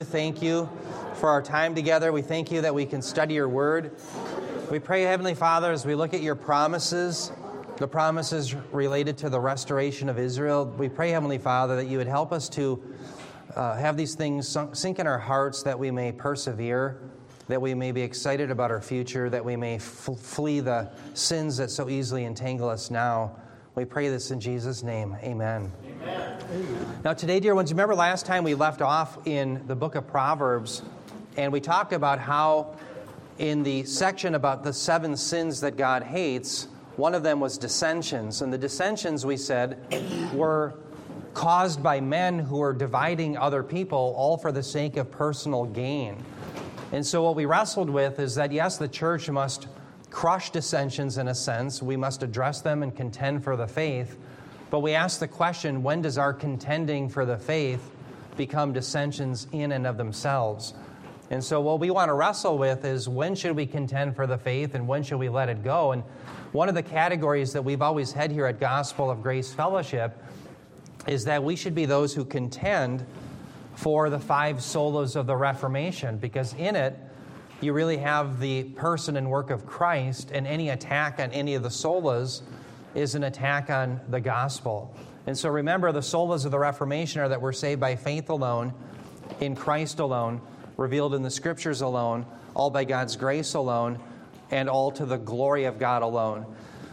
Thank 0.00 0.42
you 0.42 0.68
for 1.14 1.30
our 1.30 1.40
time 1.40 1.74
together. 1.74 2.12
We 2.12 2.20
thank 2.20 2.52
you 2.52 2.60
that 2.60 2.74
we 2.74 2.84
can 2.84 3.00
study 3.00 3.32
your 3.32 3.48
word. 3.48 3.96
We 4.70 4.78
pray, 4.78 5.04
Heavenly 5.04 5.34
Father, 5.34 5.72
as 5.72 5.86
we 5.86 5.94
look 5.94 6.12
at 6.12 6.20
your 6.20 6.34
promises, 6.34 7.32
the 7.78 7.88
promises 7.88 8.54
related 8.72 9.16
to 9.18 9.30
the 9.30 9.40
restoration 9.40 10.10
of 10.10 10.18
Israel, 10.18 10.66
we 10.66 10.90
pray, 10.90 11.12
Heavenly 11.12 11.38
Father, 11.38 11.76
that 11.76 11.86
you 11.86 11.96
would 11.96 12.08
help 12.08 12.30
us 12.30 12.50
to 12.50 12.82
uh, 13.54 13.76
have 13.76 13.96
these 13.96 14.14
things 14.14 14.54
sink 14.74 14.98
in 14.98 15.06
our 15.06 15.18
hearts, 15.18 15.62
that 15.62 15.78
we 15.78 15.90
may 15.90 16.12
persevere, 16.12 17.00
that 17.48 17.62
we 17.62 17.72
may 17.72 17.90
be 17.90 18.02
excited 18.02 18.50
about 18.50 18.70
our 18.70 18.82
future, 18.82 19.30
that 19.30 19.42
we 19.42 19.56
may 19.56 19.76
f- 19.76 20.10
flee 20.18 20.60
the 20.60 20.90
sins 21.14 21.56
that 21.56 21.70
so 21.70 21.88
easily 21.88 22.26
entangle 22.26 22.68
us 22.68 22.90
now. 22.90 23.34
We 23.74 23.86
pray 23.86 24.10
this 24.10 24.30
in 24.30 24.40
Jesus' 24.40 24.82
name. 24.82 25.16
Amen. 25.22 25.72
Now, 27.04 27.12
today, 27.12 27.40
dear 27.40 27.54
ones, 27.54 27.70
remember 27.72 27.94
last 27.94 28.26
time 28.26 28.44
we 28.44 28.54
left 28.54 28.82
off 28.82 29.26
in 29.26 29.66
the 29.66 29.76
book 29.76 29.94
of 29.94 30.06
Proverbs, 30.06 30.82
and 31.36 31.52
we 31.52 31.60
talked 31.60 31.92
about 31.92 32.18
how, 32.18 32.74
in 33.38 33.62
the 33.62 33.84
section 33.84 34.34
about 34.34 34.64
the 34.64 34.72
seven 34.72 35.16
sins 35.16 35.60
that 35.60 35.76
God 35.76 36.02
hates, 36.02 36.68
one 36.96 37.14
of 37.14 37.22
them 37.22 37.40
was 37.40 37.58
dissensions. 37.58 38.42
And 38.42 38.52
the 38.52 38.58
dissensions, 38.58 39.26
we 39.26 39.36
said, 39.36 39.78
were 40.32 40.74
caused 41.34 41.82
by 41.82 42.00
men 42.00 42.38
who 42.38 42.58
were 42.58 42.72
dividing 42.72 43.36
other 43.36 43.62
people, 43.62 44.14
all 44.16 44.38
for 44.38 44.50
the 44.50 44.62
sake 44.62 44.96
of 44.96 45.10
personal 45.10 45.66
gain. 45.66 46.24
And 46.92 47.04
so, 47.04 47.22
what 47.22 47.36
we 47.36 47.44
wrestled 47.44 47.90
with 47.90 48.18
is 48.18 48.34
that, 48.36 48.52
yes, 48.52 48.78
the 48.78 48.88
church 48.88 49.28
must 49.28 49.68
crush 50.10 50.50
dissensions 50.50 51.18
in 51.18 51.28
a 51.28 51.34
sense, 51.34 51.82
we 51.82 51.96
must 51.96 52.22
address 52.22 52.62
them 52.62 52.82
and 52.82 52.96
contend 52.96 53.44
for 53.44 53.56
the 53.56 53.66
faith. 53.66 54.16
But 54.70 54.80
we 54.80 54.94
ask 54.94 55.20
the 55.20 55.28
question 55.28 55.82
when 55.82 56.02
does 56.02 56.18
our 56.18 56.32
contending 56.32 57.08
for 57.08 57.24
the 57.24 57.38
faith 57.38 57.90
become 58.36 58.72
dissensions 58.72 59.46
in 59.52 59.72
and 59.72 59.86
of 59.86 59.96
themselves? 59.96 60.74
And 61.30 61.42
so, 61.42 61.60
what 61.60 61.80
we 61.80 61.90
want 61.90 62.08
to 62.08 62.14
wrestle 62.14 62.56
with 62.56 62.84
is 62.84 63.08
when 63.08 63.34
should 63.34 63.56
we 63.56 63.66
contend 63.66 64.14
for 64.14 64.26
the 64.26 64.38
faith 64.38 64.74
and 64.74 64.86
when 64.86 65.02
should 65.02 65.18
we 65.18 65.28
let 65.28 65.48
it 65.48 65.64
go? 65.64 65.92
And 65.92 66.04
one 66.52 66.68
of 66.68 66.74
the 66.74 66.82
categories 66.82 67.52
that 67.52 67.62
we've 67.62 67.82
always 67.82 68.12
had 68.12 68.30
here 68.30 68.46
at 68.46 68.60
Gospel 68.60 69.10
of 69.10 69.22
Grace 69.22 69.52
Fellowship 69.52 70.22
is 71.08 71.24
that 71.24 71.42
we 71.42 71.56
should 71.56 71.74
be 71.74 71.84
those 71.84 72.14
who 72.14 72.24
contend 72.24 73.04
for 73.74 74.08
the 74.08 74.18
five 74.18 74.56
solas 74.56 75.16
of 75.16 75.26
the 75.26 75.36
Reformation, 75.36 76.16
because 76.16 76.54
in 76.54 76.76
it, 76.76 76.98
you 77.60 77.72
really 77.72 77.98
have 77.98 78.40
the 78.40 78.64
person 78.64 79.16
and 79.16 79.28
work 79.30 79.50
of 79.50 79.66
Christ, 79.66 80.30
and 80.32 80.46
any 80.46 80.70
attack 80.70 81.18
on 81.18 81.30
any 81.32 81.54
of 81.54 81.62
the 81.62 81.68
solas 81.68 82.42
is 82.96 83.14
an 83.14 83.24
attack 83.24 83.68
on 83.68 84.00
the 84.08 84.20
gospel. 84.20 84.96
And 85.26 85.36
so 85.36 85.50
remember, 85.50 85.92
the 85.92 86.00
solas 86.00 86.46
of 86.46 86.50
the 86.50 86.58
Reformation 86.58 87.20
are 87.20 87.28
that 87.28 87.42
we're 87.42 87.52
saved 87.52 87.80
by 87.80 87.94
faith 87.94 88.30
alone, 88.30 88.72
in 89.40 89.54
Christ 89.54 89.98
alone, 89.98 90.40
revealed 90.78 91.14
in 91.14 91.22
the 91.22 91.30
scriptures 91.30 91.82
alone, 91.82 92.24
all 92.54 92.70
by 92.70 92.84
God's 92.84 93.14
grace 93.16 93.52
alone, 93.52 93.98
and 94.50 94.70
all 94.70 94.90
to 94.92 95.04
the 95.04 95.18
glory 95.18 95.64
of 95.64 95.78
God 95.78 96.02
alone. 96.02 96.46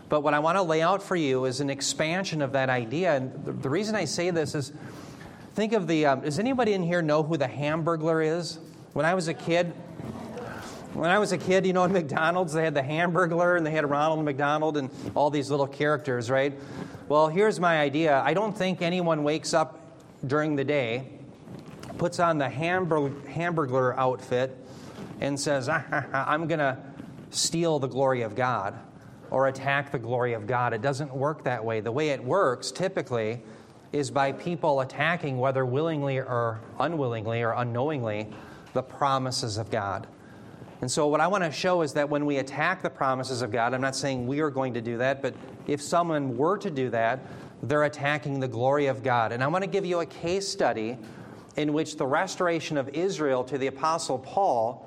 But 0.09 0.21
what 0.21 0.33
I 0.33 0.39
want 0.39 0.57
to 0.57 0.61
lay 0.61 0.81
out 0.81 1.01
for 1.01 1.15
you 1.15 1.45
is 1.45 1.61
an 1.61 1.69
expansion 1.69 2.41
of 2.41 2.51
that 2.51 2.69
idea. 2.69 3.15
And 3.15 3.45
the, 3.45 3.69
reason 3.69 3.95
I 3.95 4.05
say 4.05 4.29
this 4.29 4.55
is 4.55 4.73
think 5.55 5.71
of 5.71 5.87
the. 5.87 6.05
Um, 6.05 6.21
does 6.21 6.37
anybody 6.37 6.73
in 6.73 6.83
here 6.83 7.01
know 7.01 7.23
who 7.23 7.37
the 7.37 7.47
Hamburglar 7.47 8.25
is? 8.37 8.59
When 8.91 9.05
I 9.05 9.13
was 9.13 9.29
a 9.29 9.33
kid, 9.33 9.73
when 10.93 11.09
I 11.09 11.19
was 11.19 11.31
a 11.31 11.37
kid, 11.37 11.65
you 11.65 11.73
know, 11.73 11.83
at 11.83 11.91
McDonald's, 11.91 12.53
they 12.53 12.63
had 12.63 12.73
the 12.73 12.81
Hamburglar 12.81 13.57
and 13.57 13.65
they 13.65 13.71
had 13.71 13.89
Ronald 13.89 14.23
McDonald 14.23 14.77
and 14.77 14.89
all 15.15 15.29
these 15.29 15.49
little 15.49 15.67
characters, 15.67 16.29
right? 16.29 16.53
Well, 17.09 17.27
here's 17.27 17.59
my 17.59 17.79
idea. 17.79 18.21
I 18.23 18.33
don't 18.33 18.55
think 18.57 18.81
anyone 18.81 19.23
wakes 19.23 19.53
up 19.53 19.79
during 20.25 20.55
the 20.55 20.63
day, 20.63 21.09
puts 21.97 22.19
on 22.19 22.37
the 22.37 22.45
Hamburglar 22.47 23.97
outfit, 23.97 24.57
and 25.19 25.39
says, 25.39 25.67
ah, 25.69 26.05
I'm 26.13 26.47
going 26.47 26.59
to 26.59 26.77
steal 27.31 27.79
the 27.79 27.87
glory 27.87 28.21
of 28.21 28.35
God 28.35 28.77
or 29.31 29.47
attack 29.47 29.91
the 29.91 29.99
glory 29.99 30.33
of 30.33 30.45
God. 30.45 30.73
It 30.73 30.81
doesn't 30.81 31.13
work 31.13 31.43
that 31.45 31.65
way. 31.65 31.79
The 31.79 31.91
way 31.91 32.09
it 32.09 32.23
works 32.23 32.71
typically 32.71 33.41
is 33.91 34.11
by 34.11 34.31
people 34.31 34.81
attacking, 34.81 35.39
whether 35.39 35.65
willingly 35.65 36.19
or 36.19 36.61
unwillingly 36.79 37.41
or 37.41 37.53
unknowingly, 37.53 38.27
the 38.73 38.83
promises 38.83 39.57
of 39.57 39.71
God. 39.71 40.07
And 40.83 40.91
so, 40.91 41.07
what 41.07 41.21
I 41.21 41.27
want 41.27 41.45
to 41.45 41.51
show 41.53 41.81
is 41.81 41.93
that 41.93 42.09
when 42.09 42.25
we 42.25 42.39
attack 42.39 42.81
the 42.81 42.89
promises 42.89 43.41
of 43.41 43.53
God, 43.53 43.73
I'm 43.73 43.79
not 43.79 43.95
saying 43.95 44.27
we 44.27 44.41
are 44.41 44.49
going 44.49 44.73
to 44.73 44.81
do 44.81 44.97
that, 44.97 45.21
but 45.21 45.33
if 45.65 45.81
someone 45.81 46.35
were 46.35 46.57
to 46.57 46.69
do 46.69 46.89
that, 46.89 47.21
they're 47.61 47.85
attacking 47.85 48.41
the 48.41 48.49
glory 48.49 48.87
of 48.87 49.01
God. 49.01 49.31
And 49.31 49.41
I 49.41 49.47
want 49.47 49.63
to 49.63 49.69
give 49.69 49.85
you 49.85 50.01
a 50.01 50.05
case 50.05 50.45
study 50.45 50.97
in 51.55 51.71
which 51.71 51.95
the 51.95 52.05
restoration 52.05 52.77
of 52.77 52.89
Israel 52.89 53.45
to 53.45 53.57
the 53.57 53.67
Apostle 53.67 54.19
Paul 54.19 54.85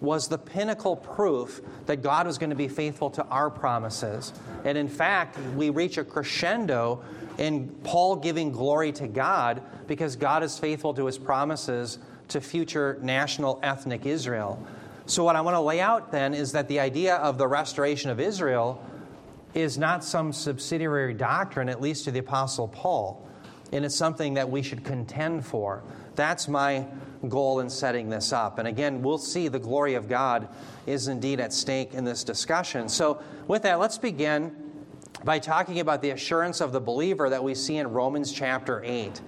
was 0.00 0.28
the 0.28 0.38
pinnacle 0.38 0.94
proof 0.94 1.60
that 1.86 2.02
God 2.02 2.28
was 2.28 2.38
going 2.38 2.50
to 2.50 2.54
be 2.54 2.68
faithful 2.68 3.10
to 3.10 3.24
our 3.24 3.50
promises. 3.50 4.32
And 4.64 4.78
in 4.78 4.86
fact, 4.86 5.36
we 5.56 5.70
reach 5.70 5.98
a 5.98 6.04
crescendo 6.04 7.02
in 7.38 7.66
Paul 7.82 8.14
giving 8.14 8.52
glory 8.52 8.92
to 8.92 9.08
God 9.08 9.60
because 9.88 10.14
God 10.14 10.44
is 10.44 10.56
faithful 10.56 10.94
to 10.94 11.06
his 11.06 11.18
promises 11.18 11.98
to 12.28 12.40
future 12.40 13.00
national 13.02 13.58
ethnic 13.64 14.06
Israel. 14.06 14.64
So, 15.06 15.24
what 15.24 15.34
I 15.34 15.40
want 15.40 15.56
to 15.56 15.60
lay 15.60 15.80
out 15.80 16.12
then 16.12 16.32
is 16.32 16.52
that 16.52 16.68
the 16.68 16.78
idea 16.78 17.16
of 17.16 17.36
the 17.36 17.48
restoration 17.48 18.10
of 18.10 18.20
Israel 18.20 18.84
is 19.54 19.76
not 19.76 20.04
some 20.04 20.32
subsidiary 20.32 21.14
doctrine, 21.14 21.68
at 21.68 21.80
least 21.80 22.04
to 22.04 22.10
the 22.10 22.20
Apostle 22.20 22.68
Paul, 22.68 23.28
and 23.72 23.84
it's 23.84 23.96
something 23.96 24.34
that 24.34 24.48
we 24.48 24.62
should 24.62 24.84
contend 24.84 25.44
for. 25.44 25.82
That's 26.14 26.46
my 26.46 26.86
goal 27.28 27.60
in 27.60 27.68
setting 27.68 28.08
this 28.08 28.32
up. 28.32 28.58
And 28.58 28.68
again, 28.68 29.02
we'll 29.02 29.18
see 29.18 29.48
the 29.48 29.58
glory 29.58 29.94
of 29.94 30.08
God 30.08 30.48
is 30.86 31.08
indeed 31.08 31.40
at 31.40 31.52
stake 31.52 31.94
in 31.94 32.04
this 32.04 32.22
discussion. 32.22 32.88
So, 32.88 33.20
with 33.48 33.62
that, 33.62 33.80
let's 33.80 33.98
begin 33.98 34.56
by 35.24 35.38
talking 35.38 35.80
about 35.80 36.02
the 36.02 36.10
assurance 36.10 36.60
of 36.60 36.72
the 36.72 36.80
believer 36.80 37.28
that 37.28 37.42
we 37.42 37.54
see 37.54 37.76
in 37.76 37.88
Romans 37.88 38.32
chapter 38.32 38.82
8. 38.84 39.20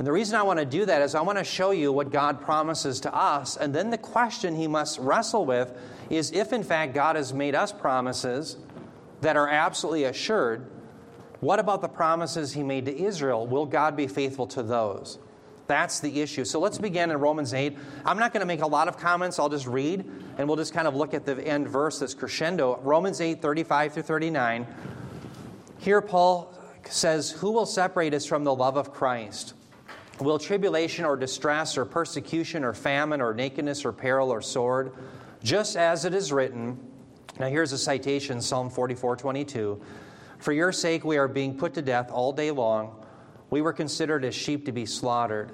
And 0.00 0.06
the 0.06 0.12
reason 0.12 0.34
I 0.34 0.42
want 0.44 0.58
to 0.58 0.64
do 0.64 0.86
that 0.86 1.02
is 1.02 1.14
I 1.14 1.20
want 1.20 1.36
to 1.36 1.44
show 1.44 1.72
you 1.72 1.92
what 1.92 2.10
God 2.10 2.40
promises 2.40 3.00
to 3.00 3.14
us. 3.14 3.58
And 3.58 3.74
then 3.74 3.90
the 3.90 3.98
question 3.98 4.56
he 4.56 4.66
must 4.66 4.98
wrestle 4.98 5.44
with 5.44 5.76
is 6.08 6.32
if, 6.32 6.54
in 6.54 6.62
fact, 6.62 6.94
God 6.94 7.16
has 7.16 7.34
made 7.34 7.54
us 7.54 7.70
promises 7.70 8.56
that 9.20 9.36
are 9.36 9.46
absolutely 9.46 10.04
assured, 10.04 10.64
what 11.40 11.58
about 11.58 11.82
the 11.82 11.88
promises 11.88 12.54
he 12.54 12.62
made 12.62 12.86
to 12.86 12.98
Israel? 12.98 13.46
Will 13.46 13.66
God 13.66 13.94
be 13.94 14.06
faithful 14.06 14.46
to 14.46 14.62
those? 14.62 15.18
That's 15.66 16.00
the 16.00 16.22
issue. 16.22 16.46
So 16.46 16.60
let's 16.60 16.78
begin 16.78 17.10
in 17.10 17.18
Romans 17.18 17.52
8. 17.52 17.76
I'm 18.06 18.18
not 18.18 18.32
going 18.32 18.40
to 18.40 18.46
make 18.46 18.62
a 18.62 18.66
lot 18.66 18.88
of 18.88 18.96
comments. 18.96 19.38
I'll 19.38 19.50
just 19.50 19.66
read, 19.66 20.10
and 20.38 20.48
we'll 20.48 20.56
just 20.56 20.72
kind 20.72 20.88
of 20.88 20.96
look 20.96 21.12
at 21.12 21.26
the 21.26 21.46
end 21.46 21.68
verse, 21.68 21.98
this 21.98 22.14
crescendo. 22.14 22.80
Romans 22.82 23.20
8, 23.20 23.42
35 23.42 23.92
through 23.92 24.02
39. 24.04 24.66
Here, 25.76 26.00
Paul 26.00 26.54
says, 26.88 27.32
Who 27.32 27.50
will 27.50 27.66
separate 27.66 28.14
us 28.14 28.24
from 28.24 28.44
the 28.44 28.54
love 28.54 28.78
of 28.78 28.94
Christ? 28.94 29.52
Will 30.20 30.38
tribulation 30.38 31.04
or 31.04 31.16
distress 31.16 31.78
or 31.78 31.84
persecution 31.84 32.62
or 32.62 32.74
famine 32.74 33.20
or 33.20 33.32
nakedness 33.32 33.84
or 33.84 33.92
peril 33.92 34.30
or 34.30 34.42
sword? 34.42 34.92
Just 35.42 35.76
as 35.76 36.04
it 36.04 36.14
is 36.14 36.30
written. 36.32 36.78
Now 37.38 37.48
here's 37.48 37.72
a 37.72 37.78
citation 37.78 38.40
Psalm 38.40 38.68
44 38.68 39.16
22. 39.16 39.80
For 40.38 40.52
your 40.52 40.72
sake 40.72 41.04
we 41.04 41.16
are 41.16 41.28
being 41.28 41.56
put 41.56 41.74
to 41.74 41.82
death 41.82 42.10
all 42.10 42.32
day 42.32 42.50
long. 42.50 43.04
We 43.48 43.62
were 43.62 43.72
considered 43.72 44.24
as 44.24 44.34
sheep 44.34 44.66
to 44.66 44.72
be 44.72 44.84
slaughtered. 44.84 45.52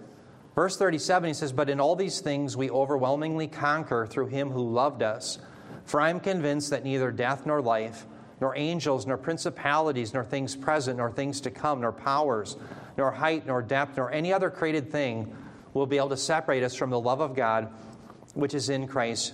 Verse 0.57 0.77
37, 0.77 1.29
he 1.29 1.35
says, 1.35 1.53
But 1.53 1.71
in 1.71 1.81
all 1.81 1.95
these 1.95 2.21
things 2.21 2.57
we 2.57 2.71
overwhelmingly 2.71 3.47
conquer 3.47 4.07
through 4.07 4.29
him 4.29 4.51
who 4.51 4.69
loved 4.69 5.03
us. 5.03 5.39
For 5.85 6.01
I 6.01 6.11
am 6.11 6.19
convinced 6.19 6.71
that 6.71 6.83
neither 6.83 7.13
death 7.13 7.47
nor 7.47 7.63
life, 7.63 8.07
nor 8.41 8.57
angels, 8.57 9.07
nor 9.07 9.17
principalities, 9.17 10.13
nor 10.13 10.25
things 10.25 10.57
present, 10.57 10.97
nor 10.97 11.11
things 11.11 11.41
to 11.43 11.51
come, 11.51 11.83
nor 11.83 11.93
powers, 11.93 12.57
nor 12.97 13.11
height, 13.11 13.47
nor 13.47 13.63
depth, 13.63 13.97
nor 13.97 14.11
any 14.13 14.33
other 14.33 14.51
created 14.51 14.91
thing 14.91 15.35
will 15.75 15.87
be 15.87 15.99
able 15.99 16.09
to 16.09 16.17
separate 16.17 16.63
us 16.63 16.75
from 16.75 16.91
the 16.91 17.01
love 17.01 17.21
of 17.21 17.35
God 17.35 17.69
which 18.37 18.55
is 18.55 18.69
in 18.69 18.87
Christ 18.87 19.33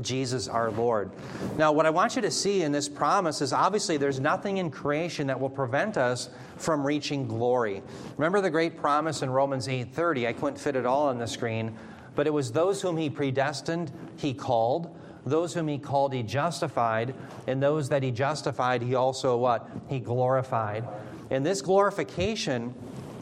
Jesus 0.00 0.48
our 0.48 0.70
Lord. 0.70 1.10
Now, 1.58 1.72
what 1.72 1.84
I 1.84 1.90
want 1.90 2.16
you 2.16 2.22
to 2.22 2.30
see 2.30 2.62
in 2.62 2.72
this 2.72 2.88
promise 2.88 3.42
is 3.42 3.52
obviously 3.52 3.96
there's 3.96 4.20
nothing 4.20 4.56
in 4.56 4.70
creation 4.70 5.26
that 5.26 5.38
will 5.38 5.50
prevent 5.50 5.96
us 5.96 6.30
from 6.56 6.86
reaching 6.86 7.26
glory. 7.26 7.82
Remember 8.16 8.40
the 8.40 8.50
great 8.50 8.76
promise 8.76 9.22
in 9.22 9.30
Romans 9.30 9.68
8:30. 9.68 10.26
I 10.26 10.32
couldn't 10.32 10.58
fit 10.58 10.76
it 10.76 10.86
all 10.86 11.08
on 11.08 11.18
the 11.18 11.26
screen, 11.26 11.76
but 12.14 12.26
it 12.26 12.32
was 12.32 12.52
those 12.52 12.80
whom 12.80 12.96
he 12.96 13.10
predestined, 13.10 13.92
he 14.16 14.32
called. 14.32 14.96
Those 15.24 15.54
whom 15.54 15.68
he 15.68 15.78
called, 15.78 16.12
he 16.12 16.24
justified, 16.24 17.14
and 17.46 17.62
those 17.62 17.90
that 17.90 18.02
he 18.02 18.10
justified, 18.10 18.82
he 18.82 18.96
also 18.96 19.36
what? 19.36 19.70
He 19.88 20.00
glorified. 20.00 20.84
And 21.32 21.46
this 21.46 21.62
glorification 21.62 22.74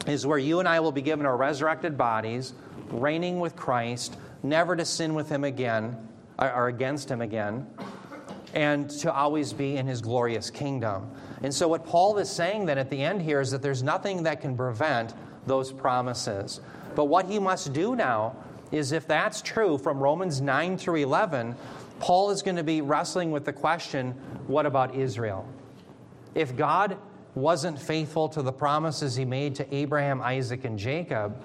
is 0.05 0.27
where 0.27 0.37
you 0.37 0.59
and 0.59 0.67
I 0.67 0.81
will 0.81 0.91
be 0.91 1.01
given 1.01 1.25
our 1.25 1.37
resurrected 1.37 1.97
bodies, 1.97 2.53
reigning 2.89 3.39
with 3.39 3.55
Christ, 3.55 4.17
never 4.43 4.75
to 4.75 4.83
sin 4.83 5.13
with 5.13 5.29
him 5.29 5.45
again, 5.45 5.95
uh, 6.37 6.51
or 6.53 6.67
against 6.67 7.09
him 7.09 7.21
again, 7.21 7.65
and 8.53 8.89
to 8.89 9.13
always 9.13 9.53
be 9.53 9.77
in 9.77 9.87
his 9.87 10.01
glorious 10.01 10.49
kingdom. 10.49 11.09
And 11.41 11.53
so, 11.53 11.69
what 11.69 11.85
Paul 11.85 12.17
is 12.17 12.29
saying 12.29 12.65
then 12.65 12.77
at 12.77 12.89
the 12.89 13.01
end 13.01 13.21
here 13.21 13.39
is 13.39 13.49
that 13.51 13.61
there's 13.61 13.81
nothing 13.81 14.23
that 14.23 14.41
can 14.41 14.57
prevent 14.57 15.13
those 15.47 15.71
promises. 15.71 16.59
But 16.95 17.05
what 17.05 17.27
he 17.27 17.39
must 17.39 17.71
do 17.71 17.95
now 17.95 18.35
is 18.73 18.91
if 18.91 19.07
that's 19.07 19.41
true 19.41 19.77
from 19.77 19.99
Romans 19.99 20.41
9 20.41 20.77
through 20.77 20.97
11, 20.97 21.55
Paul 21.99 22.29
is 22.31 22.41
going 22.41 22.57
to 22.57 22.63
be 22.63 22.81
wrestling 22.81 23.31
with 23.31 23.45
the 23.45 23.53
question 23.53 24.11
what 24.47 24.65
about 24.65 24.95
Israel? 24.95 25.47
If 26.35 26.57
God 26.57 26.97
wasn't 27.35 27.79
faithful 27.79 28.29
to 28.29 28.41
the 28.41 28.51
promises 28.51 29.15
he 29.15 29.25
made 29.25 29.55
to 29.55 29.75
Abraham, 29.75 30.21
Isaac, 30.21 30.65
and 30.65 30.77
Jacob, 30.77 31.41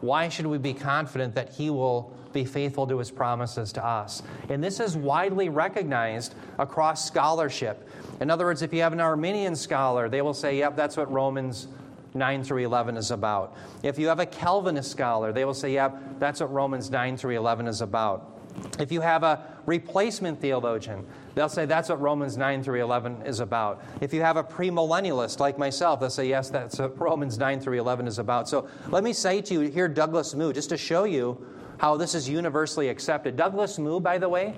why 0.00 0.28
should 0.28 0.46
we 0.46 0.58
be 0.58 0.74
confident 0.74 1.34
that 1.34 1.52
he 1.52 1.70
will 1.70 2.12
be 2.32 2.44
faithful 2.44 2.86
to 2.86 2.98
his 2.98 3.10
promises 3.10 3.72
to 3.72 3.84
us? 3.84 4.22
And 4.50 4.62
this 4.62 4.80
is 4.80 4.96
widely 4.96 5.48
recognized 5.48 6.34
across 6.58 7.06
scholarship. 7.06 7.88
In 8.20 8.30
other 8.30 8.44
words, 8.44 8.60
if 8.60 8.72
you 8.72 8.82
have 8.82 8.92
an 8.92 9.00
Arminian 9.00 9.56
scholar, 9.56 10.08
they 10.08 10.20
will 10.20 10.34
say, 10.34 10.58
yep, 10.58 10.76
that's 10.76 10.96
what 10.96 11.10
Romans 11.10 11.68
9 12.12 12.44
through 12.44 12.64
11 12.64 12.96
is 12.96 13.10
about. 13.10 13.56
If 13.82 13.98
you 13.98 14.08
have 14.08 14.20
a 14.20 14.26
Calvinist 14.26 14.90
scholar, 14.90 15.32
they 15.32 15.44
will 15.44 15.54
say, 15.54 15.72
yep, 15.72 15.96
that's 16.18 16.40
what 16.40 16.52
Romans 16.52 16.90
9 16.90 17.16
through 17.16 17.36
11 17.36 17.66
is 17.66 17.80
about. 17.80 18.33
If 18.78 18.90
you 18.92 19.00
have 19.00 19.22
a 19.22 19.44
replacement 19.66 20.40
theologian, 20.40 21.06
they'll 21.34 21.48
say 21.48 21.66
that's 21.66 21.88
what 21.88 22.00
Romans 22.00 22.36
9 22.36 22.62
through 22.62 22.82
11 22.82 23.22
is 23.22 23.40
about. 23.40 23.82
If 24.00 24.12
you 24.12 24.20
have 24.22 24.36
a 24.36 24.44
premillennialist 24.44 25.40
like 25.40 25.58
myself, 25.58 26.00
they'll 26.00 26.10
say, 26.10 26.28
yes, 26.28 26.50
that's 26.50 26.78
what 26.78 26.98
Romans 27.00 27.38
9 27.38 27.60
through 27.60 27.78
11 27.78 28.06
is 28.06 28.18
about. 28.18 28.48
So 28.48 28.68
let 28.88 29.04
me 29.04 29.12
say 29.12 29.40
to 29.42 29.54
you 29.54 29.60
here, 29.70 29.88
Douglas 29.88 30.34
Moo, 30.34 30.52
just 30.52 30.68
to 30.70 30.76
show 30.76 31.04
you 31.04 31.44
how 31.78 31.96
this 31.96 32.14
is 32.14 32.28
universally 32.28 32.88
accepted. 32.88 33.36
Douglas 33.36 33.78
Moo, 33.78 34.00
by 34.00 34.18
the 34.18 34.28
way, 34.28 34.54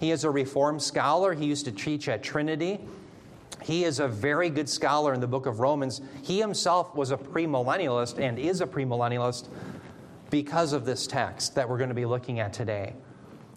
he 0.00 0.10
is 0.10 0.24
a 0.24 0.30
Reformed 0.30 0.82
scholar. 0.82 1.34
He 1.34 1.46
used 1.46 1.64
to 1.64 1.72
teach 1.72 2.08
at 2.08 2.22
Trinity. 2.22 2.80
He 3.62 3.84
is 3.84 3.98
a 3.98 4.06
very 4.06 4.50
good 4.50 4.68
scholar 4.68 5.12
in 5.12 5.20
the 5.20 5.26
book 5.26 5.46
of 5.46 5.60
Romans. 5.60 6.00
He 6.22 6.38
himself 6.38 6.94
was 6.94 7.10
a 7.10 7.16
premillennialist 7.16 8.18
and 8.18 8.38
is 8.38 8.60
a 8.60 8.66
premillennialist 8.66 9.48
because 10.30 10.72
of 10.72 10.84
this 10.84 11.06
text 11.06 11.54
that 11.54 11.68
we're 11.68 11.78
going 11.78 11.88
to 11.88 11.94
be 11.94 12.06
looking 12.06 12.38
at 12.38 12.52
today. 12.52 12.94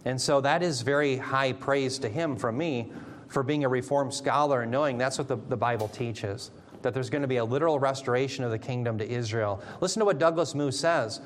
And 0.05 0.19
so 0.19 0.41
that 0.41 0.63
is 0.63 0.81
very 0.81 1.17
high 1.17 1.53
praise 1.53 1.99
to 1.99 2.09
him 2.09 2.35
from 2.35 2.57
me 2.57 2.91
for 3.27 3.43
being 3.43 3.63
a 3.63 3.69
Reformed 3.69 4.13
scholar 4.13 4.61
and 4.61 4.71
knowing 4.71 4.97
that's 4.97 5.17
what 5.17 5.27
the, 5.27 5.37
the 5.37 5.57
Bible 5.57 5.87
teaches 5.87 6.51
that 6.81 6.93
there's 6.93 7.09
going 7.09 7.21
to 7.21 7.27
be 7.27 7.37
a 7.37 7.45
literal 7.45 7.79
restoration 7.79 8.43
of 8.43 8.51
the 8.51 8.59
kingdom 8.59 8.97
to 8.97 9.09
Israel. 9.09 9.61
Listen 9.79 9.99
to 9.99 10.05
what 10.05 10.19
Douglas 10.19 10.55
Moo 10.55 10.71
says. 10.71 11.21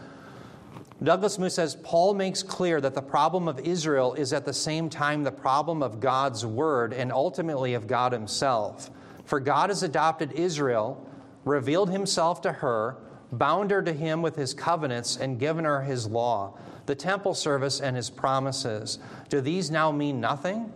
Douglas 1.04 1.38
Moo 1.38 1.50
says 1.50 1.76
Paul 1.84 2.14
makes 2.14 2.42
clear 2.42 2.80
that 2.80 2.94
the 2.94 3.02
problem 3.02 3.48
of 3.48 3.60
Israel 3.60 4.14
is 4.14 4.34
at 4.34 4.46
the 4.46 4.54
same 4.54 4.90
time 4.90 5.24
the 5.24 5.32
problem 5.32 5.84
of 5.84 6.00
God's 6.00 6.46
word 6.46 6.94
and 6.94 7.12
ultimately 7.12 7.74
of 7.74 7.88
God 7.88 8.12
himself. 8.12 8.90
For 9.26 9.40
God 9.40 9.70
has 9.70 9.84
adopted 9.84 10.32
Israel, 10.34 11.06
revealed 11.44 11.90
himself 11.90 12.42
to 12.42 12.52
her, 12.52 12.98
bound 13.32 13.72
her 13.72 13.82
to 13.82 13.92
him 13.92 14.22
with 14.22 14.36
his 14.36 14.54
covenants, 14.54 15.18
and 15.18 15.40
given 15.40 15.66
her 15.66 15.82
his 15.82 16.08
law, 16.08 16.58
the 16.86 16.96
temple 16.96 17.34
service, 17.34 17.80
and 17.80 17.96
his 17.96 18.10
promises. 18.10 19.00
Do 19.30 19.42
these 19.42 19.72
now 19.72 19.92
mean 19.92 20.20
nothing? 20.22 20.72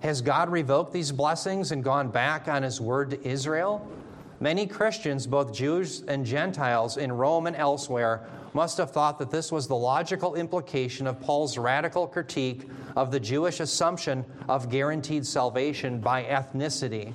Has 0.00 0.20
God 0.20 0.50
revoked 0.50 0.92
these 0.92 1.12
blessings 1.12 1.72
and 1.72 1.82
gone 1.82 2.10
back 2.10 2.48
on 2.48 2.62
his 2.62 2.80
word 2.80 3.10
to 3.10 3.26
Israel? 3.26 3.90
Many 4.40 4.66
Christians, 4.66 5.26
both 5.26 5.54
Jews 5.54 6.02
and 6.08 6.26
Gentiles 6.26 6.96
in 6.96 7.12
Rome 7.12 7.46
and 7.46 7.56
elsewhere, 7.56 8.26
must 8.52 8.78
have 8.78 8.90
thought 8.90 9.18
that 9.18 9.30
this 9.30 9.50
was 9.50 9.66
the 9.66 9.76
logical 9.76 10.34
implication 10.34 11.06
of 11.06 11.20
Paul's 11.20 11.56
radical 11.56 12.06
critique 12.06 12.68
of 12.96 13.10
the 13.10 13.18
Jewish 13.18 13.60
assumption 13.60 14.24
of 14.48 14.68
guaranteed 14.68 15.26
salvation 15.26 16.00
by 16.00 16.24
ethnicity. 16.24 17.12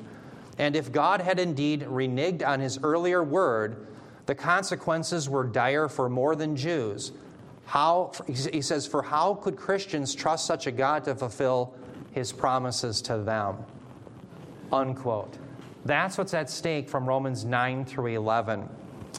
And 0.58 0.76
if 0.76 0.92
God 0.92 1.22
had 1.22 1.40
indeed 1.40 1.82
reneged 1.82 2.46
on 2.46 2.60
his 2.60 2.80
earlier 2.84 3.24
word, 3.24 3.88
the 4.26 4.36
consequences 4.36 5.30
were 5.30 5.46
dire 5.46 5.88
for 5.88 6.10
more 6.10 6.36
than 6.36 6.56
Jews. 6.56 7.14
How, 7.70 8.14
he 8.26 8.64
says, 8.64 8.88
For 8.88 9.04
how 9.04 9.36
could 9.36 9.56
Christians 9.56 10.16
trust 10.16 10.48
such 10.48 10.66
a 10.66 10.72
God 10.72 11.04
to 11.04 11.14
fulfill 11.14 11.76
his 12.12 12.32
promises 12.32 13.00
to 13.04 13.20
them? 13.20 13.58
Unquote. 14.74 15.38
That's 15.86 16.18
what's 16.18 16.34
at 16.34 16.50
stake 16.50 16.90
from 16.90 17.08
Romans 17.08 17.46
9 17.46 17.86
through 17.86 18.08
11. 18.16 18.68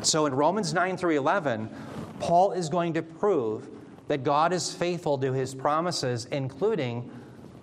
So 0.02 0.26
in 0.26 0.34
Romans 0.34 0.74
9 0.74 0.96
through 0.96 1.16
11, 1.16 1.70
Paul 2.18 2.50
is 2.50 2.68
going 2.68 2.92
to 2.94 3.02
prove 3.02 3.68
that 4.08 4.24
God 4.24 4.52
is 4.52 4.74
faithful 4.74 5.16
to 5.18 5.32
his 5.32 5.54
promises, 5.54 6.24
including 6.32 7.08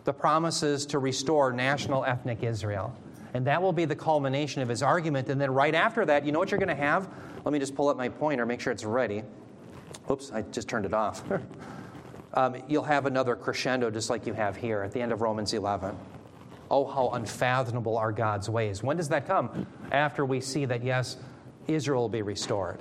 the 0.06 0.14
promises 0.14 0.86
to 0.86 1.00
restore 1.00 1.52
national 1.52 2.06
ethnic 2.06 2.44
Israel. 2.44 2.96
And 3.34 3.46
that 3.46 3.62
will 3.62 3.74
be 3.74 3.84
the 3.84 3.96
culmination 3.96 4.62
of 4.62 4.70
his 4.70 4.82
argument. 4.82 5.28
And 5.28 5.42
then 5.42 5.52
right 5.52 5.76
after 5.76 6.06
that, 6.06 6.26
you 6.26 6.32
know 6.32 6.40
what 6.40 6.50
you're 6.50 6.62
going 6.62 6.70
to 6.70 6.76
have? 6.76 7.10
Let 7.44 7.52
me 7.52 7.60
just 7.60 7.76
pull 7.76 7.90
up 7.90 7.98
my 7.98 8.08
pointer, 8.08 8.46
make 8.46 8.62
sure 8.62 8.72
it's 8.72 8.86
ready. 8.86 9.24
Oops, 10.10 10.32
I 10.32 10.42
just 10.44 10.68
turned 10.68 10.86
it 10.86 10.94
off. 10.94 11.24
um, 12.34 12.56
you'll 12.68 12.84
have 12.84 13.06
another 13.06 13.36
crescendo 13.36 13.90
just 13.90 14.10
like 14.10 14.26
you 14.26 14.34
have 14.34 14.56
here 14.56 14.82
at 14.82 14.92
the 14.92 15.02
end 15.02 15.12
of 15.12 15.22
Romans 15.22 15.54
11. 15.54 15.96
Oh, 16.70 16.86
how 16.86 17.10
unfathomable 17.10 17.98
are 17.98 18.12
God's 18.12 18.50
ways. 18.50 18.84
When 18.84 18.98
does 18.98 19.10
that 19.10 19.26
come? 19.26 19.68
After 19.92 20.26
we 20.26 20.42
see 20.42 20.66
that, 20.66 20.84
yes, 20.84 21.18
Israel 21.68 22.02
will 22.02 22.10
be 22.10 22.22
restored. 22.22 22.80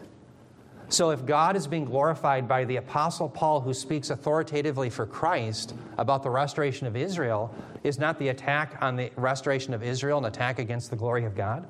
So, 0.88 1.10
if 1.10 1.26
God 1.26 1.56
is 1.56 1.66
being 1.66 1.84
glorified 1.84 2.46
by 2.46 2.64
the 2.64 2.76
Apostle 2.76 3.28
Paul, 3.28 3.60
who 3.60 3.74
speaks 3.74 4.10
authoritatively 4.10 4.88
for 4.88 5.04
Christ 5.04 5.74
about 5.98 6.22
the 6.22 6.30
restoration 6.30 6.86
of 6.86 6.94
Israel, 6.94 7.52
is 7.82 7.98
not 7.98 8.20
the 8.20 8.28
attack 8.28 8.78
on 8.80 8.94
the 8.94 9.10
restoration 9.16 9.74
of 9.74 9.82
Israel 9.82 10.18
an 10.18 10.26
attack 10.26 10.60
against 10.60 10.90
the 10.90 10.96
glory 10.96 11.24
of 11.24 11.34
God? 11.34 11.66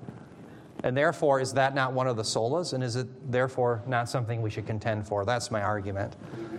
And 0.86 0.96
therefore, 0.96 1.40
is 1.40 1.54
that 1.54 1.74
not 1.74 1.94
one 1.94 2.06
of 2.06 2.16
the 2.16 2.22
solas? 2.22 2.72
And 2.72 2.84
is 2.84 2.94
it 2.94 3.08
therefore 3.32 3.82
not 3.88 4.08
something 4.08 4.40
we 4.40 4.50
should 4.50 4.68
contend 4.68 5.04
for? 5.04 5.24
That's 5.24 5.50
my 5.50 5.60
argument. 5.60 6.14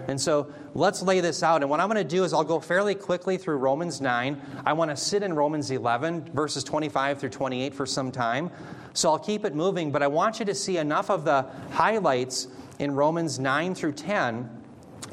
And 0.10 0.20
so 0.20 0.52
let's 0.74 1.02
lay 1.02 1.22
this 1.22 1.44
out. 1.44 1.62
And 1.62 1.70
what 1.70 1.80
I'm 1.80 1.88
going 1.88 1.96
to 1.96 2.04
do 2.04 2.26
is 2.26 2.34
I'll 2.34 2.44
go 2.44 2.60
fairly 2.60 2.94
quickly 2.94 3.38
through 3.38 3.56
Romans 3.56 4.02
9. 4.02 4.42
I 4.66 4.74
want 4.74 4.92
to 4.92 4.98
sit 4.98 5.24
in 5.24 5.34
Romans 5.34 5.72
11, 5.72 6.32
verses 6.34 6.66
25 6.66 7.22
through 7.22 7.30
28 7.30 7.74
for 7.74 7.86
some 7.86 8.12
time. 8.12 8.52
So 8.92 9.10
I'll 9.10 9.18
keep 9.18 9.46
it 9.46 9.56
moving, 9.56 9.94
but 9.94 10.04
I 10.04 10.08
want 10.08 10.40
you 10.40 10.46
to 10.48 10.56
see 10.56 10.78
enough 10.78 11.10
of 11.10 11.24
the 11.24 11.46
highlights 11.72 12.50
in 12.80 12.92
Romans 12.96 13.40
9 13.40 13.76
through 13.76 13.94
10 13.94 14.50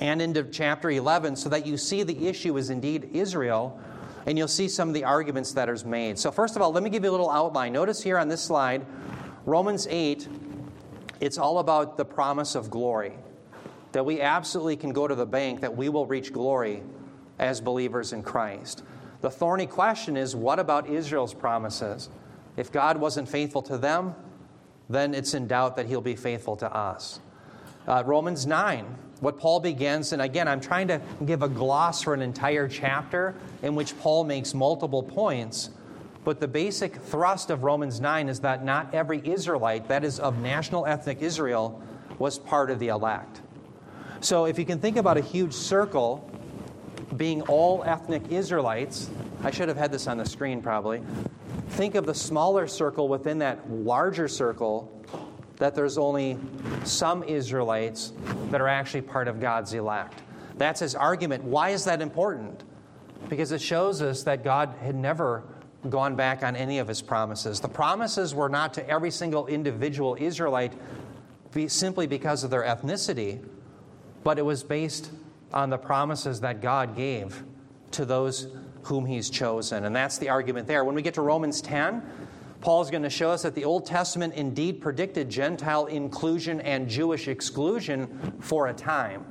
and 0.00 0.22
into 0.22 0.42
chapter 0.42 0.90
11 0.90 1.36
so 1.36 1.48
that 1.50 1.64
you 1.64 1.76
see 1.76 2.02
the 2.02 2.26
issue 2.26 2.56
is 2.56 2.68
indeed 2.68 3.10
Israel 3.12 3.80
and 4.26 4.38
you'll 4.38 4.48
see 4.48 4.68
some 4.68 4.88
of 4.88 4.94
the 4.94 5.04
arguments 5.04 5.52
that 5.52 5.68
are 5.68 5.76
made. 5.86 6.18
So, 6.18 6.30
first 6.30 6.56
of 6.56 6.62
all, 6.62 6.72
let 6.72 6.82
me 6.82 6.90
give 6.90 7.04
you 7.04 7.10
a 7.10 7.12
little 7.12 7.30
outline. 7.30 7.72
Notice 7.72 8.02
here 8.02 8.18
on 8.18 8.28
this 8.28 8.42
slide, 8.42 8.84
Romans 9.44 9.86
8, 9.88 10.28
it's 11.20 11.38
all 11.38 11.58
about 11.58 11.96
the 11.96 12.04
promise 12.04 12.54
of 12.54 12.70
glory. 12.70 13.12
That 13.92 14.04
we 14.04 14.20
absolutely 14.20 14.76
can 14.76 14.92
go 14.92 15.06
to 15.06 15.14
the 15.14 15.26
bank, 15.26 15.60
that 15.60 15.76
we 15.76 15.88
will 15.88 16.06
reach 16.06 16.32
glory 16.32 16.82
as 17.38 17.60
believers 17.60 18.12
in 18.12 18.22
Christ. 18.22 18.82
The 19.20 19.30
thorny 19.30 19.66
question 19.66 20.16
is 20.16 20.34
what 20.34 20.58
about 20.58 20.88
Israel's 20.88 21.34
promises? 21.34 22.08
If 22.56 22.70
God 22.70 22.96
wasn't 22.98 23.28
faithful 23.28 23.62
to 23.62 23.78
them, 23.78 24.14
then 24.88 25.14
it's 25.14 25.34
in 25.34 25.46
doubt 25.46 25.76
that 25.76 25.86
he'll 25.86 26.00
be 26.00 26.16
faithful 26.16 26.56
to 26.56 26.72
us. 26.72 27.20
Uh, 27.86 28.02
Romans 28.04 28.46
9, 28.46 28.86
what 29.20 29.38
Paul 29.38 29.60
begins, 29.60 30.12
and 30.12 30.20
again, 30.20 30.48
I'm 30.48 30.60
trying 30.60 30.88
to 30.88 31.00
give 31.24 31.42
a 31.42 31.48
gloss 31.48 32.02
for 32.02 32.14
an 32.14 32.22
entire 32.22 32.68
chapter 32.68 33.34
in 33.62 33.74
which 33.74 33.98
Paul 33.98 34.24
makes 34.24 34.54
multiple 34.54 35.02
points. 35.02 35.70
But 36.24 36.40
the 36.40 36.48
basic 36.48 36.96
thrust 36.96 37.50
of 37.50 37.64
Romans 37.64 38.00
9 38.00 38.28
is 38.28 38.40
that 38.40 38.64
not 38.64 38.94
every 38.94 39.20
Israelite, 39.24 39.88
that 39.88 40.04
is, 40.04 40.18
of 40.18 40.38
national 40.38 40.86
ethnic 40.86 41.20
Israel, 41.22 41.82
was 42.18 42.38
part 42.38 42.70
of 42.70 42.78
the 42.78 42.88
elect. 42.88 43.40
So 44.20 44.46
if 44.46 44.58
you 44.58 44.64
can 44.64 44.78
think 44.78 44.96
about 44.96 45.18
a 45.18 45.20
huge 45.20 45.52
circle 45.52 46.30
being 47.16 47.42
all 47.42 47.84
ethnic 47.84 48.22
Israelites, 48.30 49.10
I 49.42 49.50
should 49.50 49.68
have 49.68 49.76
had 49.76 49.92
this 49.92 50.06
on 50.06 50.16
the 50.16 50.24
screen 50.24 50.62
probably 50.62 51.02
think 51.70 51.94
of 51.96 52.06
the 52.06 52.14
smaller 52.14 52.66
circle 52.66 53.08
within 53.08 53.38
that 53.40 53.70
larger 53.70 54.28
circle 54.28 55.03
that 55.56 55.74
there's 55.74 55.98
only 55.98 56.38
some 56.84 57.22
Israelites 57.22 58.12
that 58.50 58.60
are 58.60 58.68
actually 58.68 59.02
part 59.02 59.28
of 59.28 59.40
God's 59.40 59.72
elect. 59.72 60.22
That's 60.56 60.80
his 60.80 60.94
argument. 60.94 61.44
Why 61.44 61.70
is 61.70 61.84
that 61.84 62.02
important? 62.02 62.64
Because 63.28 63.52
it 63.52 63.60
shows 63.60 64.02
us 64.02 64.22
that 64.24 64.44
God 64.44 64.74
had 64.82 64.94
never 64.94 65.44
gone 65.90 66.16
back 66.16 66.42
on 66.42 66.56
any 66.56 66.78
of 66.78 66.88
his 66.88 67.02
promises. 67.02 67.60
The 67.60 67.68
promises 67.68 68.34
were 68.34 68.48
not 68.48 68.74
to 68.74 68.88
every 68.88 69.10
single 69.10 69.46
individual 69.46 70.16
Israelite 70.18 70.72
simply 71.68 72.06
because 72.06 72.42
of 72.42 72.50
their 72.50 72.62
ethnicity, 72.62 73.40
but 74.24 74.38
it 74.38 74.42
was 74.42 74.62
based 74.64 75.10
on 75.52 75.70
the 75.70 75.78
promises 75.78 76.40
that 76.40 76.60
God 76.60 76.96
gave 76.96 77.44
to 77.92 78.04
those 78.04 78.48
whom 78.82 79.06
he's 79.06 79.30
chosen. 79.30 79.84
And 79.84 79.94
that's 79.94 80.18
the 80.18 80.28
argument 80.28 80.66
there. 80.66 80.84
When 80.84 80.94
we 80.94 81.02
get 81.02 81.14
to 81.14 81.22
Romans 81.22 81.60
10, 81.60 82.02
Paul's 82.64 82.90
going 82.90 83.02
to 83.02 83.10
show 83.10 83.30
us 83.30 83.42
that 83.42 83.54
the 83.54 83.66
Old 83.66 83.84
Testament 83.84 84.32
indeed 84.32 84.80
predicted 84.80 85.28
Gentile 85.28 85.84
inclusion 85.84 86.62
and 86.62 86.88
Jewish 86.88 87.28
exclusion 87.28 88.32
for 88.40 88.68
a 88.68 88.72
time. 88.72 89.26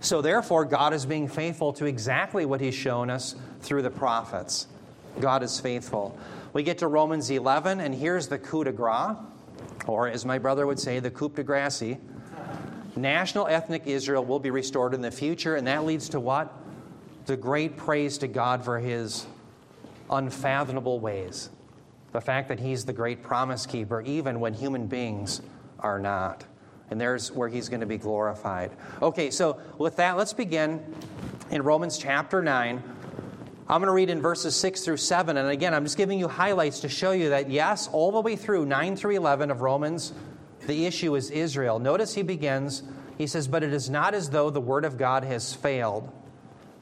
So, 0.00 0.20
therefore, 0.20 0.64
God 0.64 0.92
is 0.92 1.06
being 1.06 1.28
faithful 1.28 1.72
to 1.74 1.86
exactly 1.86 2.44
what 2.44 2.60
He's 2.60 2.74
shown 2.74 3.08
us 3.08 3.36
through 3.60 3.82
the 3.82 3.90
prophets. 3.90 4.66
God 5.20 5.44
is 5.44 5.60
faithful. 5.60 6.18
We 6.52 6.64
get 6.64 6.78
to 6.78 6.88
Romans 6.88 7.30
11, 7.30 7.78
and 7.78 7.94
here's 7.94 8.26
the 8.26 8.38
coup 8.38 8.64
de 8.64 8.72
grace, 8.72 9.16
or 9.86 10.08
as 10.08 10.24
my 10.24 10.38
brother 10.38 10.66
would 10.66 10.80
say, 10.80 10.98
the 10.98 11.12
coup 11.12 11.28
de 11.28 11.44
grace. 11.44 11.84
National 12.96 13.46
ethnic 13.46 13.86
Israel 13.86 14.24
will 14.24 14.40
be 14.40 14.50
restored 14.50 14.92
in 14.92 15.02
the 15.02 15.12
future, 15.12 15.54
and 15.54 15.68
that 15.68 15.84
leads 15.84 16.08
to 16.08 16.18
what? 16.18 16.52
The 17.26 17.36
great 17.36 17.76
praise 17.76 18.18
to 18.18 18.26
God 18.26 18.64
for 18.64 18.80
his 18.80 19.24
unfathomable 20.10 20.98
ways. 20.98 21.50
The 22.14 22.20
fact 22.20 22.46
that 22.46 22.60
he's 22.60 22.84
the 22.84 22.92
great 22.92 23.24
promise 23.24 23.66
keeper, 23.66 24.00
even 24.02 24.38
when 24.38 24.54
human 24.54 24.86
beings 24.86 25.42
are 25.80 25.98
not. 25.98 26.44
And 26.88 27.00
there's 27.00 27.32
where 27.32 27.48
he's 27.48 27.68
going 27.68 27.80
to 27.80 27.86
be 27.86 27.98
glorified. 27.98 28.70
Okay, 29.02 29.32
so 29.32 29.58
with 29.78 29.96
that, 29.96 30.16
let's 30.16 30.32
begin 30.32 30.80
in 31.50 31.62
Romans 31.62 31.98
chapter 31.98 32.40
9. 32.40 32.80
I'm 33.68 33.80
going 33.80 33.88
to 33.88 33.92
read 33.92 34.10
in 34.10 34.22
verses 34.22 34.54
6 34.54 34.82
through 34.82 34.98
7. 34.98 35.36
And 35.36 35.48
again, 35.48 35.74
I'm 35.74 35.82
just 35.82 35.96
giving 35.96 36.20
you 36.20 36.28
highlights 36.28 36.78
to 36.80 36.88
show 36.88 37.10
you 37.10 37.30
that, 37.30 37.50
yes, 37.50 37.88
all 37.88 38.12
the 38.12 38.20
way 38.20 38.36
through 38.36 38.64
9 38.64 38.94
through 38.94 39.16
11 39.16 39.50
of 39.50 39.62
Romans, 39.62 40.12
the 40.68 40.86
issue 40.86 41.16
is 41.16 41.30
Israel. 41.30 41.80
Notice 41.80 42.14
he 42.14 42.22
begins, 42.22 42.84
he 43.18 43.26
says, 43.26 43.48
But 43.48 43.64
it 43.64 43.72
is 43.72 43.90
not 43.90 44.14
as 44.14 44.30
though 44.30 44.50
the 44.50 44.60
word 44.60 44.84
of 44.84 44.96
God 44.98 45.24
has 45.24 45.52
failed. 45.52 46.12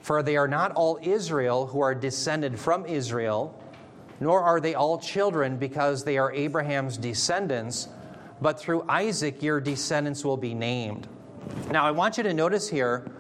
For 0.01 0.23
they 0.23 0.37
are 0.37 0.47
not 0.49 0.73
all 0.73 0.99
Israel 1.01 1.69
who 1.69 1.81
are 1.81 1.95
descended 1.95 2.59
from 2.59 2.85
Israel, 2.85 3.59
nor 4.23 4.41
are 4.41 4.61
they 4.61 4.75
all 4.75 4.99
children 4.99 5.57
because 5.57 6.05
they 6.05 6.17
are 6.17 6.33
Abraham's 6.33 6.97
descendants, 6.97 7.89
but 8.41 8.59
through 8.59 8.85
Isaac 8.89 9.43
your 9.43 9.61
descendants 9.61 10.25
will 10.25 10.37
be 10.37 10.55
named. 10.55 11.09
Now, 11.71 11.85
I 11.85 11.91
want 11.91 12.17
you 12.17 12.23
to 12.23 12.33
notice 12.33 12.69
here 12.69 13.11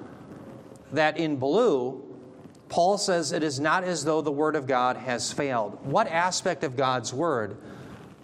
that 0.93 1.17
in 1.17 1.37
blue, 1.37 2.03
Paul 2.69 2.99
says 2.99 3.33
it 3.33 3.43
is 3.43 3.59
not 3.59 3.83
as 3.83 4.05
though 4.05 4.23
the 4.23 4.31
Word 4.31 4.55
of 4.55 4.67
God 4.67 4.97
has 4.97 5.33
failed. 5.33 5.79
What 5.85 6.07
aspect 6.07 6.63
of 6.63 6.77
God's 6.77 7.13
Word? 7.13 7.57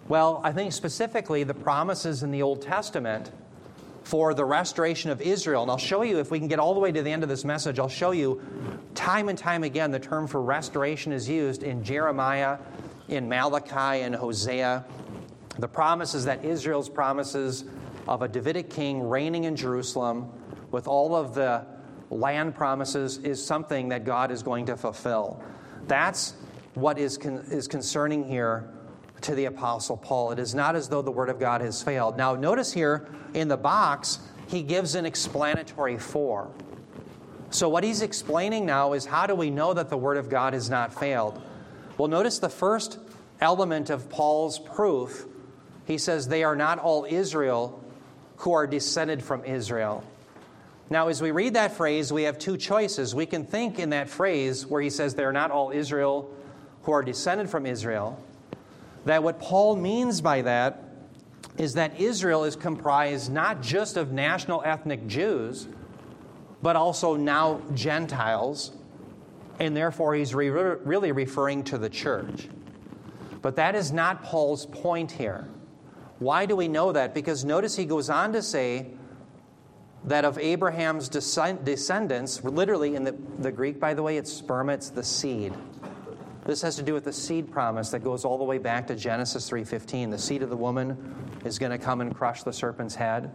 Well, 0.07 0.39
I 0.43 0.53
think 0.53 0.71
specifically 0.71 1.43
the 1.43 1.53
promises 1.53 2.23
in 2.23 2.31
the 2.31 2.41
Old 2.41 2.61
Testament 2.61 3.31
for 4.09 4.33
the 4.33 4.43
restoration 4.43 5.11
of 5.11 5.21
Israel. 5.21 5.61
And 5.61 5.69
I'll 5.69 5.77
show 5.77 6.01
you, 6.01 6.17
if 6.17 6.31
we 6.31 6.39
can 6.39 6.47
get 6.47 6.57
all 6.57 6.73
the 6.73 6.79
way 6.79 6.91
to 6.91 7.03
the 7.03 7.11
end 7.11 7.21
of 7.21 7.29
this 7.29 7.45
message, 7.45 7.77
I'll 7.77 7.87
show 7.87 8.09
you 8.09 8.41
time 8.95 9.29
and 9.29 9.37
time 9.37 9.63
again 9.63 9.91
the 9.91 9.99
term 9.99 10.25
for 10.25 10.41
restoration 10.41 11.11
is 11.11 11.29
used 11.29 11.61
in 11.61 11.83
Jeremiah, 11.83 12.57
in 13.07 13.29
Malachi, 13.29 14.01
and 14.01 14.15
Hosea. 14.15 14.83
The 15.59 15.67
promises 15.67 16.25
that 16.25 16.43
Israel's 16.43 16.89
promises 16.89 17.65
of 18.07 18.23
a 18.23 18.27
Davidic 18.27 18.71
king 18.71 19.07
reigning 19.07 19.43
in 19.43 19.55
Jerusalem 19.55 20.31
with 20.71 20.87
all 20.87 21.13
of 21.13 21.35
the 21.35 21.67
land 22.09 22.55
promises 22.55 23.19
is 23.19 23.45
something 23.45 23.89
that 23.89 24.05
God 24.05 24.31
is 24.31 24.41
going 24.41 24.65
to 24.65 24.75
fulfill. 24.75 25.39
That's 25.87 26.33
what 26.73 26.97
is, 26.97 27.15
con- 27.15 27.45
is 27.51 27.67
concerning 27.67 28.27
here 28.27 28.73
to 29.21 29.35
the 29.35 29.45
Apostle 29.45 29.97
Paul. 29.97 30.31
It 30.31 30.39
is 30.39 30.55
not 30.55 30.75
as 30.75 30.89
though 30.89 31.01
the 31.01 31.11
Word 31.11 31.29
of 31.29 31.39
God 31.39 31.61
has 31.61 31.81
failed. 31.81 32.17
Now, 32.17 32.35
notice 32.35 32.73
here 32.73 33.07
in 33.33 33.47
the 33.47 33.57
box, 33.57 34.19
he 34.47 34.63
gives 34.63 34.95
an 34.95 35.05
explanatory 35.05 35.97
for. 35.97 36.49
So, 37.51 37.69
what 37.69 37.83
he's 37.83 38.01
explaining 38.01 38.65
now 38.65 38.93
is 38.93 39.05
how 39.05 39.25
do 39.27 39.35
we 39.35 39.49
know 39.49 39.73
that 39.73 39.89
the 39.89 39.97
Word 39.97 40.17
of 40.17 40.29
God 40.29 40.53
has 40.53 40.69
not 40.69 40.93
failed? 40.93 41.41
Well, 41.97 42.07
notice 42.07 42.39
the 42.39 42.49
first 42.49 42.99
element 43.41 43.89
of 43.89 44.09
Paul's 44.09 44.59
proof. 44.59 45.25
He 45.85 45.97
says, 45.97 46.27
They 46.27 46.43
are 46.43 46.55
not 46.55 46.79
all 46.79 47.05
Israel 47.09 47.83
who 48.37 48.53
are 48.53 48.67
descended 48.67 49.23
from 49.23 49.43
Israel. 49.45 50.03
Now, 50.89 51.07
as 51.07 51.21
we 51.21 51.31
read 51.31 51.53
that 51.53 51.73
phrase, 51.73 52.11
we 52.11 52.23
have 52.23 52.39
two 52.39 52.57
choices. 52.57 53.13
We 53.13 53.25
can 53.25 53.45
think 53.45 53.77
in 53.77 53.91
that 53.91 54.09
phrase 54.09 54.65
where 54.65 54.81
he 54.81 54.89
says 54.89 55.13
they're 55.13 55.31
not 55.31 55.51
all 55.51 55.71
Israel 55.71 56.33
who 56.83 56.91
are 56.91 57.03
descended 57.03 57.49
from 57.49 57.65
Israel, 57.65 58.19
that 59.09 59.23
what 59.23 59.39
Paul 59.39 59.75
means 59.75 60.21
by 60.21 60.43
that 60.43 60.83
is 61.57 61.73
that 61.73 61.99
Israel 61.99 62.43
is 62.43 62.55
comprised 62.55 63.31
not 63.31 63.59
just 63.59 63.97
of 63.97 64.11
national 64.11 64.61
ethnic 64.63 65.07
Jews, 65.07 65.67
but 66.61 66.75
also 66.75 67.15
now 67.15 67.59
Gentiles, 67.73 68.71
and 69.59 69.75
therefore 69.75 70.13
he's 70.13 70.35
re- 70.35 70.49
really 70.49 71.11
referring 71.11 71.63
to 71.63 71.79
the 71.79 71.89
church. 71.89 72.49
But 73.41 73.55
that 73.55 73.73
is 73.73 73.91
not 73.91 74.23
Paul's 74.23 74.67
point 74.67 75.09
here. 75.09 75.47
Why 76.19 76.45
do 76.45 76.55
we 76.55 76.67
know 76.67 76.91
that? 76.91 77.15
Because 77.15 77.43
notice 77.43 77.75
he 77.75 77.85
goes 77.85 78.11
on 78.11 78.31
to 78.33 78.43
say, 78.43 78.91
that 80.03 80.23
of 80.23 80.37
Abraham's 80.37 81.09
descendants, 81.09 82.43
literally 82.43 82.95
in 82.95 83.03
the, 83.03 83.15
the 83.39 83.51
Greek, 83.51 83.79
by 83.79 83.95
the 83.95 84.03
way, 84.03 84.17
it's 84.17 84.39
sperma, 84.39 84.75
it's 84.75 84.91
the 84.91 85.03
seed. 85.03 85.53
This 86.45 86.61
has 86.61 86.75
to 86.77 86.83
do 86.83 86.93
with 86.93 87.03
the 87.03 87.13
seed 87.13 87.51
promise 87.51 87.89
that 87.91 88.03
goes 88.03 88.25
all 88.25 88.37
the 88.37 88.43
way 88.43 88.57
back 88.57 88.87
to 88.87 88.95
Genesis 88.95 89.49
3:15. 89.49 90.09
The 90.09 90.17
seed 90.17 90.41
of 90.41 90.49
the 90.49 90.57
woman 90.57 90.97
is 91.45 91.59
going 91.59 91.71
to 91.71 91.77
come 91.77 92.01
and 92.01 92.15
crush 92.15 92.43
the 92.43 92.53
serpent's 92.53 92.95
head. 92.95 93.31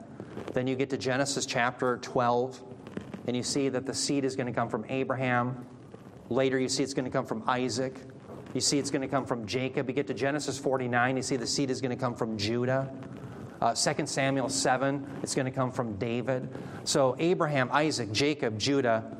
Then 0.52 0.66
you 0.66 0.74
get 0.74 0.90
to 0.90 0.98
Genesis 0.98 1.46
chapter 1.46 1.98
12, 1.98 2.62
and 3.26 3.36
you 3.36 3.42
see 3.42 3.68
that 3.68 3.86
the 3.86 3.94
seed 3.94 4.24
is 4.24 4.36
going 4.36 4.46
to 4.46 4.52
come 4.52 4.68
from 4.68 4.84
Abraham. 4.88 5.66
Later, 6.28 6.58
you 6.58 6.68
see 6.68 6.82
it's 6.82 6.94
going 6.94 7.04
to 7.04 7.10
come 7.10 7.26
from 7.26 7.42
Isaac. 7.46 8.00
You 8.54 8.60
see 8.60 8.78
it's 8.78 8.90
going 8.90 9.02
to 9.02 9.08
come 9.08 9.26
from 9.26 9.46
Jacob. 9.46 9.88
You 9.88 9.94
get 9.94 10.06
to 10.06 10.14
Genesis 10.14 10.58
49, 10.58 11.16
you 11.16 11.22
see 11.22 11.36
the 11.36 11.46
seed 11.46 11.70
is 11.70 11.80
going 11.80 11.90
to 11.90 11.96
come 11.96 12.14
from 12.14 12.38
Judah. 12.38 12.92
Uh, 13.60 13.74
2 13.74 14.06
Samuel 14.06 14.48
7, 14.48 15.06
it's 15.22 15.34
going 15.34 15.46
to 15.46 15.50
come 15.50 15.70
from 15.70 15.96
David. 15.96 16.48
So 16.84 17.16
Abraham, 17.18 17.68
Isaac, 17.72 18.12
Jacob, 18.12 18.58
Judah, 18.58 19.16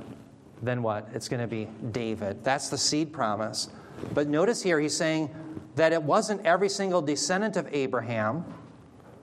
then 0.67 0.83
what? 0.83 1.09
It's 1.13 1.29
going 1.29 1.41
to 1.41 1.47
be 1.47 1.69
David. 1.93 2.45
That's 2.45 2.69
the 2.69 2.79
seed 2.79 3.13
promise. 3.13 3.69
But 4.13 4.29
notice 4.29 4.63
here, 4.63 4.81
he's 4.81 4.97
saying 4.97 5.31
that 5.77 5.93
it 5.93 6.03
wasn't 6.03 6.45
every 6.47 6.69
single 6.69 7.03
descendant 7.03 7.57
of 7.57 7.69
Abraham 7.73 8.45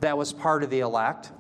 that 0.02 0.18
was 0.18 0.34
part 0.34 0.64
of 0.64 0.70
the 0.70 0.80
elect, 0.80 1.32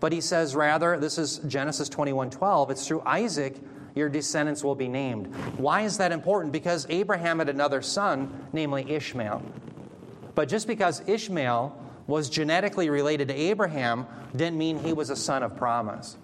but 0.00 0.12
he 0.12 0.20
says 0.20 0.54
rather, 0.56 0.98
this 0.98 1.18
is 1.18 1.38
Genesis 1.46 1.88
21 1.88 2.30
12, 2.30 2.70
it's 2.70 2.86
through 2.86 3.02
Isaac 3.06 3.56
your 3.94 4.08
descendants 4.08 4.62
will 4.62 4.74
be 4.74 4.88
named. 4.88 5.34
Why 5.56 5.82
is 5.82 5.98
that 5.98 6.12
important? 6.12 6.52
Because 6.52 6.86
Abraham 6.88 7.38
had 7.38 7.48
another 7.48 7.82
son, 7.82 8.46
namely 8.52 8.90
Ishmael. 8.90 9.42
But 10.34 10.48
just 10.48 10.66
because 10.66 11.02
Ishmael 11.08 11.76
was 12.06 12.30
genetically 12.30 12.88
related 12.88 13.28
to 13.28 13.34
Abraham 13.34 14.06
didn't 14.34 14.58
mean 14.58 14.78
he 14.78 14.92
was 14.92 15.10
a 15.10 15.16
son 15.16 15.42
of 15.42 15.56
promise. 15.56 16.16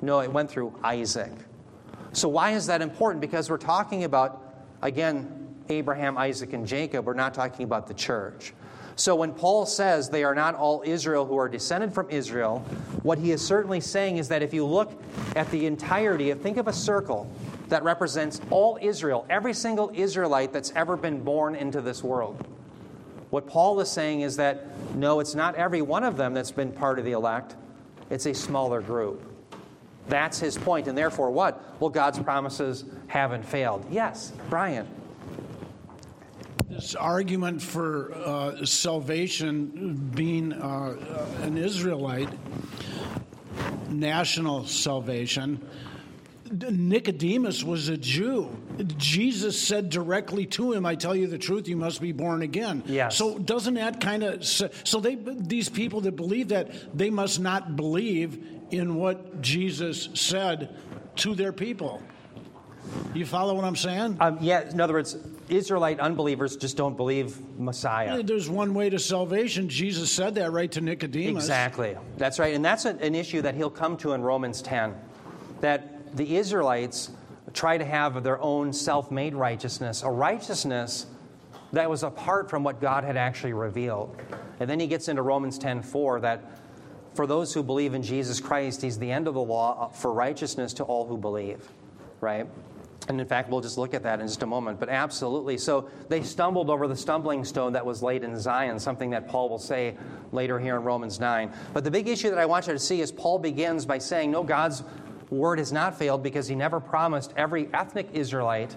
No, 0.00 0.20
it 0.20 0.32
went 0.32 0.50
through 0.50 0.74
Isaac. 0.82 1.32
So, 2.12 2.28
why 2.28 2.50
is 2.50 2.66
that 2.66 2.82
important? 2.82 3.20
Because 3.20 3.48
we're 3.48 3.56
talking 3.56 4.04
about, 4.04 4.54
again, 4.82 5.54
Abraham, 5.68 6.18
Isaac, 6.18 6.52
and 6.52 6.66
Jacob. 6.66 7.06
We're 7.06 7.14
not 7.14 7.34
talking 7.34 7.64
about 7.64 7.86
the 7.86 7.94
church. 7.94 8.52
So, 8.96 9.16
when 9.16 9.32
Paul 9.32 9.64
says 9.64 10.10
they 10.10 10.22
are 10.22 10.34
not 10.34 10.54
all 10.54 10.82
Israel 10.84 11.24
who 11.24 11.38
are 11.38 11.48
descended 11.48 11.94
from 11.94 12.10
Israel, 12.10 12.58
what 13.02 13.18
he 13.18 13.30
is 13.30 13.44
certainly 13.44 13.80
saying 13.80 14.18
is 14.18 14.28
that 14.28 14.42
if 14.42 14.52
you 14.52 14.66
look 14.66 14.92
at 15.34 15.50
the 15.50 15.64
entirety 15.66 16.30
of, 16.30 16.40
think 16.40 16.58
of 16.58 16.68
a 16.68 16.72
circle 16.72 17.30
that 17.68 17.82
represents 17.82 18.40
all 18.50 18.78
Israel, 18.82 19.24
every 19.30 19.54
single 19.54 19.90
Israelite 19.94 20.52
that's 20.52 20.72
ever 20.72 20.96
been 20.96 21.24
born 21.24 21.54
into 21.54 21.80
this 21.80 22.04
world. 22.04 22.46
What 23.30 23.46
Paul 23.46 23.80
is 23.80 23.90
saying 23.90 24.20
is 24.20 24.36
that 24.36 24.66
no, 24.94 25.20
it's 25.20 25.34
not 25.34 25.54
every 25.54 25.80
one 25.80 26.04
of 26.04 26.18
them 26.18 26.34
that's 26.34 26.52
been 26.52 26.70
part 26.70 26.98
of 26.98 27.06
the 27.06 27.12
elect, 27.12 27.56
it's 28.10 28.26
a 28.26 28.34
smaller 28.34 28.82
group. 28.82 29.31
That's 30.08 30.38
his 30.38 30.58
point. 30.58 30.88
And 30.88 30.96
therefore, 30.96 31.30
what? 31.30 31.80
Well, 31.80 31.90
God's 31.90 32.18
promises 32.18 32.84
haven't 33.06 33.44
failed. 33.44 33.86
Yes, 33.90 34.32
Brian. 34.50 34.86
This 36.68 36.94
argument 36.94 37.60
for 37.60 38.12
uh, 38.14 38.64
salvation 38.64 40.10
being 40.14 40.52
uh, 40.54 40.96
an 41.42 41.58
Israelite, 41.58 42.30
national 43.90 44.64
salvation, 44.66 45.60
Nicodemus 46.50 47.64
was 47.64 47.88
a 47.88 47.96
Jew. 47.96 48.50
Jesus 48.96 49.60
said 49.60 49.90
directly 49.90 50.46
to 50.46 50.72
him, 50.72 50.84
"I 50.84 50.94
tell 50.94 51.14
you 51.14 51.26
the 51.26 51.38
truth, 51.38 51.68
you 51.68 51.76
must 51.76 52.00
be 52.00 52.12
born 52.12 52.42
again." 52.42 52.82
Yes. 52.86 53.16
So 53.16 53.38
doesn't 53.38 53.74
that 53.74 54.00
kind 54.00 54.22
of 54.22 54.44
so 54.44 55.00
they 55.00 55.14
these 55.14 55.68
people 55.68 56.02
that 56.02 56.16
believe 56.16 56.48
that 56.48 56.96
they 56.96 57.10
must 57.10 57.40
not 57.40 57.76
believe 57.76 58.61
in 58.72 58.96
what 58.96 59.40
Jesus 59.40 60.08
said 60.14 60.74
to 61.16 61.34
their 61.34 61.52
people. 61.52 62.02
You 63.14 63.26
follow 63.26 63.54
what 63.54 63.64
I'm 63.64 63.76
saying? 63.76 64.16
Um, 64.20 64.38
yeah. 64.40 64.68
In 64.68 64.80
other 64.80 64.94
words, 64.94 65.16
Israelite 65.48 66.00
unbelievers 66.00 66.56
just 66.56 66.76
don't 66.76 66.96
believe 66.96 67.38
Messiah. 67.58 68.22
There's 68.22 68.48
one 68.48 68.74
way 68.74 68.90
to 68.90 68.98
salvation. 68.98 69.68
Jesus 69.68 70.10
said 70.10 70.34
that 70.34 70.50
right 70.50 70.70
to 70.72 70.80
Nicodemus. 70.80 71.44
Exactly. 71.44 71.96
That's 72.16 72.38
right, 72.38 72.54
and 72.54 72.64
that's 72.64 72.84
an 72.84 73.14
issue 73.14 73.42
that 73.42 73.54
he'll 73.54 73.70
come 73.70 73.96
to 73.98 74.12
in 74.12 74.22
Romans 74.22 74.62
10. 74.62 74.94
That 75.60 76.16
the 76.16 76.36
Israelites 76.36 77.10
try 77.52 77.78
to 77.78 77.84
have 77.84 78.22
their 78.22 78.40
own 78.40 78.72
self 78.72 79.10
made 79.10 79.34
righteousness, 79.34 80.02
a 80.02 80.10
righteousness 80.10 81.06
that 81.72 81.88
was 81.88 82.02
apart 82.02 82.50
from 82.50 82.62
what 82.64 82.80
God 82.80 83.04
had 83.04 83.16
actually 83.16 83.52
revealed. 83.52 84.16
And 84.60 84.68
then 84.68 84.78
he 84.78 84.86
gets 84.86 85.08
into 85.08 85.22
Romans 85.22 85.58
10 85.58 85.82
4 85.82 86.20
that 86.20 86.44
for 87.14 87.26
those 87.26 87.52
who 87.52 87.62
believe 87.62 87.94
in 87.94 88.02
Jesus 88.02 88.40
Christ, 88.40 88.82
he's 88.82 88.98
the 88.98 89.10
end 89.10 89.28
of 89.28 89.34
the 89.34 89.42
law 89.42 89.86
uh, 89.86 89.88
for 89.88 90.12
righteousness 90.12 90.72
to 90.74 90.84
all 90.84 91.06
who 91.06 91.16
believe, 91.16 91.68
right? 92.20 92.46
And 93.08 93.20
in 93.20 93.26
fact, 93.26 93.50
we'll 93.50 93.60
just 93.60 93.78
look 93.78 93.94
at 93.94 94.04
that 94.04 94.20
in 94.20 94.28
just 94.28 94.42
a 94.42 94.46
moment. 94.46 94.78
But 94.78 94.88
absolutely. 94.88 95.58
So 95.58 95.90
they 96.08 96.22
stumbled 96.22 96.70
over 96.70 96.86
the 96.86 96.96
stumbling 96.96 97.44
stone 97.44 97.72
that 97.72 97.84
was 97.84 98.02
laid 98.02 98.22
in 98.22 98.38
Zion, 98.38 98.78
something 98.78 99.10
that 99.10 99.28
Paul 99.28 99.48
will 99.48 99.58
say 99.58 99.96
later 100.30 100.58
here 100.58 100.76
in 100.76 100.84
Romans 100.84 101.18
9. 101.18 101.52
But 101.72 101.84
the 101.84 101.90
big 101.90 102.06
issue 102.06 102.30
that 102.30 102.38
I 102.38 102.46
want 102.46 102.68
you 102.68 102.72
to 102.72 102.78
see 102.78 103.00
is 103.00 103.10
Paul 103.10 103.38
begins 103.40 103.84
by 103.84 103.98
saying, 103.98 104.30
No, 104.30 104.44
God's 104.44 104.84
word 105.30 105.58
has 105.58 105.72
not 105.72 105.98
failed 105.98 106.22
because 106.22 106.46
he 106.46 106.54
never 106.54 106.78
promised 106.78 107.32
every 107.36 107.68
ethnic 107.74 108.08
Israelite 108.12 108.76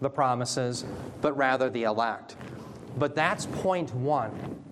the 0.00 0.10
promises, 0.10 0.84
but 1.20 1.36
rather 1.36 1.70
the 1.70 1.84
elect. 1.84 2.36
But 2.98 3.14
that's 3.14 3.46
point 3.46 3.92
one. 3.94 4.62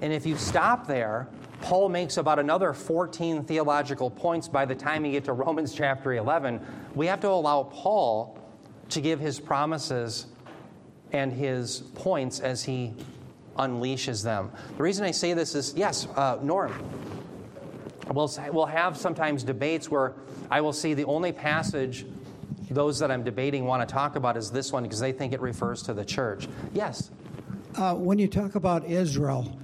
And 0.00 0.12
if 0.12 0.26
you 0.26 0.36
stop 0.36 0.86
there, 0.86 1.28
Paul 1.60 1.88
makes 1.88 2.16
about 2.16 2.38
another 2.38 2.72
14 2.72 3.44
theological 3.44 4.10
points 4.10 4.48
by 4.48 4.64
the 4.64 4.74
time 4.74 5.04
you 5.04 5.12
get 5.12 5.24
to 5.24 5.32
Romans 5.32 5.74
chapter 5.74 6.14
11. 6.14 6.60
We 6.94 7.06
have 7.06 7.20
to 7.20 7.28
allow 7.28 7.64
Paul 7.64 8.38
to 8.90 9.00
give 9.00 9.20
his 9.20 9.38
promises 9.38 10.26
and 11.12 11.32
his 11.32 11.80
points 11.94 12.40
as 12.40 12.62
he 12.62 12.94
unleashes 13.56 14.24
them. 14.24 14.50
The 14.76 14.82
reason 14.82 15.04
I 15.04 15.10
say 15.10 15.34
this 15.34 15.54
is 15.54 15.74
yes, 15.76 16.08
uh, 16.16 16.38
Norm, 16.42 16.72
we'll, 18.12 18.32
we'll 18.52 18.66
have 18.66 18.96
sometimes 18.96 19.44
debates 19.44 19.90
where 19.90 20.14
I 20.50 20.60
will 20.60 20.72
see 20.72 20.94
the 20.94 21.04
only 21.04 21.32
passage 21.32 22.06
those 22.70 23.00
that 23.00 23.10
I'm 23.10 23.24
debating 23.24 23.64
want 23.64 23.86
to 23.86 23.92
talk 23.92 24.16
about 24.16 24.36
is 24.36 24.50
this 24.50 24.72
one 24.72 24.84
because 24.84 25.00
they 25.00 25.12
think 25.12 25.32
it 25.32 25.40
refers 25.40 25.82
to 25.82 25.94
the 25.94 26.04
church. 26.04 26.48
Yes? 26.72 27.10
Uh, 27.76 27.94
when 27.94 28.18
you 28.18 28.28
talk 28.28 28.54
about 28.54 28.84
Israel, 28.84 29.58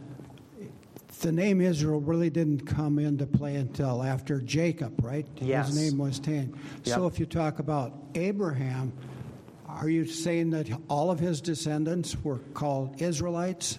the 1.19 1.33
name 1.33 1.61
Israel 1.61 2.01
really 2.01 2.31
didn't 2.31 2.67
come 2.67 2.99
into 2.99 3.27
play 3.27 3.57
until 3.57 4.03
after 4.03 4.41
Jacob, 4.41 5.05
right? 5.05 5.27
Yes. 5.37 5.69
His 5.69 5.77
name 5.77 5.99
was 5.99 6.19
Tan. 6.19 6.55
Yep. 6.85 6.95
So 6.95 7.07
if 7.07 7.19
you 7.19 7.27
talk 7.27 7.59
about 7.59 7.93
Abraham, 8.15 8.93
are 9.67 9.89
you 9.89 10.07
saying 10.07 10.51
that 10.51 10.69
all 10.89 11.11
of 11.11 11.19
his 11.19 11.41
descendants 11.41 12.17
were 12.25 12.39
called 12.55 13.01
Israelites? 13.01 13.79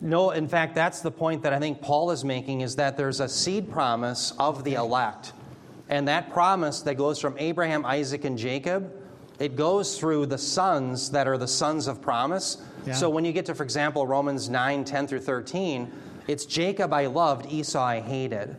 No, 0.00 0.30
in 0.30 0.48
fact, 0.48 0.74
that's 0.74 1.00
the 1.00 1.10
point 1.10 1.42
that 1.42 1.52
I 1.52 1.58
think 1.58 1.80
Paul 1.80 2.10
is 2.10 2.24
making 2.24 2.60
is 2.60 2.76
that 2.76 2.96
there's 2.96 3.20
a 3.20 3.28
seed 3.28 3.70
promise 3.70 4.32
of 4.38 4.64
the 4.64 4.74
elect. 4.74 5.32
And 5.88 6.08
that 6.08 6.32
promise 6.32 6.82
that 6.82 6.96
goes 6.96 7.20
from 7.20 7.36
Abraham, 7.38 7.84
Isaac, 7.84 8.24
and 8.24 8.36
Jacob, 8.36 8.92
it 9.38 9.56
goes 9.56 9.98
through 9.98 10.26
the 10.26 10.38
sons 10.38 11.10
that 11.10 11.28
are 11.28 11.38
the 11.38 11.48
sons 11.48 11.86
of 11.86 12.00
promise. 12.00 12.58
Yeah. 12.86 12.94
So 12.94 13.10
when 13.10 13.24
you 13.24 13.32
get 13.32 13.46
to, 13.46 13.54
for 13.54 13.62
example, 13.62 14.06
Romans 14.06 14.48
9, 14.48 14.84
10 14.84 15.06
through 15.06 15.20
13, 15.20 15.92
it's 16.26 16.46
Jacob 16.46 16.92
I 16.92 17.06
loved, 17.06 17.46
Esau 17.52 17.82
I 17.82 18.00
hated. 18.00 18.56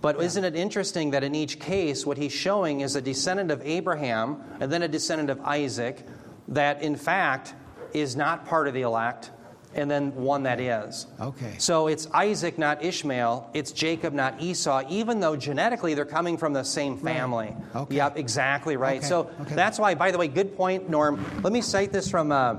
But 0.00 0.22
isn't 0.22 0.44
it 0.44 0.54
interesting 0.54 1.10
that 1.10 1.24
in 1.24 1.34
each 1.34 1.58
case, 1.58 2.06
what 2.06 2.18
he's 2.18 2.32
showing 2.32 2.80
is 2.82 2.94
a 2.94 3.00
descendant 3.02 3.50
of 3.50 3.60
Abraham 3.64 4.42
and 4.60 4.70
then 4.70 4.82
a 4.82 4.88
descendant 4.88 5.28
of 5.30 5.40
Isaac 5.40 6.06
that, 6.48 6.82
in 6.82 6.94
fact, 6.94 7.54
is 7.92 8.14
not 8.14 8.46
part 8.46 8.68
of 8.68 8.74
the 8.74 8.82
elect, 8.82 9.30
and 9.74 9.90
then 9.90 10.14
one 10.14 10.44
that 10.44 10.60
is. 10.60 11.06
Okay. 11.20 11.54
So 11.58 11.88
it's 11.88 12.06
Isaac, 12.14 12.58
not 12.58 12.82
Ishmael. 12.84 13.50
It's 13.54 13.72
Jacob, 13.72 14.12
not 14.14 14.40
Esau, 14.40 14.84
even 14.88 15.20
though 15.20 15.34
genetically 15.36 15.94
they're 15.94 16.04
coming 16.04 16.38
from 16.38 16.52
the 16.52 16.62
same 16.64 16.96
family. 16.96 17.54
Okay. 17.74 17.96
Yep, 17.96 18.18
exactly 18.18 18.76
right. 18.76 18.98
Okay. 18.98 19.06
So 19.06 19.30
Okay. 19.40 19.54
that's 19.54 19.78
why, 19.78 19.94
by 19.94 20.10
the 20.12 20.18
way, 20.18 20.28
good 20.28 20.56
point, 20.56 20.88
Norm. 20.88 21.24
Let 21.42 21.52
me 21.52 21.60
cite 21.60 21.92
this 21.92 22.08
from, 22.08 22.30
uh, 22.30 22.56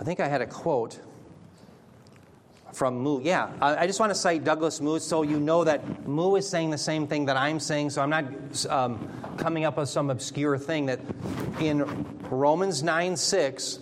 I 0.00 0.04
think 0.04 0.20
I 0.20 0.28
had 0.28 0.42
a 0.42 0.46
quote 0.46 0.98
from 2.72 2.98
Moo. 2.98 3.20
Yeah, 3.22 3.50
I 3.60 3.86
just 3.86 4.00
want 4.00 4.10
to 4.10 4.14
cite 4.14 4.44
Douglas 4.44 4.80
Moo 4.80 4.98
so 4.98 5.22
you 5.22 5.40
know 5.40 5.64
that 5.64 6.06
Moo 6.06 6.36
is 6.36 6.48
saying 6.48 6.70
the 6.70 6.78
same 6.78 7.06
thing 7.06 7.26
that 7.26 7.36
I'm 7.36 7.60
saying, 7.60 7.90
so 7.90 8.02
I'm 8.02 8.10
not 8.10 8.66
um, 8.66 9.08
coming 9.38 9.64
up 9.64 9.76
with 9.76 9.88
some 9.88 10.10
obscure 10.10 10.58
thing 10.58 10.86
that 10.86 11.00
in 11.60 12.06
Romans 12.30 12.82
9 12.82 13.16
6, 13.16 13.80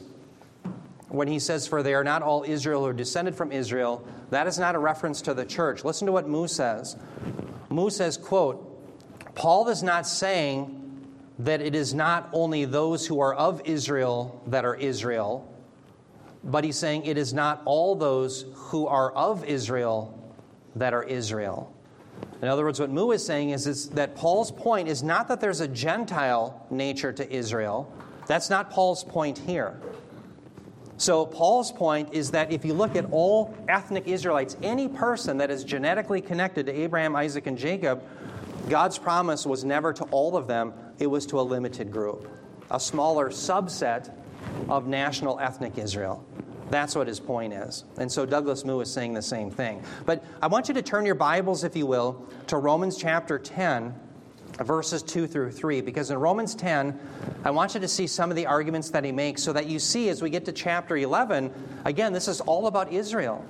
when 1.08 1.28
he 1.28 1.38
says, 1.38 1.66
For 1.66 1.82
they 1.82 1.94
are 1.94 2.04
not 2.04 2.22
all 2.22 2.44
Israel 2.46 2.86
are 2.86 2.92
descended 2.92 3.34
from 3.34 3.52
Israel, 3.52 4.06
that 4.30 4.46
is 4.46 4.58
not 4.58 4.74
a 4.74 4.78
reference 4.78 5.22
to 5.22 5.34
the 5.34 5.44
church. 5.44 5.84
Listen 5.84 6.06
to 6.06 6.12
what 6.12 6.28
Moo 6.28 6.46
says. 6.48 6.96
Moo 7.70 7.90
says, 7.90 8.16
quote, 8.16 8.62
Paul 9.34 9.68
is 9.68 9.82
not 9.82 10.06
saying 10.06 10.82
that 11.38 11.60
it 11.60 11.74
is 11.74 11.92
not 11.92 12.28
only 12.32 12.64
those 12.64 13.06
who 13.06 13.20
are 13.20 13.34
of 13.34 13.60
Israel 13.64 14.42
that 14.46 14.64
are 14.64 14.74
Israel, 14.74 15.52
but 16.44 16.64
he's 16.64 16.78
saying 16.78 17.04
it 17.04 17.18
is 17.18 17.34
not 17.34 17.62
all 17.64 17.94
those 17.94 18.46
who 18.54 18.86
are 18.86 19.10
of 19.12 19.44
Israel 19.44 20.12
that 20.76 20.94
are 20.94 21.02
Israel. 21.02 21.72
In 22.42 22.48
other 22.48 22.64
words, 22.64 22.78
what 22.78 22.90
Moo 22.90 23.10
is 23.12 23.24
saying 23.24 23.50
is, 23.50 23.66
is 23.66 23.88
that 23.90 24.14
Paul's 24.14 24.50
point 24.50 24.88
is 24.88 25.02
not 25.02 25.28
that 25.28 25.40
there's 25.40 25.60
a 25.60 25.68
Gentile 25.68 26.66
nature 26.70 27.12
to 27.12 27.34
Israel. 27.34 27.92
That's 28.26 28.50
not 28.50 28.70
Paul's 28.70 29.04
point 29.04 29.38
here. 29.38 29.80
So, 30.98 31.26
Paul's 31.26 31.72
point 31.72 32.14
is 32.14 32.30
that 32.30 32.50
if 32.50 32.64
you 32.64 32.72
look 32.72 32.96
at 32.96 33.04
all 33.10 33.54
ethnic 33.68 34.06
Israelites, 34.06 34.56
any 34.62 34.88
person 34.88 35.36
that 35.38 35.50
is 35.50 35.62
genetically 35.62 36.22
connected 36.22 36.66
to 36.66 36.72
Abraham, 36.72 37.14
Isaac, 37.14 37.46
and 37.46 37.58
Jacob, 37.58 38.02
God's 38.70 38.98
promise 38.98 39.44
was 39.44 39.62
never 39.62 39.92
to 39.92 40.04
all 40.04 40.36
of 40.36 40.46
them, 40.46 40.72
it 40.98 41.06
was 41.06 41.26
to 41.26 41.40
a 41.40 41.42
limited 41.42 41.92
group, 41.92 42.30
a 42.70 42.80
smaller 42.80 43.28
subset 43.28 44.10
of 44.68 44.86
national 44.86 45.38
ethnic 45.40 45.78
Israel. 45.78 46.24
That's 46.70 46.96
what 46.96 47.06
his 47.06 47.20
point 47.20 47.52
is. 47.52 47.84
And 47.96 48.10
so 48.10 48.26
Douglas 48.26 48.64
Moo 48.64 48.80
is 48.80 48.92
saying 48.92 49.14
the 49.14 49.22
same 49.22 49.50
thing. 49.50 49.82
But 50.04 50.24
I 50.42 50.48
want 50.48 50.68
you 50.68 50.74
to 50.74 50.82
turn 50.82 51.06
your 51.06 51.14
Bibles, 51.14 51.62
if 51.64 51.76
you 51.76 51.86
will, 51.86 52.26
to 52.48 52.56
Romans 52.56 52.96
chapter 52.96 53.38
10, 53.38 53.94
verses 54.60 55.02
2 55.02 55.26
through 55.28 55.52
3, 55.52 55.80
because 55.80 56.10
in 56.10 56.18
Romans 56.18 56.54
10, 56.54 56.98
I 57.44 57.50
want 57.50 57.74
you 57.74 57.80
to 57.80 57.88
see 57.88 58.06
some 58.06 58.30
of 58.30 58.36
the 58.36 58.46
arguments 58.46 58.90
that 58.90 59.04
he 59.04 59.12
makes 59.12 59.42
so 59.42 59.52
that 59.52 59.66
you 59.66 59.78
see 59.78 60.08
as 60.08 60.22
we 60.22 60.30
get 60.30 60.44
to 60.46 60.52
chapter 60.52 60.96
11, 60.96 61.52
again, 61.84 62.12
this 62.12 62.26
is 62.26 62.40
all 62.40 62.66
about 62.66 62.92
Israel. 62.92 63.44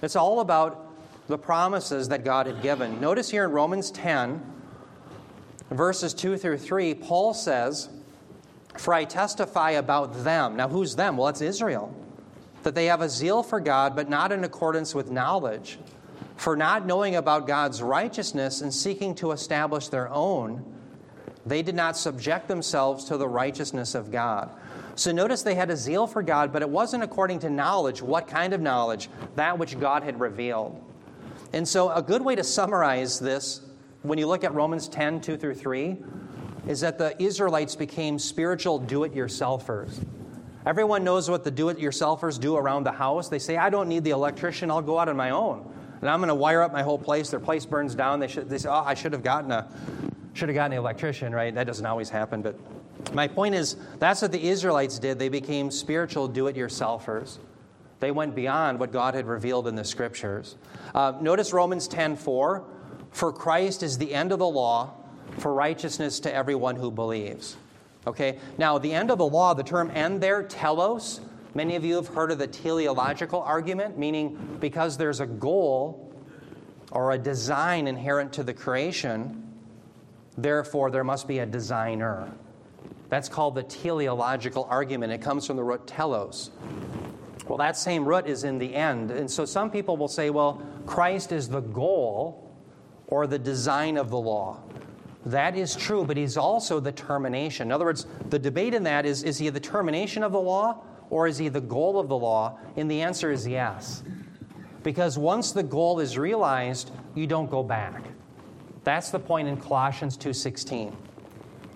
It's 0.00 0.16
all 0.16 0.40
about 0.40 0.88
the 1.26 1.38
promises 1.38 2.08
that 2.08 2.24
God 2.24 2.46
had 2.46 2.62
given. 2.62 3.00
Notice 3.00 3.30
here 3.30 3.44
in 3.44 3.50
Romans 3.50 3.90
10, 3.90 4.40
verses 5.70 6.14
2 6.14 6.36
through 6.36 6.58
3, 6.58 6.94
Paul 6.94 7.34
says, 7.34 7.88
For 8.74 8.94
I 8.94 9.04
testify 9.04 9.72
about 9.72 10.24
them. 10.24 10.56
Now, 10.56 10.68
who's 10.68 10.96
them? 10.96 11.16
Well, 11.16 11.28
it's 11.28 11.40
Israel. 11.40 11.94
That 12.62 12.74
they 12.74 12.86
have 12.86 13.00
a 13.00 13.08
zeal 13.08 13.42
for 13.42 13.60
God, 13.60 13.94
but 13.94 14.08
not 14.08 14.32
in 14.32 14.44
accordance 14.44 14.94
with 14.94 15.10
knowledge. 15.10 15.78
For 16.36 16.56
not 16.56 16.86
knowing 16.86 17.16
about 17.16 17.46
God's 17.46 17.82
righteousness 17.82 18.62
and 18.62 18.72
seeking 18.72 19.14
to 19.16 19.32
establish 19.32 19.88
their 19.88 20.08
own, 20.10 20.64
they 21.44 21.62
did 21.62 21.74
not 21.74 21.96
subject 21.96 22.48
themselves 22.48 23.04
to 23.04 23.16
the 23.16 23.28
righteousness 23.28 23.94
of 23.94 24.10
God. 24.10 24.50
So 24.94 25.10
notice 25.12 25.42
they 25.42 25.54
had 25.54 25.70
a 25.70 25.76
zeal 25.76 26.06
for 26.06 26.22
God, 26.22 26.52
but 26.52 26.62
it 26.62 26.68
wasn't 26.68 27.02
according 27.02 27.40
to 27.40 27.50
knowledge. 27.50 28.02
What 28.02 28.28
kind 28.28 28.52
of 28.52 28.60
knowledge? 28.60 29.08
That 29.36 29.58
which 29.58 29.78
God 29.78 30.02
had 30.02 30.20
revealed. 30.20 30.80
And 31.52 31.66
so, 31.66 31.90
a 31.90 32.02
good 32.02 32.22
way 32.22 32.34
to 32.34 32.44
summarize 32.44 33.18
this 33.18 33.60
when 34.02 34.18
you 34.18 34.26
look 34.26 34.44
at 34.44 34.54
Romans 34.54 34.88
10 34.88 35.20
2 35.20 35.36
through 35.36 35.54
3 35.54 35.98
is 36.66 36.80
that 36.80 36.98
the 36.98 37.20
Israelites 37.22 37.74
became 37.76 38.18
spiritual 38.18 38.78
do 38.78 39.04
it 39.04 39.14
yourselfers. 39.14 40.04
Everyone 40.64 41.02
knows 41.02 41.28
what 41.28 41.42
the 41.42 41.50
do 41.50 41.68
it 41.70 41.78
yourselfers 41.78 42.38
do 42.38 42.56
around 42.56 42.84
the 42.84 42.92
house. 42.92 43.28
They 43.28 43.40
say, 43.40 43.56
I 43.56 43.68
don't 43.68 43.88
need 43.88 44.04
the 44.04 44.10
electrician, 44.10 44.70
I'll 44.70 44.82
go 44.82 44.98
out 44.98 45.08
on 45.08 45.16
my 45.16 45.30
own. 45.30 45.68
And 46.00 46.10
I'm 46.10 46.20
going 46.20 46.28
to 46.28 46.34
wire 46.34 46.62
up 46.62 46.72
my 46.72 46.82
whole 46.82 46.98
place. 46.98 47.30
Their 47.30 47.40
place 47.40 47.64
burns 47.64 47.94
down. 47.94 48.20
They, 48.20 48.28
should, 48.28 48.48
they 48.48 48.58
say, 48.58 48.68
Oh, 48.68 48.82
I 48.84 48.94
should 48.94 49.12
have 49.12 49.22
gotten 49.22 49.52
a. 49.52 49.68
Should 50.34 50.48
have 50.48 50.54
gotten 50.54 50.72
an 50.72 50.78
electrician, 50.78 51.34
right? 51.34 51.54
That 51.54 51.66
doesn't 51.66 51.84
always 51.84 52.08
happen, 52.08 52.40
but 52.40 52.58
my 53.12 53.28
point 53.28 53.54
is 53.54 53.76
that's 53.98 54.22
what 54.22 54.32
the 54.32 54.42
Israelites 54.42 54.98
did. 54.98 55.18
They 55.18 55.28
became 55.28 55.70
spiritual 55.70 56.26
do 56.26 56.46
it 56.46 56.56
yourselfers. 56.56 57.36
They 58.00 58.10
went 58.10 58.34
beyond 58.34 58.80
what 58.80 58.92
God 58.92 59.14
had 59.14 59.26
revealed 59.26 59.68
in 59.68 59.74
the 59.74 59.84
scriptures. 59.84 60.56
Uh, 60.94 61.12
notice 61.20 61.52
Romans 61.52 61.86
10 61.86 62.16
4. 62.16 62.64
For 63.10 63.30
Christ 63.30 63.82
is 63.82 63.98
the 63.98 64.14
end 64.14 64.32
of 64.32 64.38
the 64.38 64.48
law 64.48 65.01
for 65.38 65.52
righteousness 65.52 66.20
to 66.20 66.34
everyone 66.34 66.76
who 66.76 66.90
believes. 66.90 67.56
Okay? 68.06 68.38
Now, 68.58 68.78
the 68.78 68.92
end 68.92 69.10
of 69.10 69.18
the 69.18 69.26
law, 69.26 69.54
the 69.54 69.62
term 69.62 69.90
end 69.94 70.20
there, 70.20 70.42
telos, 70.42 71.20
many 71.54 71.76
of 71.76 71.84
you 71.84 71.96
have 71.96 72.08
heard 72.08 72.30
of 72.30 72.38
the 72.38 72.46
teleological 72.46 73.40
argument, 73.40 73.98
meaning 73.98 74.58
because 74.60 74.96
there's 74.96 75.20
a 75.20 75.26
goal 75.26 76.12
or 76.90 77.12
a 77.12 77.18
design 77.18 77.86
inherent 77.86 78.32
to 78.34 78.42
the 78.42 78.52
creation, 78.52 79.42
therefore 80.36 80.90
there 80.90 81.04
must 81.04 81.26
be 81.26 81.38
a 81.38 81.46
designer. 81.46 82.30
That's 83.08 83.28
called 83.28 83.54
the 83.54 83.62
teleological 83.62 84.66
argument. 84.70 85.12
It 85.12 85.20
comes 85.20 85.46
from 85.46 85.56
the 85.56 85.64
root 85.64 85.86
telos. 85.86 86.50
Well, 87.46 87.58
that 87.58 87.76
same 87.76 88.06
root 88.06 88.26
is 88.26 88.44
in 88.44 88.58
the 88.58 88.74
end. 88.74 89.10
And 89.10 89.30
so 89.30 89.44
some 89.44 89.70
people 89.70 89.96
will 89.96 90.08
say, 90.08 90.30
well, 90.30 90.62
Christ 90.86 91.32
is 91.32 91.48
the 91.48 91.60
goal 91.60 92.50
or 93.08 93.26
the 93.26 93.38
design 93.38 93.98
of 93.98 94.08
the 94.08 94.18
law. 94.18 94.62
That 95.24 95.56
is 95.56 95.76
true, 95.76 96.04
but 96.04 96.16
he's 96.16 96.36
also 96.36 96.80
the 96.80 96.92
termination. 96.92 97.68
In 97.68 97.72
other 97.72 97.84
words, 97.84 98.06
the 98.28 98.38
debate 98.38 98.74
in 98.74 98.82
that 98.84 99.06
is 99.06 99.22
is 99.22 99.38
he 99.38 99.48
the 99.50 99.60
termination 99.60 100.22
of 100.22 100.32
the 100.32 100.40
law 100.40 100.82
or 101.10 101.26
is 101.26 101.38
he 101.38 101.48
the 101.48 101.60
goal 101.60 102.00
of 102.00 102.08
the 102.08 102.16
law? 102.16 102.58
And 102.76 102.90
the 102.90 103.02
answer 103.02 103.30
is 103.30 103.46
yes. 103.46 104.02
Because 104.82 105.18
once 105.18 105.52
the 105.52 105.62
goal 105.62 106.00
is 106.00 106.18
realized, 106.18 106.90
you 107.14 107.26
don't 107.26 107.50
go 107.50 107.62
back. 107.62 108.02
That's 108.82 109.10
the 109.10 109.20
point 109.20 109.46
in 109.46 109.56
Colossians 109.56 110.16
2:16. 110.16 110.92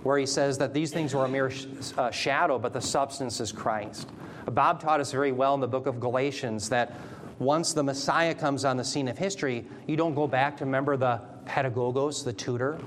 where 0.03 0.19
he 0.19 0.27
says 0.27 0.57
that 0.59 0.73
these 0.73 0.93
things 0.93 1.15
were 1.15 1.25
a 1.25 1.29
mere 1.29 1.51
uh, 1.99 2.13
shadow, 2.13 2.61
but 2.61 2.73
the 2.73 2.81
substance 2.81 3.41
is 3.41 3.51
Christ. 3.51 4.09
Bob 4.53 4.81
taught 4.81 5.01
us 5.01 5.11
very 5.11 5.33
well 5.33 5.53
in 5.55 5.61
the 5.61 5.67
book 5.67 5.87
of 5.87 5.99
Galatians 5.99 6.69
that 6.69 6.97
once 7.41 7.73
the 7.73 7.83
Messiah 7.83 8.33
comes 8.33 8.65
on 8.65 8.77
the 8.77 8.85
scene 8.85 9.09
of 9.09 9.19
history, 9.19 9.67
you 9.89 9.97
don't 9.97 10.15
go 10.15 10.29
back 10.29 10.57
to 10.59 10.65
remember 10.65 10.97
the 10.97 11.21
pedagogos, 11.45 12.25
the 12.25 12.33
tutor. 12.33 12.79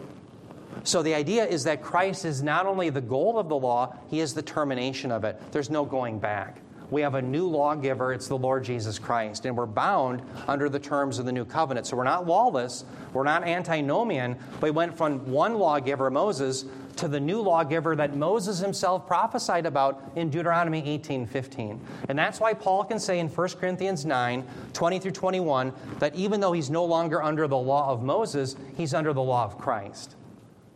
So 0.84 1.04
the 1.04 1.14
idea 1.14 1.46
is 1.46 1.64
that 1.66 1.82
Christ 1.82 2.26
is 2.26 2.42
not 2.42 2.66
only 2.66 2.90
the 2.90 3.02
goal 3.02 3.38
of 3.38 3.50
the 3.50 3.58
law, 3.58 3.96
he 4.10 4.20
is 4.20 4.34
the 4.34 4.42
termination 4.42 5.12
of 5.12 5.24
it. 5.24 5.40
There's 5.52 5.70
no 5.70 5.86
going 5.86 6.20
back. 6.20 6.62
We 6.92 7.02
have 7.02 7.14
a 7.14 7.22
new 7.22 7.48
lawgiver, 7.48 8.14
it's 8.14 8.28
the 8.28 8.38
Lord 8.38 8.64
Jesus 8.64 8.98
Christ, 8.98 9.46
and 9.46 9.56
we're 9.56 9.68
bound 9.68 10.24
under 10.48 10.70
the 10.70 10.80
terms 10.80 11.20
of 11.20 11.26
the 11.26 11.32
new 11.32 11.46
covenant. 11.46 11.86
So 11.86 11.96
we're 11.96 12.04
not 12.04 12.26
lawless, 12.26 12.84
we're 13.14 13.24
not 13.24 13.44
antinomian, 13.44 14.36
but 14.54 14.64
we 14.64 14.72
went 14.72 14.98
from 14.98 15.32
one 15.32 15.60
lawgiver, 15.60 16.10
Moses, 16.10 16.66
to 16.96 17.08
the 17.08 17.20
new 17.20 17.42
lawgiver 17.42 17.96
that 17.96 18.16
Moses 18.16 18.58
himself 18.60 19.06
prophesied 19.06 19.68
about 19.68 20.02
in 20.16 20.32
Deuteronomy 20.32 20.82
18:15. 20.82 21.80
And 22.10 22.18
that's 22.18 22.40
why 22.40 22.56
Paul 22.56 22.84
can 22.84 23.00
say 23.00 23.20
in 23.20 23.30
1 23.30 23.60
Corinthians 23.60 24.04
9, 24.04 24.44
20 24.74 25.00
through 25.00 25.12
21, 25.12 25.72
that 26.00 26.16
even 26.16 26.40
though 26.40 26.54
he's 26.54 26.72
no 26.72 26.84
longer 26.84 27.22
under 27.22 27.48
the 27.48 27.58
law 27.58 27.92
of 27.92 28.02
Moses, 28.02 28.56
he's 28.76 28.96
under 28.96 29.14
the 29.14 29.22
law 29.22 29.46
of 29.46 29.60
Christ. 29.60 30.16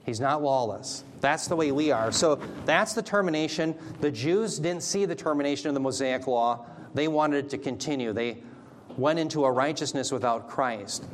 He's 0.05 0.19
not 0.19 0.43
lawless. 0.43 1.03
That's 1.21 1.47
the 1.47 1.55
way 1.55 1.71
we 1.71 1.91
are. 1.91 2.11
So 2.11 2.35
that's 2.65 2.93
the 2.93 3.01
termination. 3.01 3.75
The 4.01 4.11
Jews 4.11 4.59
didn't 4.59 4.83
see 4.83 5.05
the 5.05 5.15
termination 5.15 5.69
of 5.69 5.73
the 5.73 5.79
Mosaic 5.79 6.27
law. 6.27 6.65
They 6.93 7.07
wanted 7.07 7.45
it 7.45 7.49
to 7.51 7.57
continue. 7.57 8.11
They 8.11 8.43
went 8.97 9.19
into 9.19 9.45
a 9.45 9.51
righteousness 9.51 10.11
without 10.11 10.49
Christ. 10.49 11.05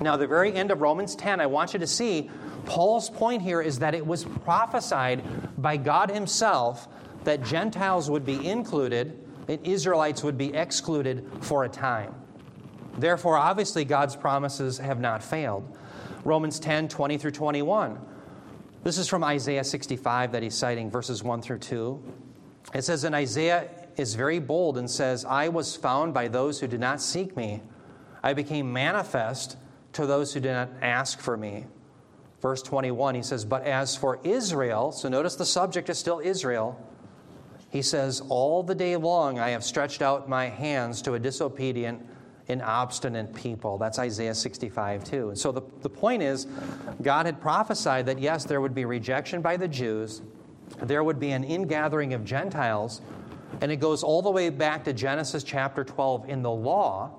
Now, 0.00 0.16
the 0.16 0.26
very 0.26 0.52
end 0.52 0.70
of 0.70 0.80
Romans 0.80 1.16
10, 1.16 1.40
I 1.40 1.46
want 1.46 1.72
you 1.72 1.80
to 1.80 1.86
see 1.86 2.30
Paul's 2.64 3.10
point 3.10 3.42
here 3.42 3.60
is 3.60 3.80
that 3.80 3.94
it 3.94 4.06
was 4.06 4.24
prophesied 4.24 5.22
by 5.60 5.76
God 5.76 6.10
Himself 6.10 6.88
that 7.24 7.42
Gentiles 7.42 8.08
would 8.08 8.24
be 8.24 8.46
included 8.46 9.18
and 9.48 9.64
Israelites 9.66 10.22
would 10.22 10.38
be 10.38 10.54
excluded 10.54 11.28
for 11.40 11.64
a 11.64 11.68
time. 11.68 12.14
Therefore, 12.98 13.36
obviously, 13.36 13.84
God's 13.84 14.16
promises 14.16 14.78
have 14.78 15.00
not 15.00 15.22
failed. 15.22 15.76
Romans 16.24 16.58
10 16.58 16.88
20 16.88 17.18
through 17.18 17.30
21. 17.32 17.98
This 18.86 18.98
is 18.98 19.08
from 19.08 19.24
Isaiah 19.24 19.64
65 19.64 20.30
that 20.30 20.44
he's 20.44 20.54
citing, 20.54 20.92
verses 20.92 21.24
1 21.24 21.42
through 21.42 21.58
2. 21.58 22.00
It 22.72 22.82
says, 22.82 23.02
And 23.02 23.16
Isaiah 23.16 23.68
is 23.96 24.14
very 24.14 24.38
bold 24.38 24.78
and 24.78 24.88
says, 24.88 25.24
I 25.24 25.48
was 25.48 25.74
found 25.74 26.14
by 26.14 26.28
those 26.28 26.60
who 26.60 26.68
did 26.68 26.78
not 26.78 27.02
seek 27.02 27.36
me. 27.36 27.62
I 28.22 28.32
became 28.32 28.72
manifest 28.72 29.56
to 29.94 30.06
those 30.06 30.32
who 30.32 30.38
did 30.38 30.52
not 30.52 30.68
ask 30.82 31.18
for 31.18 31.36
me. 31.36 31.66
Verse 32.40 32.62
21, 32.62 33.16
he 33.16 33.22
says, 33.24 33.44
But 33.44 33.64
as 33.64 33.96
for 33.96 34.20
Israel, 34.22 34.92
so 34.92 35.08
notice 35.08 35.34
the 35.34 35.44
subject 35.44 35.90
is 35.90 35.98
still 35.98 36.20
Israel. 36.22 36.80
He 37.70 37.82
says, 37.82 38.22
All 38.28 38.62
the 38.62 38.76
day 38.76 38.94
long 38.94 39.40
I 39.40 39.48
have 39.48 39.64
stretched 39.64 40.00
out 40.00 40.28
my 40.28 40.48
hands 40.48 41.02
to 41.02 41.14
a 41.14 41.18
disobedient 41.18 42.06
and 42.48 42.62
obstinate 42.62 43.34
people. 43.34 43.78
That's 43.78 43.98
Isaiah 43.98 44.34
65, 44.34 45.04
too. 45.04 45.28
And 45.30 45.38
so 45.38 45.50
the, 45.52 45.62
the 45.82 45.88
point 45.88 46.22
is, 46.22 46.46
God 47.02 47.26
had 47.26 47.40
prophesied 47.40 48.06
that 48.06 48.18
yes, 48.18 48.44
there 48.44 48.60
would 48.60 48.74
be 48.74 48.84
rejection 48.84 49.42
by 49.42 49.56
the 49.56 49.68
Jews, 49.68 50.22
there 50.82 51.04
would 51.04 51.18
be 51.18 51.30
an 51.30 51.44
ingathering 51.44 52.12
of 52.14 52.24
Gentiles, 52.24 53.00
and 53.60 53.70
it 53.72 53.76
goes 53.76 54.02
all 54.02 54.22
the 54.22 54.30
way 54.30 54.50
back 54.50 54.84
to 54.84 54.92
Genesis 54.92 55.42
chapter 55.42 55.84
12 55.84 56.28
in 56.28 56.42
the 56.42 56.50
law 56.50 57.12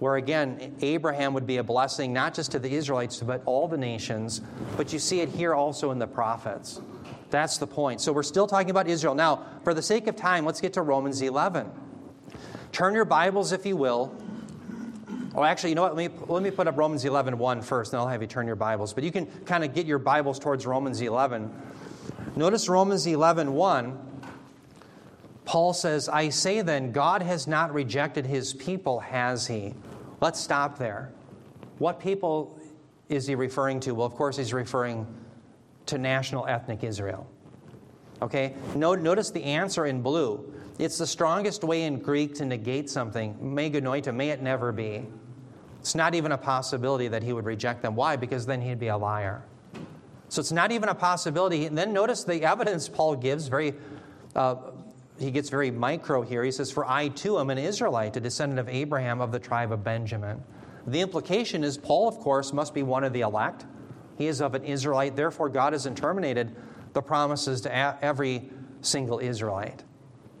where 0.00 0.16
again, 0.16 0.74
Abraham 0.80 1.34
would 1.34 1.46
be 1.46 1.58
a 1.58 1.62
blessing 1.62 2.12
not 2.12 2.34
just 2.34 2.50
to 2.52 2.58
the 2.58 2.74
Israelites, 2.74 3.20
but 3.20 3.42
all 3.44 3.68
the 3.68 3.76
nations. 3.76 4.40
But 4.76 4.92
you 4.94 4.98
see 4.98 5.20
it 5.20 5.28
here 5.28 5.54
also 5.54 5.90
in 5.90 5.98
the 5.98 6.06
prophets. 6.06 6.80
That's 7.28 7.58
the 7.58 7.66
point. 7.66 8.00
So 8.00 8.10
we're 8.12 8.22
still 8.22 8.46
talking 8.46 8.70
about 8.70 8.88
Israel. 8.88 9.14
Now, 9.14 9.46
for 9.62 9.74
the 9.74 9.82
sake 9.82 10.06
of 10.06 10.16
time, 10.16 10.46
let's 10.46 10.60
get 10.60 10.72
to 10.72 10.82
Romans 10.82 11.20
11. 11.20 11.70
Turn 12.72 12.94
your 12.94 13.04
Bibles, 13.04 13.52
if 13.52 13.66
you 13.66 13.76
will. 13.76 14.16
Oh, 15.40 15.44
actually, 15.44 15.70
you 15.70 15.76
know 15.76 15.80
what? 15.80 15.96
Let 15.96 16.12
me, 16.12 16.18
let 16.28 16.42
me 16.42 16.50
put 16.50 16.68
up 16.68 16.76
Romans 16.76 17.02
11 17.02 17.38
1 17.38 17.62
first, 17.62 17.94
and 17.94 18.00
I'll 18.00 18.08
have 18.08 18.20
you 18.20 18.28
turn 18.28 18.46
your 18.46 18.56
Bibles. 18.56 18.92
But 18.92 19.04
you 19.04 19.10
can 19.10 19.24
kind 19.46 19.64
of 19.64 19.72
get 19.72 19.86
your 19.86 19.98
Bibles 19.98 20.38
towards 20.38 20.66
Romans 20.66 21.00
11. 21.00 21.50
Notice 22.36 22.68
Romans 22.68 23.06
11 23.06 23.50
1. 23.50 23.98
Paul 25.46 25.72
says, 25.72 26.10
I 26.10 26.28
say 26.28 26.60
then, 26.60 26.92
God 26.92 27.22
has 27.22 27.46
not 27.46 27.72
rejected 27.72 28.26
his 28.26 28.52
people, 28.52 29.00
has 29.00 29.46
he? 29.46 29.72
Let's 30.20 30.38
stop 30.38 30.76
there. 30.76 31.10
What 31.78 32.00
people 32.00 32.60
is 33.08 33.26
he 33.26 33.34
referring 33.34 33.80
to? 33.80 33.92
Well, 33.92 34.06
of 34.06 34.16
course, 34.16 34.36
he's 34.36 34.52
referring 34.52 35.06
to 35.86 35.96
national 35.96 36.46
ethnic 36.48 36.84
Israel. 36.84 37.26
Okay? 38.20 38.56
Notice 38.76 39.30
the 39.30 39.44
answer 39.44 39.86
in 39.86 40.02
blue. 40.02 40.52
It's 40.78 40.98
the 40.98 41.06
strongest 41.06 41.64
way 41.64 41.84
in 41.84 41.98
Greek 41.98 42.34
to 42.34 42.44
negate 42.44 42.90
something. 42.90 43.54
Me 43.54 43.70
genoito, 43.70 44.14
may 44.14 44.28
it 44.28 44.42
never 44.42 44.70
be. 44.70 45.06
It's 45.80 45.94
not 45.94 46.14
even 46.14 46.32
a 46.32 46.38
possibility 46.38 47.08
that 47.08 47.22
he 47.22 47.32
would 47.32 47.46
reject 47.46 47.82
them. 47.82 47.96
Why? 47.96 48.16
Because 48.16 48.46
then 48.46 48.60
he'd 48.60 48.78
be 48.78 48.88
a 48.88 48.96
liar. 48.96 49.42
So 50.28 50.40
it's 50.40 50.52
not 50.52 50.70
even 50.70 50.88
a 50.88 50.94
possibility. 50.94 51.66
And 51.66 51.76
then 51.76 51.92
notice 51.92 52.22
the 52.22 52.44
evidence 52.44 52.88
Paul 52.88 53.16
gives, 53.16 53.48
very, 53.48 53.74
uh, 54.36 54.56
he 55.18 55.30
gets 55.30 55.48
very 55.48 55.70
micro 55.70 56.22
here. 56.22 56.44
He 56.44 56.52
says, 56.52 56.70
For 56.70 56.86
I 56.86 57.08
too 57.08 57.38
am 57.38 57.50
an 57.50 57.58
Israelite, 57.58 58.16
a 58.16 58.20
descendant 58.20 58.60
of 58.60 58.68
Abraham 58.68 59.20
of 59.20 59.32
the 59.32 59.40
tribe 59.40 59.72
of 59.72 59.82
Benjamin. 59.82 60.42
The 60.86 61.00
implication 61.00 61.64
is 61.64 61.76
Paul, 61.76 62.08
of 62.08 62.18
course, 62.18 62.52
must 62.52 62.74
be 62.74 62.82
one 62.82 63.02
of 63.02 63.12
the 63.12 63.22
elect. 63.22 63.64
He 64.18 64.26
is 64.26 64.40
of 64.40 64.54
an 64.54 64.64
Israelite. 64.64 65.16
Therefore, 65.16 65.48
God 65.48 65.72
hasn't 65.72 65.96
terminated 65.96 66.54
the 66.92 67.02
promises 67.02 67.62
to 67.62 68.04
every 68.04 68.50
single 68.82 69.18
Israelite. 69.18 69.82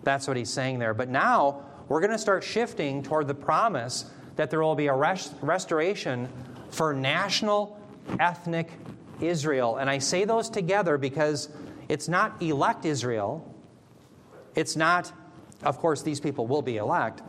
That's 0.02 0.28
what 0.28 0.36
he's 0.36 0.50
saying 0.50 0.78
there. 0.78 0.94
But 0.94 1.08
now 1.08 1.64
we're 1.88 2.00
going 2.00 2.12
to 2.12 2.18
start 2.18 2.44
shifting 2.44 3.02
toward 3.02 3.26
the 3.26 3.34
promise 3.34 4.10
that 4.36 4.50
there 4.50 4.60
will 4.60 4.74
be 4.74 4.86
a 4.86 4.94
rest- 4.94 5.34
restoration 5.42 6.28
for 6.70 6.94
national, 6.94 7.78
ethnic 8.18 8.70
Israel. 9.20 9.76
And 9.76 9.90
I 9.90 9.98
say 9.98 10.24
those 10.24 10.48
together 10.48 10.98
because 10.98 11.48
it's 11.88 12.08
not 12.08 12.40
elect 12.42 12.84
Israel, 12.84 13.46
it's 14.54 14.76
not, 14.76 15.12
of 15.62 15.78
course, 15.78 16.02
these 16.02 16.20
people 16.20 16.46
will 16.46 16.62
be 16.62 16.76
elect, 16.76 17.22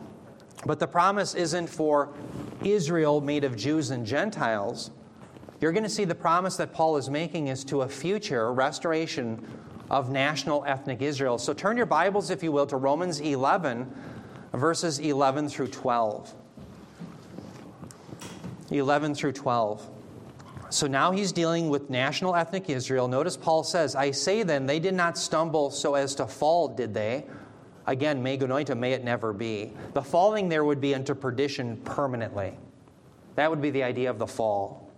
but 0.64 0.78
the 0.78 0.86
promise 0.86 1.34
isn't 1.34 1.68
for 1.68 2.10
Israel 2.64 3.20
made 3.20 3.44
of 3.44 3.56
Jews 3.56 3.90
and 3.90 4.06
Gentiles. 4.06 4.90
You're 5.60 5.72
going 5.72 5.84
to 5.84 5.90
see 5.90 6.04
the 6.04 6.14
promise 6.14 6.56
that 6.56 6.72
Paul 6.72 6.96
is 6.96 7.08
making 7.08 7.48
is 7.48 7.64
to 7.64 7.82
a 7.82 7.88
future 7.88 8.52
restoration 8.52 9.46
of 9.90 10.10
national 10.10 10.64
ethnic 10.66 11.02
Israel. 11.02 11.38
So 11.38 11.52
turn 11.52 11.76
your 11.76 11.86
Bibles, 11.86 12.30
if 12.30 12.42
you 12.42 12.50
will, 12.50 12.66
to 12.66 12.76
Romans 12.76 13.20
11, 13.20 13.92
verses 14.52 14.98
11 14.98 15.48
through 15.48 15.68
12. 15.68 16.34
11 18.78 19.14
through 19.14 19.32
12. 19.32 19.88
So 20.70 20.86
now 20.86 21.10
he's 21.10 21.32
dealing 21.32 21.68
with 21.68 21.90
national 21.90 22.34
ethnic 22.34 22.70
Israel. 22.70 23.06
Notice 23.06 23.36
Paul 23.36 23.62
says, 23.62 23.94
I 23.94 24.10
say 24.10 24.42
then, 24.42 24.64
they 24.64 24.80
did 24.80 24.94
not 24.94 25.18
stumble 25.18 25.70
so 25.70 25.94
as 25.94 26.14
to 26.14 26.26
fall, 26.26 26.68
did 26.68 26.94
they? 26.94 27.26
Again, 27.86 28.22
me 28.22 28.38
genoito, 28.38 28.78
may 28.78 28.92
it 28.92 29.04
never 29.04 29.32
be. 29.32 29.72
The 29.92 30.02
falling 30.02 30.48
there 30.48 30.64
would 30.64 30.80
be 30.80 30.94
into 30.94 31.14
perdition 31.14 31.76
permanently. 31.78 32.56
That 33.34 33.50
would 33.50 33.60
be 33.60 33.70
the 33.70 33.82
idea 33.82 34.08
of 34.08 34.18
the 34.18 34.26
fall. 34.26 34.90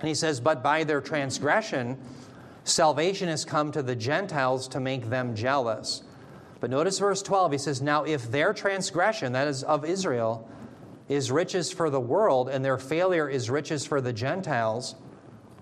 And 0.00 0.08
he 0.08 0.14
says, 0.14 0.40
But 0.40 0.62
by 0.62 0.84
their 0.84 1.00
transgression, 1.00 1.98
salvation 2.64 3.28
has 3.28 3.44
come 3.44 3.72
to 3.72 3.82
the 3.82 3.96
Gentiles 3.96 4.68
to 4.68 4.80
make 4.80 5.08
them 5.08 5.34
jealous. 5.34 6.02
But 6.60 6.70
notice 6.70 6.98
verse 6.98 7.22
12, 7.22 7.52
he 7.52 7.58
says, 7.58 7.80
Now 7.80 8.04
if 8.04 8.30
their 8.30 8.52
transgression, 8.52 9.32
that 9.32 9.48
is 9.48 9.62
of 9.62 9.84
Israel, 9.84 10.48
is 11.08 11.30
riches 11.30 11.72
for 11.72 11.90
the 11.90 12.00
world 12.00 12.48
and 12.48 12.64
their 12.64 12.78
failure 12.78 13.28
is 13.28 13.48
riches 13.50 13.86
for 13.86 14.00
the 14.00 14.12
Gentiles, 14.12 14.94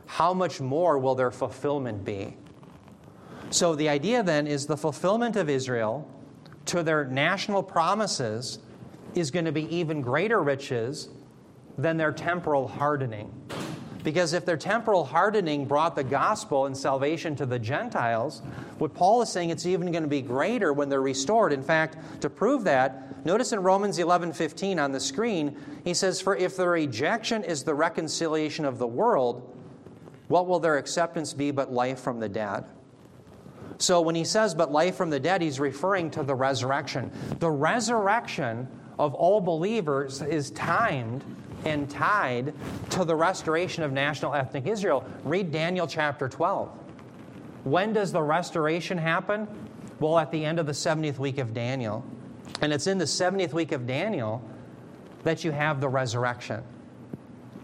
how 0.07 0.35
much 0.35 0.61
more 0.61 0.99
will 0.99 1.15
their 1.15 1.31
fulfillment 1.31 2.05
be? 2.05 2.37
So 3.51 3.75
the 3.75 3.89
idea 3.89 4.23
then 4.23 4.47
is 4.47 4.67
the 4.67 4.77
fulfillment 4.77 5.37
of 5.37 5.49
Israel 5.49 6.11
to 6.67 6.83
their 6.83 7.05
national 7.05 7.63
promises 7.63 8.59
is 9.15 9.31
going 9.31 9.45
to 9.45 9.53
be 9.53 9.75
even 9.75 10.03
greater 10.03 10.43
riches 10.43 11.09
than 11.79 11.97
their 11.97 12.13
temporal 12.13 12.67
hardening. 12.67 13.33
Because 14.07 14.35
if 14.35 14.45
their 14.45 14.57
temporal 14.57 15.05
hardening 15.05 15.65
brought 15.65 15.97
the 15.97 16.05
gospel 16.05 16.67
and 16.67 16.77
salvation 16.77 17.35
to 17.35 17.45
the 17.45 17.59
Gentiles, 17.59 18.41
what 18.79 18.95
Paul 18.95 19.21
is 19.21 19.29
saying 19.29 19.51
it's 19.51 19.67
even 19.67 19.91
going 19.91 20.05
to 20.05 20.09
be 20.09 20.23
greater 20.23 20.73
when 20.73 20.89
they're 20.89 21.03
restored. 21.03 21.53
In 21.53 21.61
fact, 21.61 21.97
to 22.21 22.31
prove 22.31 22.63
that, 22.63 23.27
notice 23.27 23.53
in 23.53 23.65
Romans 23.65 23.99
11:15 23.99 24.79
on 24.79 24.93
the 24.93 25.01
screen, 25.01 25.57
he 25.83 25.93
says, 25.93 26.21
"For 26.21 26.37
if 26.37 26.57
the 26.57 26.69
rejection 26.69 27.43
is 27.43 27.65
the 27.65 27.75
reconciliation 27.75 28.65
of 28.65 28.79
the 28.79 28.87
world, 28.87 29.43
what 30.29 30.47
will 30.47 30.61
their 30.61 30.77
acceptance 30.77 31.33
be 31.33 31.51
but 31.51 31.73
life 31.73 31.99
from 31.99 32.21
the 32.21 32.29
dead?" 32.29 32.63
So 33.79 34.01
when 34.01 34.15
he 34.15 34.23
says 34.23 34.55
but 34.55 34.71
life 34.71 34.95
from 34.95 35.11
the 35.11 35.19
dead, 35.19 35.43
he's 35.43 35.59
referring 35.59 36.13
to 36.13 36.23
the 36.23 36.37
resurrection. 36.37 37.11
The 37.41 37.51
resurrection 37.51 38.69
of 39.01 39.15
all 39.15 39.41
believers 39.41 40.23
is 40.23 40.53
timed 40.53 41.25
and 41.67 41.91
tied 41.91 42.55
to 42.91 43.05
the 43.05 43.15
restoration 43.15 43.83
of 43.83 43.93
national 43.93 44.35
ethnic 44.35 44.67
Israel. 44.67 45.05
Read 45.25 45.51
Daniel 45.51 45.87
chapter 45.87 46.29
12. 46.29 46.71
When 47.65 47.93
does 47.93 48.13
the 48.13 48.23
restoration 48.23 48.97
happen? 48.97 49.49
Well, 49.99 50.19
at 50.19 50.31
the 50.31 50.45
end 50.45 50.61
of 50.61 50.67
the 50.67 50.73
70th 50.73 51.19
week 51.19 51.39
of 51.39 51.53
Daniel. 51.53 52.05
And 52.61 52.73
it's 52.73 52.87
in 52.87 52.99
the 52.99 53.05
70th 53.05 53.53
week 53.53 53.73
of 53.73 53.87
Daniel 53.87 54.43
that 55.25 55.43
you 55.43 55.51
have 55.51 55.81
the 55.81 55.89
resurrection. 55.89 56.63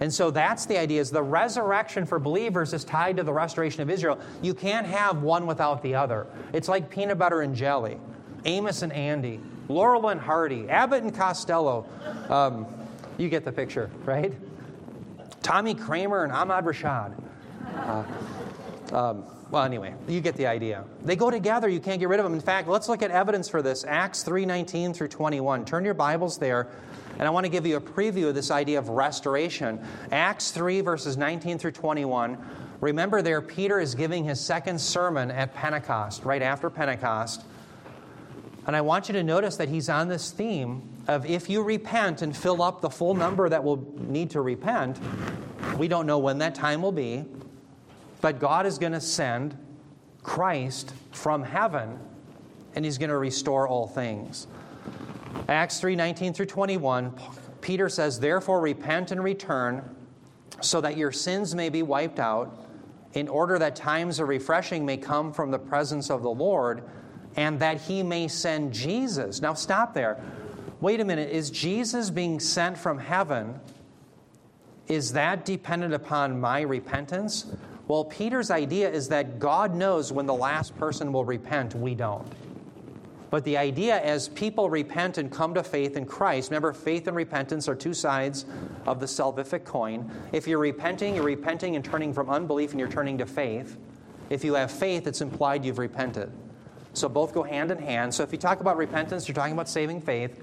And 0.01 0.13
so 0.13 0.33
that's 0.33 0.67
the 0.67 0.79
idea 0.79 1.01
is 1.01 1.13
the 1.13 1.23
resurrection 1.23 2.05
for 2.05 2.19
believers 2.19 2.73
is 2.73 2.83
tied 2.83 3.19
to 3.19 3.23
the 3.23 3.33
restoration 3.33 3.83
of 3.83 3.91
Israel. 3.91 4.19
You 4.43 4.53
can't 4.53 4.87
have 4.87 5.23
one 5.23 5.47
without 5.47 5.81
the 5.81 5.95
other. 5.95 6.27
It's 6.53 6.69
like 6.69 6.91
peanut 6.91 7.19
butter 7.19 7.43
and 7.43 7.55
jelly. 7.55 7.99
Amos 8.45 8.83
and 8.83 8.93
Andy, 8.93 9.39
Laurel 9.69 10.09
and 10.09 10.21
Hardy, 10.21 10.69
Abbott 10.69 11.05
and 11.05 11.15
Costello. 11.15 11.87
Um, 12.29 12.67
you 13.23 13.29
get 13.29 13.45
the 13.45 13.53
picture, 13.53 13.91
right? 14.05 14.33
Tommy 15.43 15.75
Kramer 15.75 16.25
and 16.25 16.33
Ahmad 16.33 16.65
Rashad. 16.65 17.15
Uh, 17.77 18.05
um, 18.93 19.25
well, 19.51 19.65
anyway, 19.65 19.95
you 20.09 20.21
get 20.21 20.35
the 20.37 20.47
idea. 20.47 20.85
They 21.03 21.15
go 21.15 21.31
together. 21.31 21.69
You 21.69 21.81
can't 21.81 22.01
get 22.01 22.09
rid 22.09 22.19
of 22.19 22.25
them. 22.25 22.35
In 22.35 22.41
fact, 22.41 22.69
let's 22.69 22.89
look 22.89 23.03
at 23.03 23.11
evidence 23.11 23.49
for 23.49 23.63
this. 23.63 23.85
Acts 23.87 24.23
3:19 24.25 24.95
through 24.95 25.09
21. 25.09 25.65
Turn 25.65 25.85
your 25.85 25.95
Bibles 25.95 26.39
there, 26.39 26.69
and 27.19 27.29
I 27.29 27.31
want 27.31 27.45
to 27.45 27.51
give 27.51 27.67
you 27.67 27.77
a 27.77 27.81
preview 27.81 28.29
of 28.29 28.35
this 28.35 28.51
idea 28.51 28.79
of 28.79 28.89
restoration. 28.89 29.79
Acts 30.11 30.51
3 30.51 30.81
verses 30.81 31.17
19 31.17 31.59
through 31.59 31.73
21. 31.73 32.39
Remember 32.81 33.23
there 33.23 33.41
Peter 33.41 33.79
is 33.79 33.95
giving 33.95 34.25
his 34.25 34.41
second 34.41 34.81
sermon 34.81 35.31
at 35.31 35.55
Pentecost, 35.55 36.25
right 36.25 36.43
after 36.43 36.71
Pentecost. 36.71 37.45
And 38.67 38.75
I 38.75 38.81
want 38.81 39.09
you 39.09 39.13
to 39.15 39.23
notice 39.23 39.57
that 39.57 39.69
he's 39.69 39.89
on 39.89 40.09
this 40.09 40.31
theme 40.31 40.92
of 41.09 41.27
if 41.27 41.51
you 41.51 41.63
repent 41.63 42.23
and 42.23 42.37
fill 42.37 42.63
up 42.63 42.81
the 42.81 42.91
full 42.91 43.15
number 43.15 43.49
that 43.49 43.63
will 43.63 43.87
need 43.99 44.31
to 44.31 44.41
repent, 44.41 44.99
we 45.79 45.89
don't 45.89 46.07
know 46.07 46.19
when 46.19 46.39
that 46.39 46.55
time 46.55 46.83
will 46.83 46.93
be, 46.93 47.25
but 48.21 48.39
God 48.39 48.67
is 48.67 48.79
going 48.79 48.93
to 48.93 49.01
send 49.01 49.57
Christ 50.23 50.93
from 51.11 51.43
heaven 51.43 51.99
and 52.75 52.85
he's 52.85 52.99
going 52.99 53.11
to 53.11 53.19
restore 53.19 53.69
all 53.69 53.87
things. 53.87 54.47
Acts 55.49 55.81
3 55.81 55.97
19 55.97 56.33
through 56.33 56.47
21, 56.47 57.13
Peter 57.61 57.89
says, 57.89 58.21
Therefore 58.21 58.61
repent 58.61 59.11
and 59.11 59.23
return, 59.23 59.97
so 60.61 60.81
that 60.81 60.97
your 60.97 61.13
sins 61.13 61.55
may 61.55 61.69
be 61.69 61.83
wiped 61.83 62.19
out, 62.19 62.67
in 63.15 63.29
order 63.29 63.59
that 63.59 63.77
times 63.77 64.21
of 64.21 64.29
refreshing 64.29 64.87
may 64.87 64.97
come 64.97 65.33
from 65.33 65.51
the 65.51 65.59
presence 65.59 66.11
of 66.11 66.23
the 66.23 66.31
Lord 66.31 66.83
and 67.37 67.59
that 67.61 67.81
he 67.81 68.03
may 68.03 68.29
send 68.29 68.73
Jesus. 68.73 69.41
Now, 69.41 69.55
stop 69.55 69.95
there. 69.95 70.23
Wait 70.83 70.99
a 70.99 71.05
minute. 71.05 71.31
Is 71.31 71.49
Jesus 71.49 72.11
being 72.11 72.41
sent 72.41 72.77
from 72.77 72.99
heaven? 72.99 73.61
Is 74.89 75.13
that 75.13 75.45
dependent 75.45 75.95
upon 75.95 76.41
my 76.41 76.63
repentance? 76.63 77.47
Well, 77.87 78.05
Peter's 78.05 78.51
idea 78.51 78.91
is 78.91 79.09
that 79.11 79.39
God 79.39 79.77
knows 79.77 80.11
when 80.11 80.27
the 80.27 80.35
last 80.35 80.77
person 80.77 81.13
will 81.13 81.25
repent, 81.25 81.77
we 81.77 81.95
don't. 81.95 82.27
But 83.31 83.45
the 83.45 83.59
idea 83.59 84.03
as 84.03 84.29
people 84.31 84.69
repent 84.69 85.19
and 85.19 85.31
come 85.31 85.55
to 85.55 85.63
faith 85.63 85.97
in 85.97 86.05
Christ, 86.05 86.51
remember, 86.51 86.73
faith 86.73 87.07
and 87.07 87.17
repentance 87.17 87.69
are 87.69 87.77
two 87.77 87.95
sides 87.95 88.45
of 88.85 88.99
the 88.99 89.07
salvific 89.07 89.65
coin. 89.65 90.11
If 90.33 90.49
you're 90.49 90.59
repenting, 90.59 91.15
you're 91.15 91.23
repenting 91.23 91.77
and 91.77 91.85
turning 91.85 92.13
from 92.13 92.29
unbelief 92.29 92.73
and 92.73 92.81
you're 92.81 92.89
turning 92.89 93.19
to 93.19 93.27
faith. 93.27 93.79
If 94.31 94.43
you 94.43 94.55
have 94.55 94.73
faith, 94.73 95.07
it's 95.07 95.21
implied 95.21 95.65
you've 95.65 95.79
repented. 95.79 96.33
So 96.95 97.09
both 97.09 97.33
go 97.33 97.43
hand 97.43 97.71
in 97.71 97.79
hand. 97.79 98.13
So 98.13 98.23
if 98.23 98.33
you 98.33 98.39
talk 98.39 98.61
about 98.61 98.77
repentance, 98.77 99.29
you're 99.29 99.35
talking 99.35 99.55
about 99.55 99.69
saving 99.69 100.01
faith. 100.01 100.43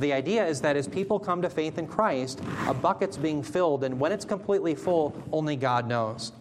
The 0.00 0.14
idea 0.14 0.46
is 0.46 0.62
that 0.62 0.76
as 0.76 0.88
people 0.88 1.18
come 1.18 1.42
to 1.42 1.50
faith 1.50 1.76
in 1.76 1.86
Christ, 1.86 2.40
a 2.66 2.72
bucket's 2.72 3.18
being 3.18 3.42
filled, 3.42 3.84
and 3.84 4.00
when 4.00 4.12
it's 4.12 4.24
completely 4.24 4.74
full, 4.74 5.14
only 5.30 5.56
God 5.56 5.86
knows. 5.86 6.32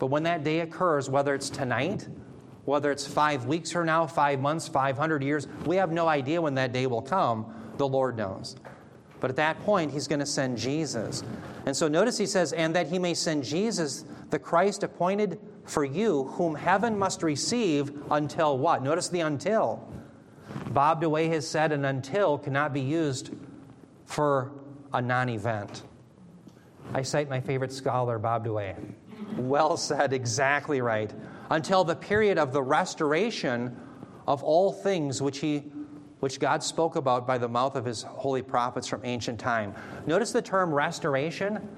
But 0.00 0.06
when 0.06 0.24
that 0.24 0.42
day 0.42 0.60
occurs, 0.60 1.08
whether 1.08 1.32
it's 1.32 1.48
tonight, 1.48 2.08
whether 2.64 2.90
it's 2.90 3.06
five 3.06 3.46
weeks 3.46 3.70
from 3.70 3.86
now, 3.86 4.06
five 4.06 4.40
months, 4.40 4.66
500 4.66 5.22
years, 5.22 5.46
we 5.64 5.76
have 5.76 5.92
no 5.92 6.08
idea 6.08 6.42
when 6.42 6.54
that 6.56 6.72
day 6.72 6.88
will 6.88 7.00
come. 7.00 7.46
The 7.76 7.86
Lord 7.86 8.16
knows. 8.16 8.56
But 9.20 9.30
at 9.30 9.36
that 9.36 9.60
point, 9.62 9.92
He's 9.92 10.08
going 10.08 10.20
to 10.20 10.26
send 10.26 10.58
Jesus. 10.58 11.22
And 11.66 11.76
so 11.76 11.86
notice 11.86 12.18
He 12.18 12.26
says, 12.26 12.52
and 12.52 12.74
that 12.74 12.88
He 12.88 12.98
may 12.98 13.14
send 13.14 13.44
Jesus, 13.44 14.04
the 14.30 14.40
Christ 14.40 14.82
appointed 14.82 15.40
for 15.64 15.84
you, 15.84 16.24
whom 16.24 16.56
heaven 16.56 16.98
must 16.98 17.22
receive 17.22 17.92
until 18.10 18.58
what? 18.58 18.82
Notice 18.82 19.08
the 19.08 19.20
until. 19.20 19.87
Bob 20.70 21.02
DeWaay 21.02 21.30
has 21.30 21.48
said 21.48 21.72
an 21.72 21.84
until 21.84 22.38
cannot 22.38 22.72
be 22.72 22.80
used 22.80 23.30
for 24.04 24.52
a 24.92 25.00
non 25.00 25.28
event. 25.28 25.82
I 26.94 27.02
cite 27.02 27.28
my 27.28 27.40
favorite 27.40 27.72
scholar, 27.72 28.18
Bob 28.18 28.46
DeWaay. 28.46 28.76
Well 29.36 29.76
said, 29.76 30.12
exactly 30.12 30.80
right. 30.80 31.12
Until 31.50 31.84
the 31.84 31.96
period 31.96 32.38
of 32.38 32.52
the 32.52 32.62
restoration 32.62 33.76
of 34.26 34.42
all 34.42 34.72
things 34.72 35.22
which 35.22 35.38
he 35.38 35.64
which 36.20 36.40
God 36.40 36.64
spoke 36.64 36.96
about 36.96 37.26
by 37.28 37.38
the 37.38 37.48
mouth 37.48 37.76
of 37.76 37.84
his 37.84 38.02
holy 38.02 38.42
prophets 38.42 38.88
from 38.88 39.02
ancient 39.04 39.38
time. 39.38 39.72
Notice 40.06 40.32
the 40.32 40.42
term 40.42 40.74
restoration. 40.74 41.68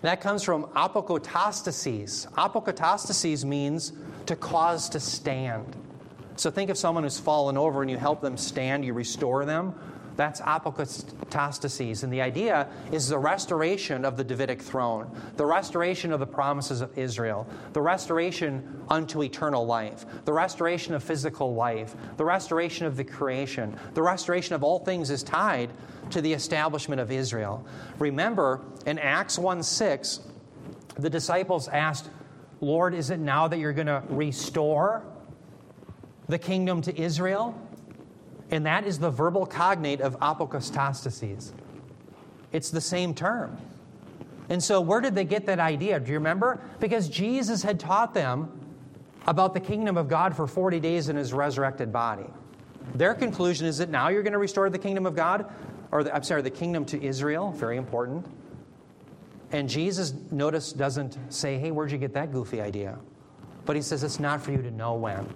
That 0.00 0.22
comes 0.22 0.42
from 0.42 0.64
apokatastasis. 0.68 2.32
Apokatastasis 2.32 3.44
means 3.44 3.92
to 4.24 4.34
cause 4.34 4.88
to 4.88 5.00
stand. 5.00 5.76
So 6.40 6.50
think 6.50 6.70
of 6.70 6.78
someone 6.78 7.04
who's 7.04 7.20
fallen 7.20 7.58
over 7.58 7.82
and 7.82 7.90
you 7.90 7.98
help 7.98 8.22
them 8.22 8.38
stand, 8.38 8.82
you 8.82 8.94
restore 8.94 9.44
them. 9.44 9.74
That's 10.16 10.40
apokatastasis. 10.40 12.02
And 12.02 12.10
the 12.10 12.22
idea 12.22 12.66
is 12.90 13.10
the 13.10 13.18
restoration 13.18 14.06
of 14.06 14.16
the 14.16 14.24
Davidic 14.24 14.62
throne, 14.62 15.14
the 15.36 15.44
restoration 15.44 16.14
of 16.14 16.18
the 16.18 16.26
promises 16.26 16.80
of 16.80 16.96
Israel, 16.96 17.46
the 17.74 17.82
restoration 17.82 18.82
unto 18.88 19.22
eternal 19.22 19.66
life, 19.66 20.06
the 20.24 20.32
restoration 20.32 20.94
of 20.94 21.02
physical 21.02 21.54
life, 21.54 21.94
the 22.16 22.24
restoration 22.24 22.86
of 22.86 22.96
the 22.96 23.04
creation, 23.04 23.78
the 23.92 24.02
restoration 24.02 24.54
of 24.54 24.64
all 24.64 24.78
things 24.78 25.10
is 25.10 25.22
tied 25.22 25.68
to 26.08 26.22
the 26.22 26.32
establishment 26.32 27.02
of 27.02 27.10
Israel. 27.10 27.66
Remember, 27.98 28.62
in 28.86 28.98
Acts 28.98 29.38
1 29.38 29.62
6, 29.62 30.20
the 30.96 31.10
disciples 31.10 31.68
asked, 31.68 32.08
Lord, 32.62 32.94
is 32.94 33.10
it 33.10 33.20
now 33.20 33.46
that 33.46 33.58
you're 33.58 33.74
going 33.74 33.88
to 33.88 34.02
restore 34.08 35.04
the 36.30 36.38
kingdom 36.38 36.80
to 36.82 37.00
Israel? 37.00 37.58
And 38.50 38.66
that 38.66 38.84
is 38.84 38.98
the 38.98 39.10
verbal 39.10 39.46
cognate 39.46 40.00
of 40.00 40.18
apokatastasis. 40.20 41.52
It's 42.52 42.70
the 42.70 42.80
same 42.80 43.14
term. 43.14 43.56
And 44.48 44.62
so, 44.62 44.80
where 44.80 45.00
did 45.00 45.14
they 45.14 45.24
get 45.24 45.46
that 45.46 45.60
idea? 45.60 46.00
Do 46.00 46.10
you 46.10 46.18
remember? 46.18 46.60
Because 46.80 47.08
Jesus 47.08 47.62
had 47.62 47.78
taught 47.78 48.12
them 48.12 48.50
about 49.26 49.54
the 49.54 49.60
kingdom 49.60 49.96
of 49.96 50.08
God 50.08 50.34
for 50.34 50.46
40 50.46 50.80
days 50.80 51.08
in 51.08 51.14
his 51.14 51.32
resurrected 51.32 51.92
body. 51.92 52.26
Their 52.94 53.14
conclusion 53.14 53.66
is 53.66 53.78
that 53.78 53.90
now 53.90 54.08
you're 54.08 54.24
going 54.24 54.32
to 54.32 54.38
restore 54.38 54.68
the 54.68 54.78
kingdom 54.78 55.06
of 55.06 55.14
God, 55.14 55.52
or 55.92 56.02
the, 56.02 56.14
I'm 56.14 56.24
sorry, 56.24 56.42
the 56.42 56.50
kingdom 56.50 56.84
to 56.86 57.00
Israel, 57.00 57.52
very 57.52 57.76
important. 57.76 58.26
And 59.52 59.68
Jesus, 59.68 60.14
notice, 60.32 60.72
doesn't 60.72 61.18
say, 61.32 61.58
hey, 61.58 61.70
where'd 61.70 61.92
you 61.92 61.98
get 61.98 62.14
that 62.14 62.32
goofy 62.32 62.60
idea? 62.60 62.98
But 63.66 63.76
he 63.76 63.82
says, 63.82 64.02
it's 64.02 64.18
not 64.18 64.40
for 64.40 64.50
you 64.52 64.62
to 64.62 64.70
know 64.70 64.94
when. 64.94 65.28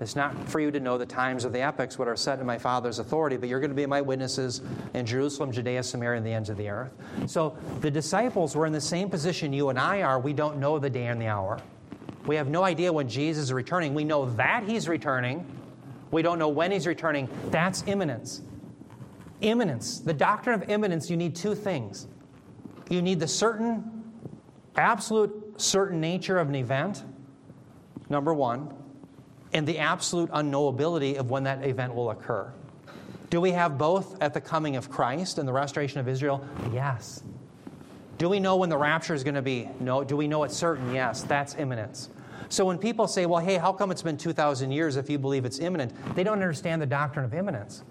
It's 0.00 0.14
not 0.14 0.48
for 0.48 0.60
you 0.60 0.70
to 0.70 0.80
know 0.80 0.98
the 0.98 1.06
times 1.06 1.44
of 1.44 1.52
the 1.52 1.60
epochs, 1.60 1.98
what 1.98 2.06
are 2.06 2.16
set 2.16 2.38
in 2.38 2.46
my 2.46 2.58
Father's 2.58 2.98
authority, 2.98 3.36
but 3.36 3.48
you're 3.48 3.60
going 3.60 3.70
to 3.70 3.76
be 3.76 3.86
my 3.86 4.02
witnesses 4.02 4.60
in 4.92 5.06
Jerusalem, 5.06 5.50
Judea, 5.50 5.82
Samaria, 5.82 6.18
and 6.18 6.26
the 6.26 6.32
ends 6.32 6.50
of 6.50 6.58
the 6.58 6.68
earth. 6.68 6.92
So 7.26 7.56
the 7.80 7.90
disciples 7.90 8.54
were 8.54 8.66
in 8.66 8.72
the 8.72 8.80
same 8.80 9.08
position 9.08 9.52
you 9.52 9.70
and 9.70 9.78
I 9.78 10.02
are. 10.02 10.20
We 10.20 10.34
don't 10.34 10.58
know 10.58 10.78
the 10.78 10.90
day 10.90 11.06
and 11.06 11.20
the 11.20 11.28
hour. 11.28 11.60
We 12.26 12.36
have 12.36 12.48
no 12.48 12.62
idea 12.62 12.92
when 12.92 13.08
Jesus 13.08 13.44
is 13.44 13.52
returning. 13.52 13.94
We 13.94 14.04
know 14.04 14.26
that 14.32 14.64
he's 14.64 14.88
returning. 14.88 15.46
We 16.10 16.22
don't 16.22 16.38
know 16.38 16.48
when 16.48 16.72
he's 16.72 16.86
returning. 16.86 17.28
That's 17.50 17.82
imminence. 17.86 18.42
Imminence. 19.40 20.00
The 20.00 20.12
doctrine 20.12 20.60
of 20.60 20.68
imminence, 20.68 21.08
you 21.08 21.16
need 21.16 21.34
two 21.34 21.54
things. 21.54 22.06
You 22.90 23.00
need 23.00 23.18
the 23.18 23.28
certain, 23.28 24.04
absolute 24.76 25.54
certain 25.56 26.00
nature 26.00 26.38
of 26.38 26.48
an 26.48 26.54
event, 26.54 27.04
number 28.10 28.34
one 28.34 28.74
and 29.56 29.66
the 29.66 29.78
absolute 29.78 30.30
unknowability 30.30 31.16
of 31.16 31.30
when 31.30 31.44
that 31.44 31.64
event 31.64 31.94
will 31.94 32.10
occur. 32.10 32.52
Do 33.30 33.40
we 33.40 33.52
have 33.52 33.76
both 33.78 34.20
at 34.22 34.34
the 34.34 34.40
coming 34.40 34.76
of 34.76 34.90
Christ 34.90 35.38
and 35.38 35.48
the 35.48 35.52
restoration 35.52 35.98
of 35.98 36.08
Israel? 36.08 36.46
Yes. 36.72 37.22
Do 38.18 38.28
we 38.28 38.38
know 38.38 38.56
when 38.56 38.68
the 38.68 38.76
rapture 38.76 39.14
is 39.14 39.24
going 39.24 39.34
to 39.34 39.42
be? 39.42 39.68
No. 39.80 40.04
Do 40.04 40.16
we 40.16 40.28
know 40.28 40.44
it's 40.44 40.56
certain? 40.56 40.94
Yes. 40.94 41.22
That's 41.22 41.54
imminence. 41.56 42.10
So 42.48 42.64
when 42.64 42.78
people 42.78 43.08
say, 43.08 43.26
well, 43.26 43.44
hey, 43.44 43.56
how 43.56 43.72
come 43.72 43.90
it's 43.90 44.02
been 44.02 44.16
2,000 44.16 44.70
years 44.70 44.96
if 44.96 45.10
you 45.10 45.18
believe 45.18 45.44
it's 45.44 45.58
imminent? 45.58 45.92
They 46.14 46.22
don't 46.22 46.34
understand 46.34 46.80
the 46.80 46.86
doctrine 46.86 47.24
of 47.24 47.34
imminence. 47.34 47.82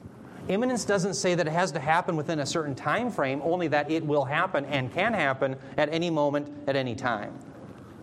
Imminence 0.47 0.86
doesn't 0.86 1.15
say 1.15 1.36
that 1.36 1.47
it 1.47 1.51
has 1.51 1.71
to 1.71 1.80
happen 1.80 2.15
within 2.15 2.39
a 2.39 2.45
certain 2.45 2.75
time 2.75 3.10
frame, 3.10 3.41
only 3.43 3.67
that 3.69 3.89
it 3.91 4.06
will 4.06 4.23
happen 4.23 4.63
and 4.65 4.93
can 4.93 5.13
happen 5.13 5.56
at 5.78 5.89
any 5.91 6.10
moment, 6.10 6.47
at 6.67 6.75
any 6.75 6.95
time. 6.95 7.38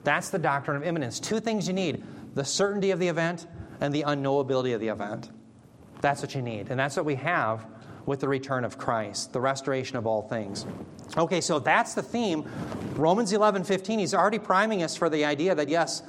That's 0.05 0.31
the 0.31 0.39
doctrine 0.39 0.77
of 0.77 0.83
imminence. 0.83 1.21
Two 1.21 1.39
things 1.39 1.69
you 1.69 1.73
need 1.73 2.03
the 2.35 2.45
certainty 2.45 2.91
of 2.91 2.99
the 2.99 3.09
event 3.09 3.47
and 3.81 3.95
the 3.95 4.03
unknowability 4.03 4.75
of 4.75 4.81
the 4.81 4.89
event. 4.89 5.31
That's 6.01 6.23
what 6.23 6.35
you 6.35 6.43
need. 6.43 6.71
And 6.71 6.79
that's 6.79 6.97
what 6.97 7.05
we 7.05 7.15
have 7.17 7.67
with 8.07 8.21
the 8.21 8.29
return 8.29 8.65
of 8.65 8.79
Christ, 8.79 9.33
the 9.33 9.41
restoration 9.41 9.97
of 9.97 10.07
all 10.07 10.23
things. 10.23 10.67
Okay, 11.17 11.41
so 11.41 11.59
that's 11.59 11.95
the 11.95 12.03
theme. 12.03 12.49
Romans 12.95 13.33
11 13.33 13.65
15, 13.65 13.99
he's 13.99 14.15
already 14.15 14.39
priming 14.39 14.83
us 14.83 14.97
for 14.97 15.09
the 15.09 15.25
idea 15.25 15.55
that, 15.55 15.69
yes, 15.69 16.03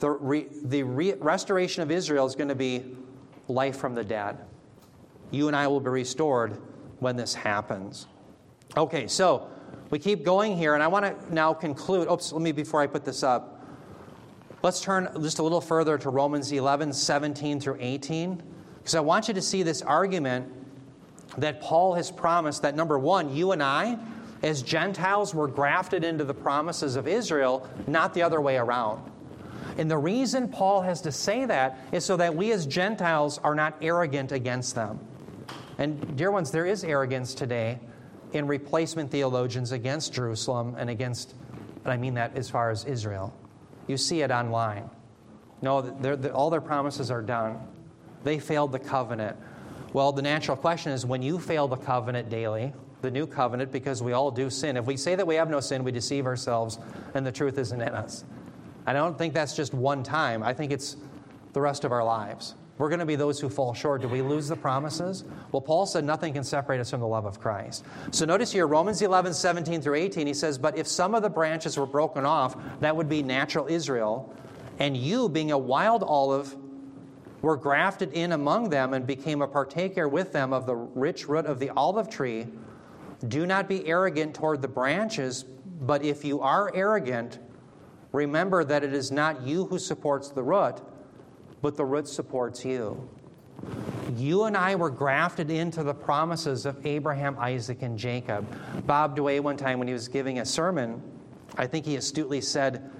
The, 0.00 0.10
re, 0.10 0.46
the 0.62 0.82
re, 0.82 1.14
restoration 1.14 1.82
of 1.82 1.90
Israel 1.90 2.26
is 2.26 2.34
going 2.34 2.48
to 2.48 2.54
be 2.54 2.96
life 3.48 3.76
from 3.76 3.94
the 3.94 4.04
dead. 4.04 4.38
You 5.30 5.48
and 5.48 5.56
I 5.56 5.66
will 5.66 5.80
be 5.80 5.90
restored 5.90 6.60
when 7.00 7.16
this 7.16 7.34
happens. 7.34 8.06
Okay, 8.76 9.06
so 9.06 9.48
we 9.90 9.98
keep 9.98 10.24
going 10.24 10.56
here, 10.56 10.74
and 10.74 10.82
I 10.82 10.88
want 10.88 11.04
to 11.04 11.34
now 11.34 11.52
conclude. 11.54 12.08
Oops, 12.10 12.32
let 12.32 12.42
me, 12.42 12.52
before 12.52 12.80
I 12.80 12.86
put 12.86 13.04
this 13.04 13.22
up, 13.22 13.53
let's 14.64 14.80
turn 14.80 15.10
just 15.20 15.40
a 15.40 15.42
little 15.42 15.60
further 15.60 15.98
to 15.98 16.08
Romans 16.08 16.50
11, 16.50 16.94
17 16.94 17.60
through 17.60 17.76
18, 17.78 18.42
because 18.78 18.94
I 18.94 19.00
want 19.00 19.28
you 19.28 19.34
to 19.34 19.42
see 19.42 19.62
this 19.62 19.82
argument 19.82 20.50
that 21.36 21.60
Paul 21.60 21.92
has 21.92 22.10
promised 22.10 22.62
that 22.62 22.74
number 22.74 22.98
one, 22.98 23.34
you 23.36 23.52
and 23.52 23.62
I, 23.62 23.98
as 24.42 24.62
Gentiles, 24.62 25.34
were 25.34 25.48
grafted 25.48 26.02
into 26.02 26.24
the 26.24 26.32
promises 26.32 26.96
of 26.96 27.06
Israel, 27.06 27.68
not 27.86 28.14
the 28.14 28.22
other 28.22 28.40
way 28.40 28.56
around. 28.56 29.10
And 29.76 29.90
the 29.90 29.98
reason 29.98 30.48
Paul 30.48 30.80
has 30.80 31.02
to 31.02 31.12
say 31.12 31.44
that 31.44 31.78
is 31.92 32.02
so 32.02 32.16
that 32.16 32.34
we 32.34 32.50
as 32.52 32.64
Gentiles 32.64 33.38
are 33.44 33.54
not 33.54 33.76
arrogant 33.82 34.32
against 34.32 34.74
them. 34.74 34.98
And, 35.76 36.16
dear 36.16 36.30
ones, 36.30 36.50
there 36.50 36.64
is 36.64 36.84
arrogance 36.84 37.34
today 37.34 37.80
in 38.32 38.46
replacement 38.46 39.10
theologians 39.10 39.72
against 39.72 40.14
Jerusalem 40.14 40.74
and 40.78 40.88
against, 40.88 41.34
and 41.84 41.92
I 41.92 41.98
mean 41.98 42.14
that 42.14 42.34
as 42.34 42.48
far 42.48 42.70
as 42.70 42.86
Israel. 42.86 43.34
You 43.86 43.96
see 43.96 44.22
it 44.22 44.30
online. 44.30 44.88
No, 45.62 45.80
they're, 45.80 46.16
they're, 46.16 46.34
all 46.34 46.50
their 46.50 46.60
promises 46.60 47.10
are 47.10 47.22
done. 47.22 47.58
They 48.22 48.38
failed 48.38 48.72
the 48.72 48.78
covenant. 48.78 49.36
Well, 49.92 50.12
the 50.12 50.22
natural 50.22 50.56
question 50.56 50.92
is 50.92 51.06
when 51.06 51.22
you 51.22 51.38
fail 51.38 51.68
the 51.68 51.76
covenant 51.76 52.28
daily, 52.28 52.72
the 53.00 53.10
new 53.10 53.26
covenant, 53.26 53.70
because 53.70 54.02
we 54.02 54.12
all 54.12 54.30
do 54.30 54.50
sin, 54.50 54.76
if 54.76 54.86
we 54.86 54.96
say 54.96 55.14
that 55.14 55.26
we 55.26 55.34
have 55.36 55.50
no 55.50 55.60
sin, 55.60 55.84
we 55.84 55.92
deceive 55.92 56.26
ourselves 56.26 56.78
and 57.14 57.24
the 57.24 57.32
truth 57.32 57.58
isn't 57.58 57.80
in 57.80 57.88
us. 57.88 58.24
I 58.86 58.92
don't 58.92 59.16
think 59.16 59.34
that's 59.34 59.54
just 59.54 59.72
one 59.72 60.02
time. 60.02 60.42
I 60.42 60.52
think 60.52 60.72
it's 60.72 60.96
the 61.52 61.60
rest 61.60 61.84
of 61.84 61.92
our 61.92 62.04
lives. 62.04 62.54
We're 62.76 62.88
going 62.88 63.00
to 63.00 63.06
be 63.06 63.14
those 63.14 63.38
who 63.38 63.48
fall 63.48 63.72
short. 63.72 64.02
Do 64.02 64.08
we 64.08 64.20
lose 64.20 64.48
the 64.48 64.56
promises? 64.56 65.24
Well, 65.52 65.60
Paul 65.60 65.86
said 65.86 66.04
nothing 66.04 66.32
can 66.32 66.42
separate 66.42 66.80
us 66.80 66.90
from 66.90 67.00
the 67.00 67.06
love 67.06 67.24
of 67.24 67.38
Christ. 67.38 67.84
So 68.10 68.24
notice 68.24 68.50
here, 68.50 68.66
Romans 68.66 69.00
11, 69.00 69.32
17 69.32 69.80
through 69.80 69.94
18, 69.94 70.26
he 70.26 70.34
says, 70.34 70.58
But 70.58 70.76
if 70.76 70.88
some 70.88 71.14
of 71.14 71.22
the 71.22 71.30
branches 71.30 71.78
were 71.78 71.86
broken 71.86 72.26
off, 72.26 72.56
that 72.80 72.96
would 72.96 73.08
be 73.08 73.22
natural 73.22 73.68
Israel, 73.68 74.34
and 74.80 74.96
you, 74.96 75.28
being 75.28 75.52
a 75.52 75.58
wild 75.58 76.02
olive, 76.02 76.56
were 77.42 77.56
grafted 77.56 78.12
in 78.12 78.32
among 78.32 78.70
them 78.70 78.92
and 78.92 79.06
became 79.06 79.40
a 79.40 79.46
partaker 79.46 80.08
with 80.08 80.32
them 80.32 80.52
of 80.52 80.66
the 80.66 80.74
rich 80.74 81.28
root 81.28 81.46
of 81.46 81.60
the 81.60 81.70
olive 81.70 82.08
tree. 82.08 82.48
Do 83.28 83.46
not 83.46 83.68
be 83.68 83.86
arrogant 83.86 84.34
toward 84.34 84.62
the 84.62 84.68
branches, 84.68 85.44
but 85.82 86.02
if 86.02 86.24
you 86.24 86.40
are 86.40 86.72
arrogant, 86.74 87.38
remember 88.10 88.64
that 88.64 88.82
it 88.82 88.92
is 88.92 89.12
not 89.12 89.42
you 89.42 89.66
who 89.66 89.78
supports 89.78 90.30
the 90.30 90.42
root 90.42 90.80
but 91.64 91.78
the 91.78 91.84
root 91.84 92.06
supports 92.06 92.62
you. 92.62 93.08
You 94.18 94.44
and 94.44 94.54
I 94.54 94.74
were 94.74 94.90
grafted 94.90 95.50
into 95.50 95.82
the 95.82 95.94
promises 95.94 96.66
of 96.66 96.84
Abraham, 96.84 97.38
Isaac, 97.38 97.80
and 97.80 97.98
Jacob. 97.98 98.46
Bob 98.86 99.16
DeWaay, 99.16 99.40
one 99.40 99.56
time 99.56 99.78
when 99.78 99.88
he 99.88 99.94
was 99.94 100.06
giving 100.06 100.40
a 100.40 100.44
sermon, 100.44 101.02
I 101.56 101.66
think 101.66 101.86
he 101.86 101.96
astutely 101.96 102.42
said 102.42 102.90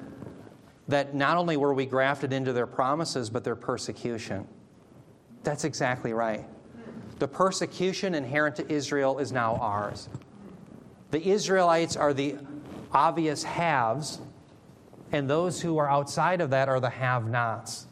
that 0.89 1.15
not 1.15 1.37
only 1.37 1.59
were 1.59 1.75
we 1.75 1.85
grafted 1.85 2.33
into 2.33 2.55
their 2.55 2.67
promises, 2.67 3.29
but 3.29 3.45
their 3.45 3.55
persecution. 3.55 4.49
That's 5.43 5.65
exactly 5.65 6.15
right. 6.15 6.47
The 7.19 7.29
persecution 7.29 8.15
inherent 8.15 8.57
to 8.57 8.73
Israel 8.73 9.19
is 9.19 9.31
now 9.31 9.57
ours. 9.57 10.09
The 11.11 11.23
Israelites 11.23 11.97
are 11.97 12.15
the 12.15 12.37
obvious 12.93 13.43
haves, 13.43 14.23
and 15.13 15.29
those 15.29 15.61
who 15.61 15.77
are 15.77 15.91
outside 15.91 16.41
of 16.41 16.49
that 16.49 16.71
are 16.71 16.81
the 16.81 16.89
have 16.89 17.29
nots. 17.29 17.89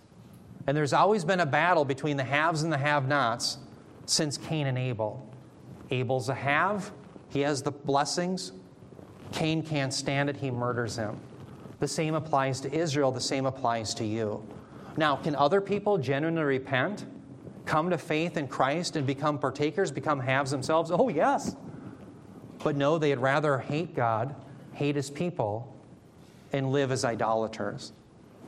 And 0.67 0.77
there's 0.77 0.93
always 0.93 1.25
been 1.25 1.41
a 1.41 1.47
battle 1.47 1.85
between 1.85 2.17
the 2.17 2.25
haves 2.25 2.63
and 2.63 2.73
the 2.73 2.79
have 2.79 3.09
nots 3.09 3.59
since 4.07 4.37
Cain 4.37 4.67
and 4.67 4.79
Abel. 4.79 5.29
Abel's 5.91 6.29
a 6.29 6.35
have, 6.35 6.93
he 7.29 7.41
has 7.41 7.63
the 7.63 7.73
blessings. 7.73 8.53
Cain 9.33 9.63
can't 9.63 9.93
stand 9.93 10.31
it, 10.31 10.37
he 10.37 10.51
murders 10.51 10.97
him. 10.97 11.19
The 11.81 11.89
same 11.89 12.15
applies 12.15 12.61
to 12.61 12.73
Israel, 12.73 13.11
the 13.11 13.21
same 13.21 13.47
applies 13.47 13.95
to 13.95 14.05
you. 14.05 14.47
Now, 14.97 15.17
can 15.17 15.35
other 15.35 15.61
people 15.61 15.99
genuinely 15.99 16.43
repent, 16.43 17.07
come 17.65 17.91
to 17.91 17.99
faith 17.99 18.37
in 18.37 18.47
Christ, 18.47 18.97
and 18.97 19.07
become 19.07 19.39
partakers, 19.39 19.91
become 19.91 20.21
haves 20.21 20.51
themselves? 20.51 20.91
Oh, 20.93 21.09
yes. 21.09 21.57
But 22.63 22.77
no, 22.77 22.99
they'd 22.99 23.19
rather 23.19 23.59
hate 23.59 23.95
God, 23.97 24.35
hate 24.75 24.95
his 24.95 25.11
people, 25.11 25.75
and 26.53 26.71
live 26.71 26.93
as 26.93 27.05
idolaters. 27.05 27.93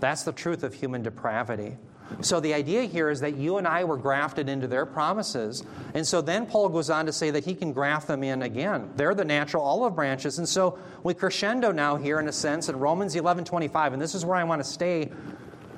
That's 0.01 0.23
the 0.23 0.33
truth 0.33 0.63
of 0.63 0.75
human 0.75 1.03
depravity. 1.03 1.77
So 2.21 2.41
the 2.41 2.55
idea 2.55 2.83
here 2.85 3.11
is 3.11 3.21
that 3.21 3.37
you 3.37 3.57
and 3.57 3.67
I 3.67 3.85
were 3.85 3.97
grafted 3.97 4.49
into 4.49 4.67
their 4.67 4.87
promises. 4.87 5.65
And 5.95 6.07
so 6.07 6.21
then 6.21 6.47
Paul 6.47 6.69
goes 6.69 6.91
on 6.91 7.07
to 7.07 7.13
say 7.13 7.31
that 7.31 7.45
he 7.45 7.55
can 7.55 7.73
graft 7.73 8.07
them 8.07 8.23
in 8.23 8.43
again. 8.43 8.91
They're 8.97 9.15
the 9.15 9.25
natural 9.25 9.63
olive 9.63 9.95
branches. 9.95 10.39
And 10.39 10.49
so 10.49 10.79
we 11.03 11.15
crescendo 11.15 11.73
now 11.73 11.97
here 11.97 12.21
in 12.21 12.29
a 12.29 12.33
sense 12.33 12.69
in 12.69 12.79
Romans 12.79 13.17
11 13.17 13.45
25. 13.45 13.95
And 13.95 14.03
this 14.03 14.15
is 14.15 14.25
where 14.25 14.37
I 14.37 14.45
want 14.45 14.63
to 14.63 14.69
stay, 14.69 15.11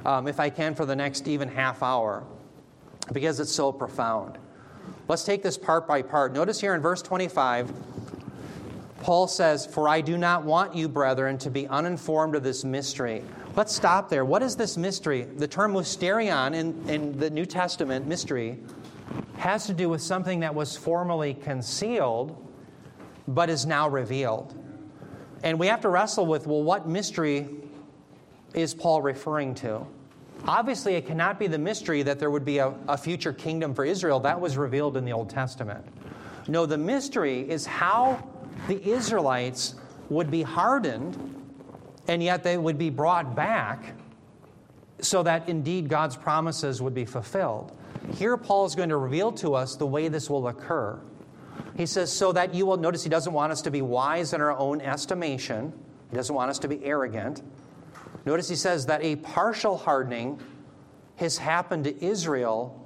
um, 0.05 0.29
if 0.29 0.41
I 0.41 0.51
can, 0.51 0.75
for 0.75 0.85
the 0.85 0.97
next 0.97 1.29
even 1.29 1.49
half 1.49 1.83
hour 1.83 2.25
because 3.13 3.41
it's 3.41 3.53
so 3.53 3.73
profound. 3.73 4.39
Let's 5.09 5.25
take 5.25 5.43
this 5.43 5.57
part 5.57 5.87
by 5.87 6.03
part. 6.03 6.33
Notice 6.33 6.61
here 6.61 6.75
in 6.75 6.81
verse 6.81 7.03
25, 7.03 7.73
Paul 9.01 9.29
says, 9.29 9.67
For 9.67 9.89
I 9.89 10.01
do 10.01 10.19
not 10.19 10.45
want 10.45 10.75
you, 10.75 10.89
brethren, 10.89 11.39
to 11.39 11.51
be 11.51 11.69
uninformed 11.69 12.35
of 12.35 12.43
this 12.43 12.65
mystery 12.65 13.23
Let's 13.57 13.75
stop 13.75 14.11
there. 14.11 14.23
What 14.23 14.43
is 14.43 14.55
this 14.55 14.77
mystery? 14.77 15.23
The 15.23 15.49
term 15.49 15.73
mysterion 15.73 16.55
in, 16.55 16.89
in 16.91 17.19
the 17.19 17.31
New 17.31 17.47
Testament, 17.47 18.07
mystery, 18.07 18.59
has 19.39 19.65
to 19.67 19.73
do 19.73 19.89
with 19.89 20.03
something 20.03 20.41
that 20.41 20.55
was 20.55 20.77
formerly 20.77 21.33
concealed 21.33 22.37
but 23.27 23.49
is 23.49 23.65
now 23.65 23.89
revealed. 23.89 24.55
And 25.43 25.59
we 25.59 25.69
have 25.69 25.81
to 25.81 25.89
wrestle 25.89 26.27
with 26.27 26.47
well, 26.47 26.63
what 26.63 26.87
mystery 26.87 27.49
is 28.53 28.75
Paul 28.75 29.01
referring 29.01 29.55
to? 29.57 29.87
Obviously, 30.47 30.95
it 30.95 31.07
cannot 31.07 31.39
be 31.39 31.47
the 31.47 31.59
mystery 31.59 32.03
that 32.03 32.19
there 32.19 32.31
would 32.31 32.45
be 32.45 32.59
a, 32.59 32.75
a, 32.89 32.99
future 32.99 33.33
kingdom 33.33 33.75
for 33.75 33.87
Israel. 33.87 34.21
That 34.21 34.39
was 34.39 34.59
revealed 34.59 34.99
in 34.99 35.07
the 35.07 35.13
Old 35.13 35.31
Testament. 35.31 35.85
No, 36.47 36.67
the 36.67 36.77
mystery 36.77 37.49
is 37.49 37.65
how 37.65 38.23
the 38.69 38.87
Israelites 38.87 39.77
would 40.11 40.31
be 40.31 40.43
hardened 40.43 41.36
and 42.09 42.23
yet 42.23 42.43
they 42.43 42.57
would 42.57 42.79
be 42.79 42.91
brought 42.91 43.35
back 43.35 43.95
so 45.01 45.23
that 45.23 45.49
indeed 45.49 45.89
God's 45.89 46.17
promises 46.17 46.81
would 46.81 46.95
be 46.95 47.05
fulfilled. 47.05 47.77
Here, 48.15 48.37
Paul 48.37 48.67
is 48.67 48.75
going 48.75 48.89
to 48.89 48.97
reveal 48.97 49.33
to 49.33 49.55
us 49.55 49.77
the 49.77 49.87
way 49.87 50.09
this 50.09 50.31
will 50.31 50.49
occur. 50.49 50.99
He 51.77 51.87
says, 51.87 52.13
so 52.13 52.33
that 52.33 52.55
you 52.55 52.65
will 52.65 52.77
notice 52.77 53.03
he 53.03 53.11
doesn't 53.11 53.33
want 53.33 53.53
us 53.53 53.63
to 53.63 53.71
be 53.71 53.83
wise 53.83 54.33
in 54.33 54.41
our 54.41 54.57
own 54.57 54.81
estimation, 54.81 55.73
he 56.11 56.17
doesn't 56.17 56.35
want 56.35 56.51
us 56.51 56.59
to 56.61 56.69
be 56.69 56.83
arrogant. 56.85 57.43
Notice 58.25 58.49
he 58.49 58.57
says 58.57 58.87
that 58.87 59.03
a 59.03 59.17
partial 59.17 59.77
hardening 59.77 60.41
has 61.17 61.39
happened 61.39 61.85
to 61.85 62.05
Israel 62.05 62.83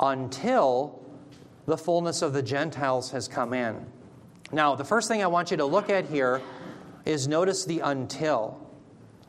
until 0.00 1.00
the 1.66 1.76
fullness 1.76 2.22
of 2.22 2.32
the 2.32 2.42
Gentiles 2.42 3.10
has 3.10 3.28
come 3.28 3.52
in. 3.52 3.86
Now, 4.52 4.74
the 4.74 4.84
first 4.84 5.08
thing 5.08 5.22
I 5.22 5.26
want 5.26 5.50
you 5.50 5.56
to 5.58 5.64
look 5.64 5.90
at 5.90 6.06
here 6.06 6.40
is 7.04 7.28
notice 7.28 7.64
the 7.64 7.80
until. 7.80 8.60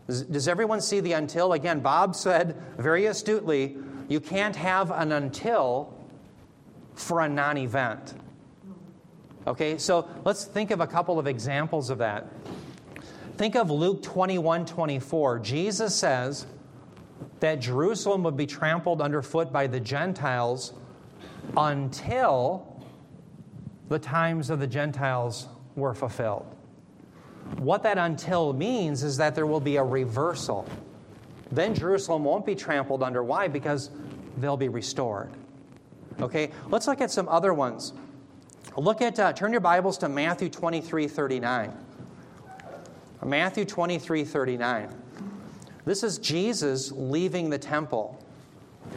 Does 0.08 0.48
everyone 0.48 0.82
see 0.82 1.00
the 1.00 1.14
until? 1.14 1.54
Again, 1.54 1.80
Bob 1.80 2.16
said 2.16 2.56
very 2.78 3.08
astutely 3.08 3.78
you 4.08 4.20
can't 4.20 4.56
have 4.56 4.92
an 4.92 5.12
until 5.12 5.94
for 6.94 7.22
a 7.22 7.30
non 7.30 7.58
event. 7.58 8.14
Okay, 9.48 9.78
so 9.78 10.08
let's 10.24 10.46
think 10.46 10.72
of 10.72 10.80
a 10.80 10.88
couple 10.88 11.20
of 11.20 11.28
examples 11.28 11.90
of 11.90 12.00
that. 12.00 12.28
Think 13.38 13.56
of 13.56 13.70
Luke 13.70 14.02
21 14.02 14.66
24. 14.66 15.40
Jesus 15.40 15.96
says 15.96 16.48
that 17.40 17.60
Jerusalem 17.60 18.24
would 18.24 18.38
be 18.38 18.46
trampled 18.46 19.02
underfoot 19.02 19.52
by 19.52 19.68
the 19.68 19.80
Gentiles 19.80 20.74
until 21.58 22.84
the 23.90 24.00
times 24.00 24.50
of 24.50 24.60
the 24.60 24.68
Gentiles 24.68 25.48
were 25.76 25.94
fulfilled. 25.94 26.55
What 27.58 27.84
that 27.84 27.98
until 27.98 28.54
means 28.54 29.04
is 29.04 29.18
that 29.18 29.36
there 29.36 29.46
will 29.46 29.60
be 29.60 29.78
a 29.78 29.84
reversal. 29.84 30.68
Then 31.52 31.74
Jerusalem 31.76 32.24
won't 32.24 32.46
be 32.46 32.56
trampled 32.56 33.04
under. 33.04 33.24
Why? 33.24 33.48
Because 33.48 33.92
they'll 34.38 34.58
be 34.58 34.70
restored. 34.70 35.30
Okay, 36.20 36.52
let's 36.70 36.88
look 36.88 37.02
at 37.02 37.12
some 37.12 37.28
other 37.30 37.54
ones. 37.54 37.94
Look 38.78 39.02
at, 39.02 39.20
uh, 39.20 39.34
turn 39.34 39.52
your 39.52 39.62
Bibles 39.62 39.98
to 40.00 40.10
Matthew 40.10 40.50
23 40.50 41.08
39. 41.08 41.72
Matthew 43.24 43.66
23 43.66 44.24
39. 44.24 44.90
This 45.86 46.04
is 46.04 46.18
Jesus 46.18 46.92
leaving 46.92 47.50
the 47.50 47.58
temple. 47.58 48.20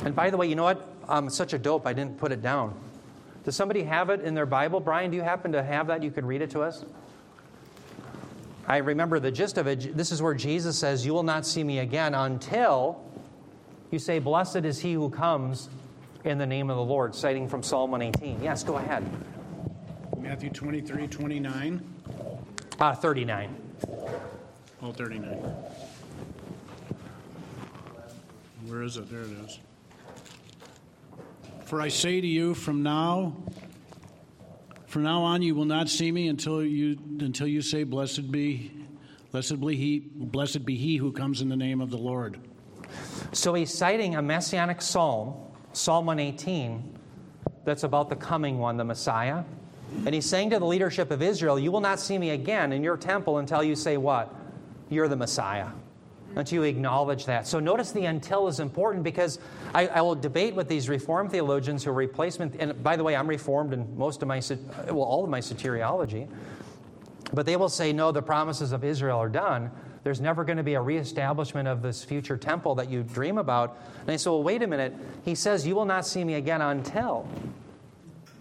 And 0.04 0.14
by 0.14 0.30
the 0.30 0.36
way, 0.36 0.46
you 0.46 0.54
know 0.54 0.64
what? 0.64 0.86
I'm 1.08 1.30
such 1.30 1.52
a 1.52 1.58
dope, 1.58 1.86
I 1.86 1.92
didn't 1.92 2.18
put 2.18 2.32
it 2.32 2.42
down. 2.42 2.74
Does 3.44 3.56
somebody 3.56 3.82
have 3.84 4.10
it 4.10 4.20
in 4.20 4.34
their 4.34 4.46
Bible? 4.46 4.80
Brian, 4.80 5.10
do 5.10 5.16
you 5.16 5.22
happen 5.22 5.52
to 5.52 5.62
have 5.62 5.86
that? 5.86 6.02
You 6.02 6.10
could 6.10 6.24
read 6.24 6.42
it 6.42 6.50
to 6.50 6.62
us? 6.62 6.84
I 8.68 8.76
remember 8.76 9.18
the 9.18 9.30
gist 9.30 9.56
of 9.56 9.66
it. 9.66 9.96
This 9.96 10.12
is 10.12 10.20
where 10.20 10.34
Jesus 10.34 10.78
says, 10.78 11.04
You 11.06 11.14
will 11.14 11.22
not 11.22 11.46
see 11.46 11.64
me 11.64 11.78
again 11.78 12.14
until 12.14 13.02
you 13.90 13.98
say, 13.98 14.18
Blessed 14.18 14.56
is 14.56 14.78
he 14.78 14.92
who 14.92 15.08
comes 15.08 15.70
in 16.24 16.36
the 16.36 16.46
name 16.46 16.68
of 16.68 16.76
the 16.76 16.84
Lord, 16.84 17.14
citing 17.14 17.48
from 17.48 17.62
Psalm 17.62 17.90
118. 17.90 18.42
Yes, 18.42 18.62
go 18.62 18.76
ahead. 18.76 19.02
Matthew 20.18 20.50
23, 20.50 21.08
29. 21.08 21.94
Uh, 22.78 22.94
39. 22.94 23.56
Oh, 24.82 24.92
39. 24.92 25.28
Where 28.66 28.82
is 28.82 28.98
it? 28.98 29.10
There 29.10 29.22
it 29.22 29.30
is. 29.46 29.58
For 31.64 31.80
I 31.80 31.88
say 31.88 32.20
to 32.20 32.26
you, 32.26 32.52
from 32.52 32.82
now, 32.82 33.34
from 34.88 35.02
now 35.02 35.22
on, 35.22 35.42
you 35.42 35.54
will 35.54 35.64
not 35.64 35.88
see 35.88 36.10
me 36.10 36.28
until 36.28 36.64
you 36.64 36.98
until 37.20 37.46
you 37.46 37.62
say, 37.62 37.84
"Blessed 37.84 38.32
be, 38.32 38.72
blessed 39.30 39.60
be 39.60 39.76
he, 39.76 39.98
blessed 40.14 40.64
be 40.64 40.76
he 40.76 40.96
who 40.96 41.12
comes 41.12 41.40
in 41.40 41.48
the 41.48 41.56
name 41.56 41.80
of 41.80 41.90
the 41.90 41.98
Lord." 41.98 42.38
So 43.32 43.54
he's 43.54 43.72
citing 43.72 44.16
a 44.16 44.22
messianic 44.22 44.80
psalm, 44.80 45.34
Psalm 45.72 46.06
118, 46.06 46.98
that's 47.64 47.84
about 47.84 48.08
the 48.08 48.16
coming 48.16 48.58
one, 48.58 48.76
the 48.76 48.84
Messiah. 48.84 49.44
And 50.04 50.14
he's 50.14 50.26
saying 50.26 50.50
to 50.50 50.58
the 50.58 50.66
leadership 50.66 51.10
of 51.10 51.22
Israel, 51.22 51.58
You 51.58 51.70
will 51.70 51.80
not 51.80 52.00
see 52.00 52.18
me 52.18 52.30
again 52.30 52.72
in 52.72 52.82
your 52.82 52.96
temple 52.96 53.38
until 53.38 53.62
you 53.62 53.74
say 53.74 53.96
what? 53.96 54.34
You're 54.88 55.08
the 55.08 55.16
Messiah. 55.16 55.68
Until 56.38 56.64
you 56.64 56.70
acknowledge 56.70 57.26
that. 57.26 57.46
So 57.46 57.58
notice 57.58 57.90
the 57.90 58.04
until 58.06 58.46
is 58.46 58.60
important 58.60 59.02
because 59.02 59.40
I, 59.74 59.88
I 59.88 60.00
will 60.00 60.14
debate 60.14 60.54
with 60.54 60.68
these 60.68 60.88
Reformed 60.88 61.32
theologians 61.32 61.84
who 61.84 61.90
are 61.90 61.94
replacement. 61.94 62.54
And 62.60 62.80
by 62.82 62.96
the 62.96 63.02
way, 63.04 63.16
I'm 63.16 63.26
Reformed 63.26 63.72
in 63.72 63.98
most 63.98 64.22
of 64.22 64.28
my, 64.28 64.40
well, 64.86 65.02
all 65.02 65.24
of 65.24 65.30
my 65.30 65.40
soteriology. 65.40 66.28
But 67.34 67.44
they 67.44 67.56
will 67.56 67.68
say, 67.68 67.92
no, 67.92 68.12
the 68.12 68.22
promises 68.22 68.72
of 68.72 68.84
Israel 68.84 69.18
are 69.18 69.28
done. 69.28 69.70
There's 70.04 70.20
never 70.20 70.44
going 70.44 70.56
to 70.56 70.62
be 70.62 70.74
a 70.74 70.80
reestablishment 70.80 71.68
of 71.68 71.82
this 71.82 72.04
future 72.04 72.36
temple 72.36 72.76
that 72.76 72.88
you 72.88 73.02
dream 73.02 73.36
about. 73.36 73.76
And 74.02 74.10
I 74.10 74.16
say, 74.16 74.30
well, 74.30 74.42
wait 74.42 74.62
a 74.62 74.66
minute. 74.66 74.94
He 75.24 75.34
says, 75.34 75.66
You 75.66 75.74
will 75.74 75.84
not 75.84 76.06
see 76.06 76.24
me 76.24 76.34
again 76.34 76.62
until. 76.62 77.28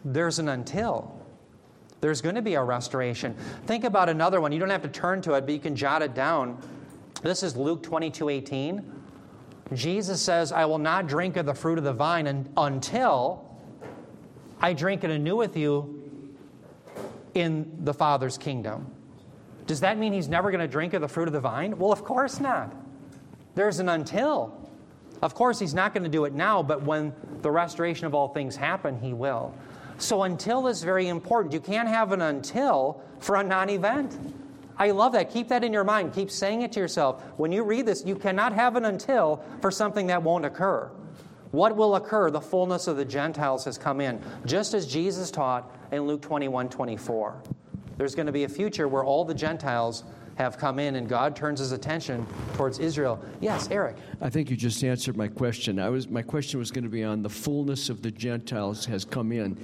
There's 0.06 0.40
an 0.40 0.50
until. 0.50 1.14
There's 2.00 2.22
going 2.22 2.36
to 2.36 2.42
be 2.42 2.54
a 2.54 2.64
restoration. 2.64 3.36
Think 3.66 3.84
about 3.84 4.08
another 4.08 4.40
one. 4.40 4.52
You 4.52 4.60
don't 4.60 4.70
have 4.70 4.84
to 4.84 4.88
turn 4.88 5.22
to 5.24 5.34
it, 5.34 5.42
but 5.42 5.54
you 5.54 5.60
can 5.60 5.76
jot 5.76 6.02
it 6.02 6.14
down. 6.14 6.62
This 7.22 7.42
is 7.44 7.56
Luke 7.56 7.84
22 7.84 8.30
18. 8.30 8.94
Jesus 9.74 10.22
says, 10.22 10.52
I 10.52 10.66
will 10.66 10.78
not 10.78 11.08
drink 11.08 11.36
of 11.36 11.46
the 11.46 11.54
fruit 11.54 11.78
of 11.78 11.84
the 11.84 11.94
vine 11.94 12.48
until 12.56 13.44
I 14.62 14.74
drink 14.74 15.04
it 15.04 15.10
anew 15.10 15.36
with 15.36 15.58
you 15.58 16.36
in 17.34 17.84
the 17.84 17.94
Father's 17.94 18.38
kingdom. 18.38 18.92
Does 19.66 19.82
that 19.82 19.98
mean 19.98 20.14
he's 20.14 20.30
never 20.30 20.52
going 20.52 20.62
to 20.62 20.68
drink 20.68 20.94
of 20.94 21.02
the 21.02 21.08
fruit 21.08 21.28
of 21.28 21.34
the 21.34 21.42
vine? 21.42 21.78
Well, 21.78 21.92
of 21.92 22.04
course 22.04 22.40
not. 22.40 22.74
There's 23.56 23.80
an 23.80 23.90
until. 23.90 24.58
Of 25.22 25.34
course, 25.34 25.60
he's 25.60 25.74
not 25.74 25.94
going 25.94 26.04
to 26.04 26.10
do 26.10 26.26
it 26.26 26.34
now, 26.34 26.62
but 26.62 26.84
when 26.84 27.14
the 27.42 27.52
restoration 27.52 28.06
of 28.06 28.14
all 28.14 28.28
things 28.28 28.56
happen, 28.56 29.00
he 29.00 29.14
will. 29.14 29.54
So, 29.98 30.24
until 30.24 30.68
is 30.68 30.84
very 30.84 31.08
important. 31.08 31.54
You 31.54 31.60
can't 31.60 31.90
have 31.90 32.12
an 32.12 32.22
until 32.22 33.02
for 33.20 33.36
a 33.36 33.44
non 33.44 33.70
event. 33.70 34.16
I 34.80 34.92
love 34.92 35.14
that. 35.14 35.32
Keep 35.32 35.48
that 35.50 35.64
in 35.64 35.74
your 35.74 35.84
mind. 35.84 36.14
Keep 36.14 36.30
saying 36.30 36.62
it 36.62 36.72
to 36.74 36.80
yourself. 36.80 37.24
When 37.38 37.52
you 37.52 37.64
read 37.64 37.86
this, 37.86 38.04
you 38.06 38.16
cannot 38.16 38.54
have 38.54 38.76
an 38.76 38.86
until 38.86 39.44
for 39.62 39.72
something 39.72 40.08
that 40.08 40.22
won't 40.22 40.46
occur. 40.46 40.92
What 41.52 41.76
will 41.76 41.96
occur? 41.96 42.30
The 42.30 42.42
fullness 42.42 42.88
of 42.88 42.98
the 42.98 43.06
Gentiles 43.06 43.66
has 43.66 43.78
come 43.78 44.02
in, 44.02 44.22
just 44.46 44.74
as 44.74 44.86
Jesus 44.86 45.32
taught 45.32 45.72
in 45.92 46.04
Luke 46.04 46.22
21 46.22 46.70
24. 46.70 47.42
There's 47.98 48.14
going 48.14 48.28
to 48.28 48.32
be 48.32 48.44
a 48.44 48.50
future 48.50 48.88
where 48.88 49.04
all 49.04 49.26
the 49.26 49.34
Gentiles 49.34 50.04
have 50.36 50.58
come 50.58 50.78
in 50.78 50.98
and 50.98 51.10
God 51.10 51.36
turns 51.36 51.60
his 51.60 51.72
attention 51.72 52.28
towards 52.54 52.78
Israel. 52.78 53.20
Yes, 53.42 53.70
Eric. 53.72 53.96
I 54.22 54.30
think 54.30 54.52
you 54.52 54.56
just 54.56 54.84
answered 54.84 55.18
my 55.18 55.28
question. 55.28 55.80
I 55.80 55.90
was 55.90 56.08
my 56.08 56.22
question 56.22 56.60
was 56.60 56.70
going 56.70 56.84
to 56.84 56.92
be 56.92 57.04
on 57.04 57.24
the 57.24 57.30
fullness 57.30 57.90
of 57.90 58.04
the 58.04 58.12
Gentiles 58.12 58.86
has 58.86 59.04
come 59.04 59.32
in. 59.32 59.58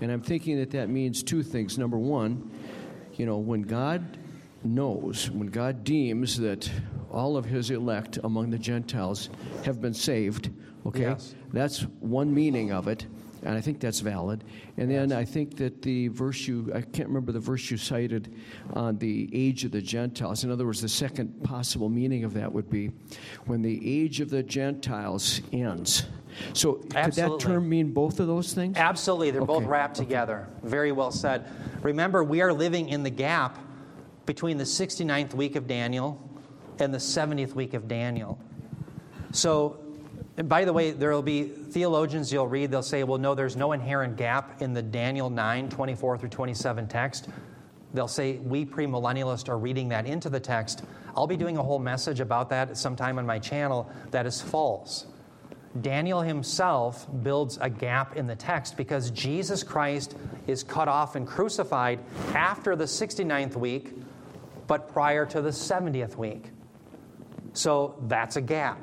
And 0.00 0.12
I'm 0.12 0.22
thinking 0.22 0.56
that 0.58 0.70
that 0.70 0.88
means 0.88 1.24
two 1.24 1.42
things. 1.42 1.78
Number 1.78 1.98
1, 1.98 2.50
you 3.16 3.26
know, 3.26 3.38
when 3.38 3.62
God 3.62 4.18
knows, 4.64 5.30
when 5.30 5.48
God 5.48 5.84
deems 5.84 6.38
that 6.38 6.70
all 7.10 7.36
of 7.36 7.44
his 7.44 7.70
elect 7.70 8.18
among 8.24 8.50
the 8.50 8.58
Gentiles 8.58 9.30
have 9.64 9.80
been 9.80 9.94
saved, 9.94 10.50
okay? 10.86 11.02
Yes. 11.02 11.34
That's 11.52 11.82
one 12.00 12.32
meaning 12.32 12.72
of 12.72 12.88
it 12.88 13.06
and 13.42 13.56
I 13.56 13.60
think 13.60 13.80
that's 13.80 14.00
valid. 14.00 14.44
And 14.76 14.90
then 14.90 15.12
I 15.12 15.24
think 15.24 15.56
that 15.56 15.82
the 15.82 16.08
verse 16.08 16.46
you, 16.46 16.70
I 16.74 16.82
can't 16.82 17.08
remember 17.08 17.32
the 17.32 17.40
verse 17.40 17.70
you 17.70 17.76
cited 17.76 18.34
on 18.74 18.98
the 18.98 19.28
age 19.32 19.64
of 19.64 19.70
the 19.70 19.80
Gentiles. 19.80 20.44
In 20.44 20.50
other 20.50 20.66
words, 20.66 20.82
the 20.82 20.88
second 20.88 21.42
possible 21.42 21.88
meaning 21.88 22.24
of 22.24 22.34
that 22.34 22.52
would 22.52 22.68
be 22.68 22.90
when 23.46 23.62
the 23.62 23.80
age 24.02 24.20
of 24.20 24.30
the 24.30 24.42
Gentiles 24.42 25.40
ends. 25.52 26.04
So 26.52 26.74
could 26.74 27.12
that 27.14 27.40
term 27.40 27.68
mean 27.68 27.92
both 27.92 28.20
of 28.20 28.26
those 28.26 28.52
things? 28.52 28.76
Absolutely. 28.76 29.30
They're 29.30 29.44
both 29.44 29.62
Okay. 29.62 29.66
wrapped 29.66 29.96
together. 29.96 30.46
Very 30.62 30.92
well 30.92 31.10
said. 31.10 31.44
Remember, 31.82 32.22
we 32.22 32.40
are 32.40 32.52
living 32.52 32.88
in 32.88 33.02
the 33.02 33.10
gap 33.10 33.58
between 34.26 34.58
the 34.58 34.64
69th 34.64 35.34
week 35.34 35.56
of 35.56 35.66
Daniel 35.66 36.20
and 36.78 36.92
the 36.92 36.98
70th 36.98 37.54
week 37.54 37.74
of 37.74 37.88
Daniel. 37.88 38.38
So, 39.32 39.78
by 40.44 40.64
the 40.64 40.72
way, 40.72 40.90
there 40.92 41.10
will 41.10 41.22
be 41.22 41.44
theologians 41.44 42.32
you'll 42.32 42.48
read, 42.48 42.70
they'll 42.70 42.82
say, 42.82 43.04
well, 43.04 43.18
no, 43.18 43.34
there's 43.34 43.56
no 43.56 43.72
inherent 43.72 44.16
gap 44.16 44.62
in 44.62 44.72
the 44.72 44.82
Daniel 44.82 45.30
9, 45.30 45.68
24 45.68 46.18
through 46.18 46.28
27 46.28 46.88
text. 46.88 47.28
They'll 47.92 48.08
say, 48.08 48.38
we 48.38 48.64
premillennialists 48.64 49.48
are 49.48 49.58
reading 49.58 49.88
that 49.88 50.06
into 50.06 50.30
the 50.30 50.40
text. 50.40 50.84
I'll 51.16 51.26
be 51.26 51.36
doing 51.36 51.56
a 51.56 51.62
whole 51.62 51.78
message 51.78 52.20
about 52.20 52.48
that 52.50 52.76
sometime 52.76 53.18
on 53.18 53.26
my 53.26 53.38
channel. 53.38 53.90
That 54.12 54.26
is 54.26 54.40
false. 54.40 55.06
Daniel 55.80 56.20
himself 56.20 57.06
builds 57.22 57.58
a 57.60 57.70
gap 57.70 58.16
in 58.16 58.26
the 58.26 58.34
text 58.34 58.76
because 58.76 59.10
Jesus 59.12 59.62
Christ 59.62 60.16
is 60.46 60.64
cut 60.64 60.88
off 60.88 61.14
and 61.14 61.26
crucified 61.26 62.00
after 62.34 62.74
the 62.74 62.84
69th 62.84 63.54
week, 63.54 63.92
but 64.70 64.86
prior 64.86 65.26
to 65.26 65.42
the 65.42 65.50
70th 65.50 66.14
week. 66.14 66.44
So 67.54 67.96
that's 68.02 68.36
a 68.36 68.40
gap. 68.40 68.78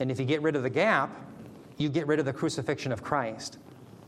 And 0.00 0.10
if 0.10 0.18
you 0.18 0.24
get 0.24 0.40
rid 0.40 0.56
of 0.56 0.62
the 0.62 0.70
gap, 0.70 1.14
you 1.76 1.90
get 1.90 2.06
rid 2.06 2.18
of 2.18 2.24
the 2.24 2.32
crucifixion 2.32 2.92
of 2.92 3.02
Christ. 3.02 3.58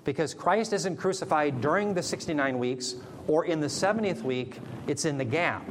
Because 0.04 0.32
Christ 0.32 0.72
isn't 0.72 0.96
crucified 0.96 1.60
during 1.60 1.92
the 1.92 2.02
69 2.02 2.58
weeks 2.58 2.94
or 3.28 3.44
in 3.44 3.60
the 3.60 3.66
70th 3.66 4.22
week, 4.22 4.60
it's 4.86 5.04
in 5.04 5.18
the 5.18 5.26
gap. 5.26 5.70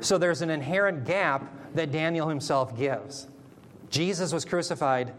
So 0.00 0.18
there's 0.18 0.42
an 0.42 0.50
inherent 0.50 1.04
gap 1.04 1.48
that 1.76 1.92
Daniel 1.92 2.28
himself 2.28 2.76
gives. 2.76 3.28
Jesus 3.90 4.32
was 4.32 4.44
crucified 4.44 5.14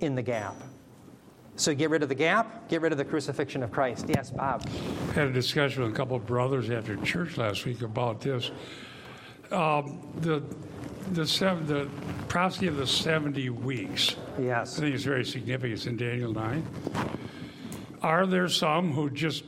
in 0.00 0.16
the 0.16 0.22
gap. 0.22 0.56
So 1.56 1.74
get 1.74 1.90
rid 1.90 2.02
of 2.02 2.08
the 2.08 2.14
gap, 2.14 2.68
get 2.68 2.80
rid 2.80 2.92
of 2.92 2.98
the 2.98 3.04
crucifixion 3.04 3.62
of 3.62 3.70
Christ. 3.70 4.06
Yes, 4.08 4.30
Bob. 4.30 4.68
I 5.10 5.12
had 5.12 5.28
a 5.28 5.32
discussion 5.32 5.82
with 5.82 5.92
a 5.92 5.94
couple 5.94 6.16
of 6.16 6.26
brothers 6.26 6.68
after 6.70 6.96
church 6.96 7.36
last 7.36 7.64
week 7.64 7.82
about 7.82 8.20
this. 8.20 8.50
Um, 9.50 10.00
the 10.20 10.42
the 11.12 11.26
seven, 11.26 11.66
the 11.66 11.88
prophecy 12.28 12.66
of 12.66 12.76
the 12.76 12.86
seventy 12.86 13.50
weeks. 13.50 14.16
Yes. 14.40 14.78
I 14.78 14.82
think 14.82 14.94
it's 14.94 15.04
very 15.04 15.24
significant. 15.24 15.74
It's 15.74 15.86
in 15.86 15.96
Daniel 15.96 16.32
nine. 16.32 16.66
Are 18.02 18.26
there 18.26 18.48
some 18.48 18.92
who 18.92 19.10
just 19.10 19.44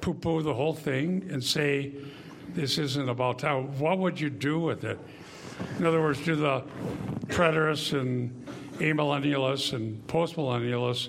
poo-poo 0.00 0.42
the 0.42 0.54
whole 0.54 0.74
thing 0.74 1.28
and 1.32 1.42
say 1.42 1.94
this 2.54 2.78
isn't 2.78 3.08
about 3.08 3.40
time? 3.40 3.78
What 3.78 3.98
would 3.98 4.20
you 4.20 4.30
do 4.30 4.60
with 4.60 4.84
it? 4.84 4.98
In 5.78 5.86
other 5.86 6.00
words, 6.00 6.24
do 6.24 6.36
the 6.36 6.62
preterists 7.26 7.98
and 7.98 8.46
amillennialists 8.78 9.72
and 9.72 10.06
postmillennialists 10.06 11.08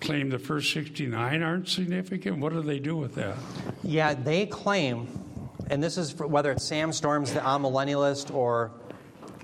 claim 0.00 0.30
the 0.30 0.38
first 0.38 0.72
69 0.72 1.42
aren't 1.42 1.68
significant? 1.68 2.38
What 2.38 2.52
do 2.52 2.60
they 2.60 2.78
do 2.78 2.96
with 2.96 3.14
that? 3.14 3.36
Yeah, 3.82 4.14
they 4.14 4.46
claim, 4.46 5.08
and 5.70 5.82
this 5.82 5.96
is 5.96 6.14
whether 6.16 6.52
it's 6.52 6.64
Sam 6.64 6.92
Storms, 6.92 7.32
the 7.32 7.40
amillennialist, 7.40 8.34
or 8.34 8.72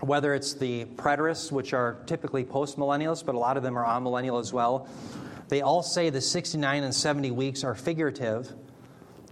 whether 0.01 0.35
it's 0.35 0.55
the 0.55 0.85
preterists, 0.97 1.51
which 1.51 1.73
are 1.73 1.99
typically 2.07 2.45
postmillennialists, 2.45 3.25
but 3.25 3.35
a 3.35 3.39
lot 3.39 3.57
of 3.57 3.63
them 3.63 3.77
are 3.77 3.85
amillennial 3.85 4.41
as 4.41 4.53
well. 4.53 4.89
They 5.49 5.63
all 5.63 5.83
say 5.83 6.11
the 6.11 6.21
69 6.21 6.85
and 6.85 6.95
70 6.95 7.31
weeks 7.31 7.65
are 7.65 7.75
figurative, 7.75 8.53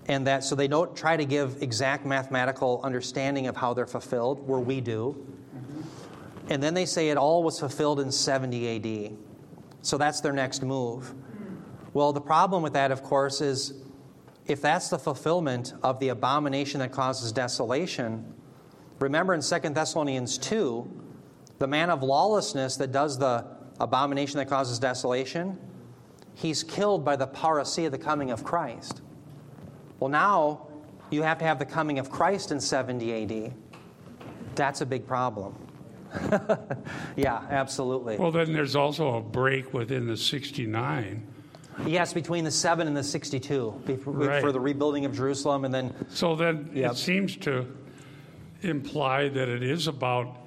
and 0.07 0.27
that 0.27 0.45
so 0.45 0.55
they 0.55 0.68
don't 0.68 0.97
try 0.97 1.16
to 1.16 1.24
give 1.24 1.62
exact 1.62 2.07
mathematical 2.07 2.81
understanding 2.83 3.49
of 3.49 3.57
how 3.57 3.74
they're 3.74 3.87
fulfilled, 3.87 4.47
where 4.47 4.61
we 4.61 4.81
do. 4.81 5.27
And 6.49 6.62
then 6.62 6.74
they 6.74 6.86
say 6.86 7.09
it 7.11 7.16
all 7.16 7.42
was 7.42 7.59
fulfilled 7.59 8.01
in 8.01 8.12
70 8.12 9.09
AD. 9.09 9.16
So 9.82 9.99
that's 9.99 10.20
their 10.20 10.32
next 10.32 10.62
move. 10.62 11.14
Well, 11.92 12.12
the 12.12 12.20
problem 12.20 12.62
with 12.62 12.74
that, 12.74 12.90
of 12.90 13.03
course, 13.03 13.40
is 13.40 13.74
if 14.47 14.61
that's 14.61 14.88
the 14.88 14.99
fulfillment 14.99 15.74
of 15.82 15.99
the 15.99 16.11
abomination 16.11 16.80
that 16.80 16.92
causes 16.92 17.32
desolation, 17.32 18.34
remember 19.01 19.34
in 19.34 19.40
2 19.40 19.59
Thessalonians 19.70 20.38
2, 20.38 21.03
the 21.59 21.66
man 21.66 21.90
of 21.90 22.03
lawlessness 22.03 22.76
that 22.76 22.92
does 22.92 23.18
the 23.18 23.44
abomination 23.80 24.38
that 24.38 24.49
causes 24.49 24.78
desolation, 24.78 25.59
he's 26.34 26.62
killed 26.62 27.05
by 27.05 27.16
the 27.16 27.26
parousia, 27.26 27.90
the 27.90 27.99
coming 27.99 28.30
of 28.30 28.44
Christ. 28.44 29.03
Well, 29.99 30.11
now 30.11 30.68
you 31.11 31.22
have 31.22 31.38
to 31.38 31.44
have 31.44 31.59
the 31.59 31.64
coming 31.64 31.99
of 31.99 32.11
Christ 32.11 32.53
in 32.53 32.61
70 32.61 33.47
AD. 33.47 33.55
That's 34.55 34.80
a 34.80 34.86
big 34.86 35.07
problem. 35.07 35.66
yeah, 37.17 37.43
absolutely. 37.51 38.17
Well, 38.17 38.31
then 38.31 38.53
there's 38.53 38.77
also 38.77 39.17
a 39.17 39.21
break 39.21 39.73
within 39.73 40.07
the 40.07 40.17
69. 40.17 41.27
Yes, 41.87 42.12
between 42.12 42.45
the 42.45 42.51
7 42.51 42.87
and 42.87 42.97
the 42.97 43.03
62 43.05 43.83
before, 43.85 44.14
Right. 44.14 44.41
for 44.41 44.51
the 44.53 44.61
rebuilding 44.61 45.05
of 45.05 45.14
Jerusalem 45.14 45.64
and 45.64 45.75
then 45.75 45.95
So 46.09 46.35
then 46.35 46.71
Yep. 46.73 46.93
it 46.93 46.97
seems 46.97 47.37
to 47.39 47.67
imply 48.62 49.29
that 49.29 49.49
it 49.49 49.62
is 49.62 49.87
about 49.87 50.39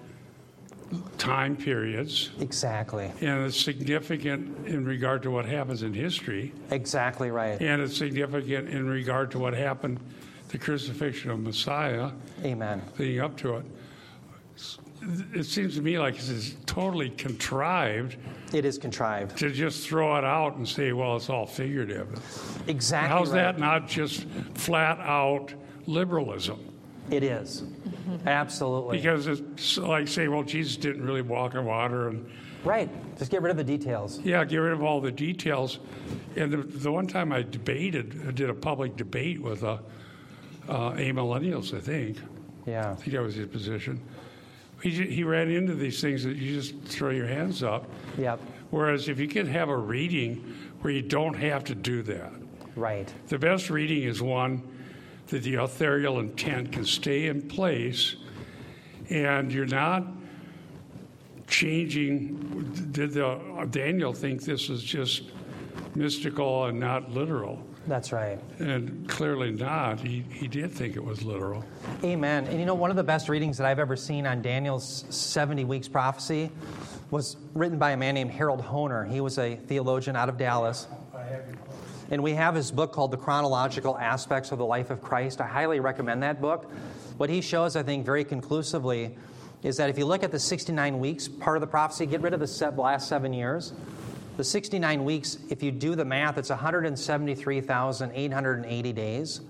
time 1.19 1.55
periods 1.55 2.31
exactly. 2.39 3.11
and 3.21 3.45
it's 3.45 3.59
significant 3.61 4.65
in 4.67 4.83
regard 4.83 5.21
to 5.21 5.29
what 5.29 5.45
happens 5.45 5.83
in 5.83 5.93
history 5.93 6.51
Exactly 6.71 7.29
right. 7.29 7.61
and 7.61 7.79
it's 7.79 7.95
significant 7.95 8.67
in 8.69 8.87
regard 8.89 9.29
to 9.29 9.37
what 9.37 9.53
happened 9.53 9.99
the 10.47 10.57
crucifixion 10.57 11.29
of 11.29 11.39
Messiah 11.41 12.09
Amen. 12.43 12.81
leading 12.97 13.19
up 13.19 13.37
to 13.37 13.57
it. 13.57 13.65
It 15.33 15.45
seems 15.45 15.75
to 15.75 15.81
me 15.81 15.97
like 15.97 16.15
it's 16.15 16.55
totally 16.65 17.09
contrived 17.11 18.17
It 18.53 18.65
is 18.65 18.77
contrived. 18.77 19.37
to 19.37 19.49
just 19.51 19.87
throw 19.87 20.17
it 20.17 20.25
out 20.25 20.55
and 20.57 20.67
say, 20.67 20.91
well, 20.91 21.15
it's 21.15 21.29
all 21.29 21.45
figurative. 21.45 22.09
Exactly 22.67 23.09
How's 23.09 23.29
right. 23.31 23.43
that 23.43 23.59
not 23.59 23.87
just 23.87 24.25
flat 24.55 24.99
out 24.99 25.53
liberalism? 25.85 26.59
It 27.09 27.23
is. 27.23 27.63
Absolutely. 28.25 28.97
Because 28.97 29.25
it's 29.27 29.77
like 29.77 30.07
saying, 30.07 30.31
well, 30.31 30.43
Jesus 30.43 30.75
didn't 30.77 31.03
really 31.03 31.21
walk 31.23 31.55
on 31.55 31.65
water, 31.65 32.09
and 32.09 32.29
right. 32.63 32.89
Just 33.17 33.31
get 33.31 33.41
rid 33.41 33.49
of 33.51 33.57
the 33.57 33.63
details. 33.63 34.19
yeah, 34.19 34.43
get 34.45 34.57
rid 34.57 34.73
of 34.73 34.83
all 34.83 35.01
the 35.01 35.11
details. 35.11 35.79
And 36.35 36.51
the, 36.51 36.57
the 36.57 36.91
one 36.91 37.07
time 37.07 37.31
I 37.31 37.41
debated, 37.41 38.21
I 38.27 38.31
did 38.31 38.49
a 38.49 38.53
public 38.53 38.95
debate 38.95 39.41
with 39.41 39.63
a, 39.63 39.79
uh, 40.67 40.93
a 40.97 41.11
millennials, 41.11 41.75
I 41.75 41.79
think. 41.79 42.17
Yeah. 42.67 42.91
I 42.91 42.95
think 42.95 43.13
that 43.13 43.21
was 43.23 43.35
his 43.35 43.47
position. 43.47 43.99
He, 44.81 44.91
he 44.91 45.23
ran 45.23 45.49
into 45.49 45.73
these 45.75 45.99
things 46.01 46.23
that 46.23 46.37
you 46.37 46.53
just 46.53 46.75
throw 46.83 47.09
your 47.09 47.27
hands 47.27 47.63
up. 47.63 47.85
Yep. 48.17 48.39
Whereas 48.69 49.09
if 49.09 49.19
you 49.19 49.27
can 49.27 49.47
have 49.47 49.69
a 49.69 49.77
reading 49.77 50.55
where 50.81 50.93
you 50.93 51.01
don't 51.01 51.33
have 51.33 51.63
to 51.65 51.75
do 51.75 52.01
that, 52.03 52.31
Right. 52.75 53.11
the 53.27 53.37
best 53.37 53.69
reading 53.69 54.03
is 54.03 54.21
one 54.21 54.61
that 55.27 55.43
the 55.43 55.55
authorial 55.55 56.19
intent 56.19 56.71
can 56.71 56.85
stay 56.85 57.27
in 57.27 57.41
place 57.41 58.15
and 59.09 59.51
you're 59.51 59.65
not 59.65 60.05
changing. 61.47 62.89
Did 62.91 63.13
the, 63.13 63.67
Daniel 63.69 64.13
think 64.13 64.43
this 64.43 64.69
is 64.69 64.83
just 64.83 65.23
mystical 65.95 66.65
and 66.65 66.79
not 66.79 67.11
literal? 67.11 67.61
That's 67.89 68.11
right. 68.11 68.39
And 68.59 69.09
clearly 69.09 69.49
not. 69.49 69.99
He, 69.99 70.23
he 70.31 70.47
did 70.47 70.71
think 70.71 70.95
it 70.95 71.03
was 71.03 71.23
literal. 71.23 71.65
Amen. 72.03 72.45
And 72.45 72.59
you 72.59 72.65
know, 72.67 72.75
one 72.75 72.91
of 72.91 72.95
the 72.95 73.03
best 73.03 73.29
readings 73.29 73.57
that 73.57 73.65
I've 73.65 73.79
ever 73.79 73.95
seen 73.95 74.27
on 74.27 74.43
Daniel's 74.43 75.05
70 75.09 75.65
weeks 75.65 75.87
prophecy 75.87 76.51
was 77.09 77.35
written 77.55 77.79
by 77.79 77.91
a 77.91 77.97
man 77.97 78.13
named 78.13 78.29
Harold 78.29 78.61
Hoehner. 78.61 79.11
He 79.11 79.21
was 79.21 79.39
a 79.39 79.55
theologian 79.55 80.15
out 80.15 80.29
of 80.29 80.37
Dallas. 80.37 80.87
And 82.11 82.21
we 82.21 82.33
have 82.33 82.53
his 82.53 82.71
book 82.71 82.91
called 82.91 83.09
The 83.09 83.17
Chronological 83.17 83.97
Aspects 83.97 84.51
of 84.51 84.59
the 84.59 84.65
Life 84.65 84.91
of 84.91 85.01
Christ. 85.01 85.41
I 85.41 85.47
highly 85.47 85.79
recommend 85.79 86.21
that 86.21 86.39
book. 86.39 86.71
What 87.17 87.31
he 87.31 87.41
shows, 87.41 87.75
I 87.75 87.81
think, 87.81 88.05
very 88.05 88.23
conclusively 88.23 89.17
is 89.63 89.77
that 89.77 89.89
if 89.89 89.97
you 89.97 90.05
look 90.05 90.23
at 90.23 90.31
the 90.31 90.39
69 90.39 90.99
weeks 90.99 91.27
part 91.27 91.57
of 91.57 91.61
the 91.61 91.67
prophecy, 91.67 92.05
get 92.05 92.21
rid 92.21 92.33
of 92.33 92.39
the 92.39 92.73
last 92.77 93.07
seven 93.07 93.33
years. 93.33 93.73
The 94.39 94.45
69 94.45 95.03
weeks, 95.03 95.37
if 95.49 95.61
you 95.61 95.69
do 95.69 95.95
the 95.95 96.05
math, 96.05 96.37
it's 96.37 96.49
173,880 96.49 98.93
days. 98.93 99.41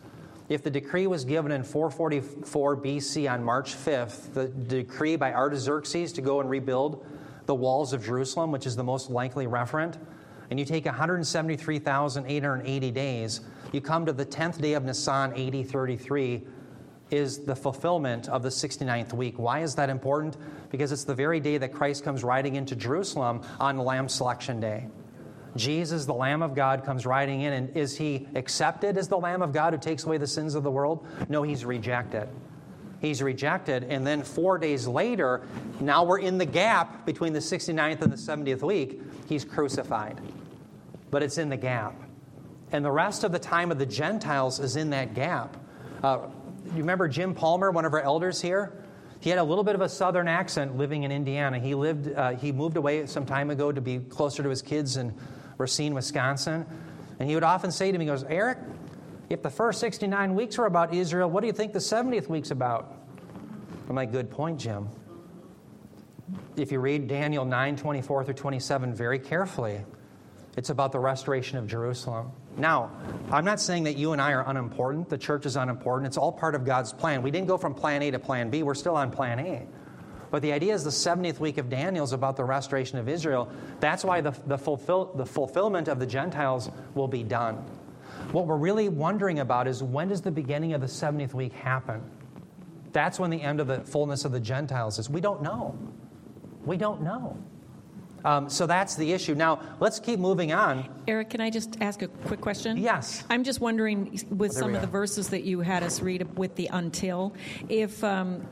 If 0.50 0.64
the 0.64 0.72
decree 0.72 1.06
was 1.06 1.24
given 1.24 1.52
in 1.52 1.64
444 1.64 2.76
BC 2.76 3.32
on 3.32 3.44
March 3.44 3.76
5th, 3.76 4.34
the 4.34 4.48
decree 4.48 5.16
by 5.16 5.32
Artaxerxes 5.32 6.12
to 6.14 6.22
go 6.22 6.42
and 6.42 6.50
rebuild 6.50 7.06
the 7.46 7.54
walls 7.54 7.94
of 7.94 8.04
Jerusalem, 8.04 8.52
which 8.52 8.66
is 8.66 8.76
the 8.76 8.84
most 8.84 9.12
likely 9.12 9.46
referent, 9.46 10.00
and 10.50 10.60
you 10.60 10.66
take 10.66 10.86
173,880 10.86 12.92
days, 12.92 13.42
you 13.72 13.82
come 13.82 14.08
to 14.08 14.12
the 14.12 14.26
10th 14.26 14.60
day 14.60 14.74
of 14.74 14.86
Nisan, 14.86 15.36
AD 15.36 15.70
33, 15.70 16.48
is 17.12 17.39
the 17.39 17.55
fulfillment 17.55 18.28
of 18.30 18.43
the 18.43 18.49
69th 18.49 19.14
week. 19.14 19.39
Why 19.39 19.62
is 19.62 19.76
that 19.76 19.89
important? 19.89 20.38
Because 20.70 20.91
it's 20.91 21.03
the 21.03 21.16
very 21.16 21.39
day 21.39 21.57
that 21.57 21.74
Christ 21.74 22.03
comes 22.03 22.24
riding 22.24 22.55
into 22.55 22.76
Jerusalem 22.76 23.41
on 23.60 23.78
Lamb 23.78 24.10
Selection 24.10 24.60
Day. 24.60 24.88
Jesus, 25.55 26.05
the 26.05 26.14
Lamb 26.14 26.41
of 26.41 26.53
God, 26.55 26.86
comes 26.86 27.05
riding 27.05 27.41
in, 27.41 27.53
and 27.53 27.76
is 27.76 27.97
he 27.97 28.28
accepted 28.36 28.97
as 28.97 29.07
the 29.07 29.18
Lamb 29.18 29.41
of 29.41 29.51
God 29.51 29.74
who 29.74 29.80
takes 29.80 30.03
away 30.03 30.18
the 30.18 30.28
sins 30.28 30.55
of 30.55 30.64
the 30.64 30.72
world? 30.72 31.05
No, 31.28 31.43
he's 31.43 31.66
rejected. 31.66 32.30
He's 33.01 33.24
rejected, 33.24 33.86
and 33.86 34.05
then 34.05 34.24
four 34.24 34.57
days 34.57 34.88
later, 34.88 35.47
now 35.80 36.03
we're 36.03 36.20
in 36.20 36.38
the 36.38 36.45
gap 36.45 37.05
between 37.05 37.34
the 37.34 37.39
69th 37.39 38.01
and 38.01 38.12
the 38.12 38.18
70th 38.18 38.62
week, 38.62 39.01
he's 39.28 39.45
crucified. 39.45 40.20
But 41.10 41.24
it's 41.24 41.38
in 41.38 41.49
the 41.49 41.57
gap. 41.57 41.95
And 42.72 42.84
the 42.84 42.91
rest 42.91 43.24
of 43.24 43.32
the 43.32 43.39
time 43.39 43.72
of 43.72 43.80
the 43.80 43.86
Gentiles 43.86 44.60
is 44.60 44.76
in 44.76 44.91
that 44.91 45.16
gap. 45.16 45.57
Uh, 46.03 46.28
you 46.66 46.78
remember 46.78 47.07
Jim 47.07 47.34
Palmer, 47.34 47.72
one 47.72 47.86
of 47.86 47.93
our 47.93 48.01
elders 48.01 48.41
here? 48.41 48.74
He 49.20 49.30
had 49.30 49.39
a 49.39 49.43
little 49.43 49.64
bit 49.64 49.76
of 49.76 49.82
a 49.82 49.89
southern 49.89 50.28
accent 50.28 50.78
living 50.78 51.03
in 51.03 51.12
Indiana. 51.12 51.60
He 51.60 51.76
lived, 51.76 52.12
uh, 52.12 52.32
he 52.32 52.51
moved 52.51 52.78
away 52.78 53.05
some 53.05 53.26
time 53.26 53.49
ago 53.49 53.72
to 53.72 53.82
be 53.82 53.99
closer 53.99 54.43
to 54.43 54.49
his 54.49 54.62
kids 54.62 54.95
in 54.95 55.14
Racine, 55.57 55.93
Wisconsin. 55.93 56.66
And 57.20 57.28
he 57.28 57.36
would 57.36 57.43
often 57.43 57.72
say 57.72 57.91
to 57.91 57.97
me, 57.97 58.05
he 58.05 58.10
goes, 58.10 58.24
Eric, 58.24 58.60
if 59.30 59.43
the 59.43 59.49
first 59.49 59.80
69 59.82 60.36
weeks 60.36 60.57
were 60.57 60.66
about 60.66 60.93
Israel, 60.93 61.30
what 61.30 61.41
do 61.41 61.47
you 61.47 61.53
think 61.53 61.74
the 61.74 61.80
70th 61.80 62.28
week's 62.30 62.51
about? 62.51 62.95
I'm 63.89 63.95
like, 63.95 64.12
good 64.12 64.32
point, 64.32 64.60
Jim. 64.60 64.88
If 66.55 66.72
you 66.72 66.80
read 66.80 67.07
Daniel 67.07 67.43
9, 67.43 67.76
24 67.76 68.24
through 68.24 68.34
27 68.36 68.93
very 68.93 69.20
carefully, 69.20 69.82
it's 70.55 70.70
about 70.70 70.91
the 70.91 70.99
restoration 70.99 71.57
of 71.57 71.68
Jerusalem. 71.68 72.32
Now, 72.60 72.91
I'm 73.32 73.45
not 73.45 73.60
saying 73.60 73.84
that 73.84 73.95
you 73.95 74.12
and 74.12 74.22
I 74.22 74.34
are 74.34 74.47
unimportant. 74.47 75.10
The 75.10 75.18
church 75.18 75.45
is 75.45 75.55
unimportant. 75.55 76.07
It's 76.07 76.18
all 76.18 76.32
part 76.32 76.55
of 76.55 76.66
God's 76.66 76.93
plan. 76.93 77.22
We 77.22 77.32
didn't 77.32 77.47
go 77.47 77.57
from 77.57 77.74
plan 77.74 78.01
A 78.03 78.12
to 78.12 78.20
plan 78.20 78.49
B. 78.49 78.64
We're 78.64 78.76
still 78.76 78.95
on 78.95 79.12
plan 79.12 79.39
A. 79.39 79.66
But 80.32 80.41
the 80.41 80.51
idea 80.51 80.74
is 80.74 80.84
the 80.84 80.89
70th 80.89 81.39
week 81.39 81.57
of 81.57 81.70
Daniel 81.70 82.03
is 82.03 82.14
about 82.14 82.36
the 82.36 82.43
restoration 82.43 82.99
of 82.99 83.10
Israel. 83.10 83.49
That's 83.80 84.03
why 84.03 84.22
the, 84.22 84.32
the, 84.45 84.57
fulfill, 84.57 85.14
the 85.16 85.26
fulfillment 85.26 85.88
of 85.88 85.99
the 85.99 86.05
Gentiles 86.05 86.70
will 86.93 87.07
be 87.07 87.24
done. 87.24 87.55
What 88.32 88.45
we're 88.45 88.57
really 88.57 88.89
wondering 88.89 89.39
about 89.39 89.68
is 89.68 89.82
when 89.82 90.10
does 90.10 90.22
the 90.22 90.32
beginning 90.32 90.74
of 90.74 90.82
the 90.82 90.88
70th 90.88 91.34
week 91.34 91.53
happen? 91.53 92.03
That's 92.91 93.20
when 93.20 93.30
the 93.30 93.41
end 93.41 93.60
of 93.60 93.68
the 93.68 93.80
fullness 93.80 94.26
of 94.26 94.32
the 94.32 94.39
Gentiles 94.39 94.99
is. 94.99 95.10
We 95.10 95.22
don't 95.22 95.41
know. 95.41 95.78
We 96.66 96.78
don't 96.78 97.01
know. 97.01 97.38
Um, 98.26 98.50
so 98.50 98.68
that's 98.68 98.96
the 98.96 99.12
issue. 99.12 99.36
Now, 99.36 99.62
let's 99.80 100.00
keep 100.00 100.20
moving 100.20 100.52
on. 100.52 100.88
Eric, 101.08 101.32
can 101.32 101.42
I 101.42 101.50
just 101.50 101.78
ask 101.82 102.02
a 102.02 102.08
quick 102.08 102.42
question? 102.42 102.78
Yes. 102.78 103.24
I'm 103.30 103.44
just 103.44 103.62
wondering, 103.62 104.20
with 104.30 104.52
there 104.52 104.62
some 104.62 104.76
of 104.76 104.82
the 104.82 104.88
verses 104.88 105.30
that 105.30 105.44
you 105.44 105.62
had 105.62 105.84
us 105.84 106.02
read 106.02 106.38
with 106.38 106.56
the 106.56 106.70
until, 106.72 107.34
if 107.70 108.04
um, 108.04 108.48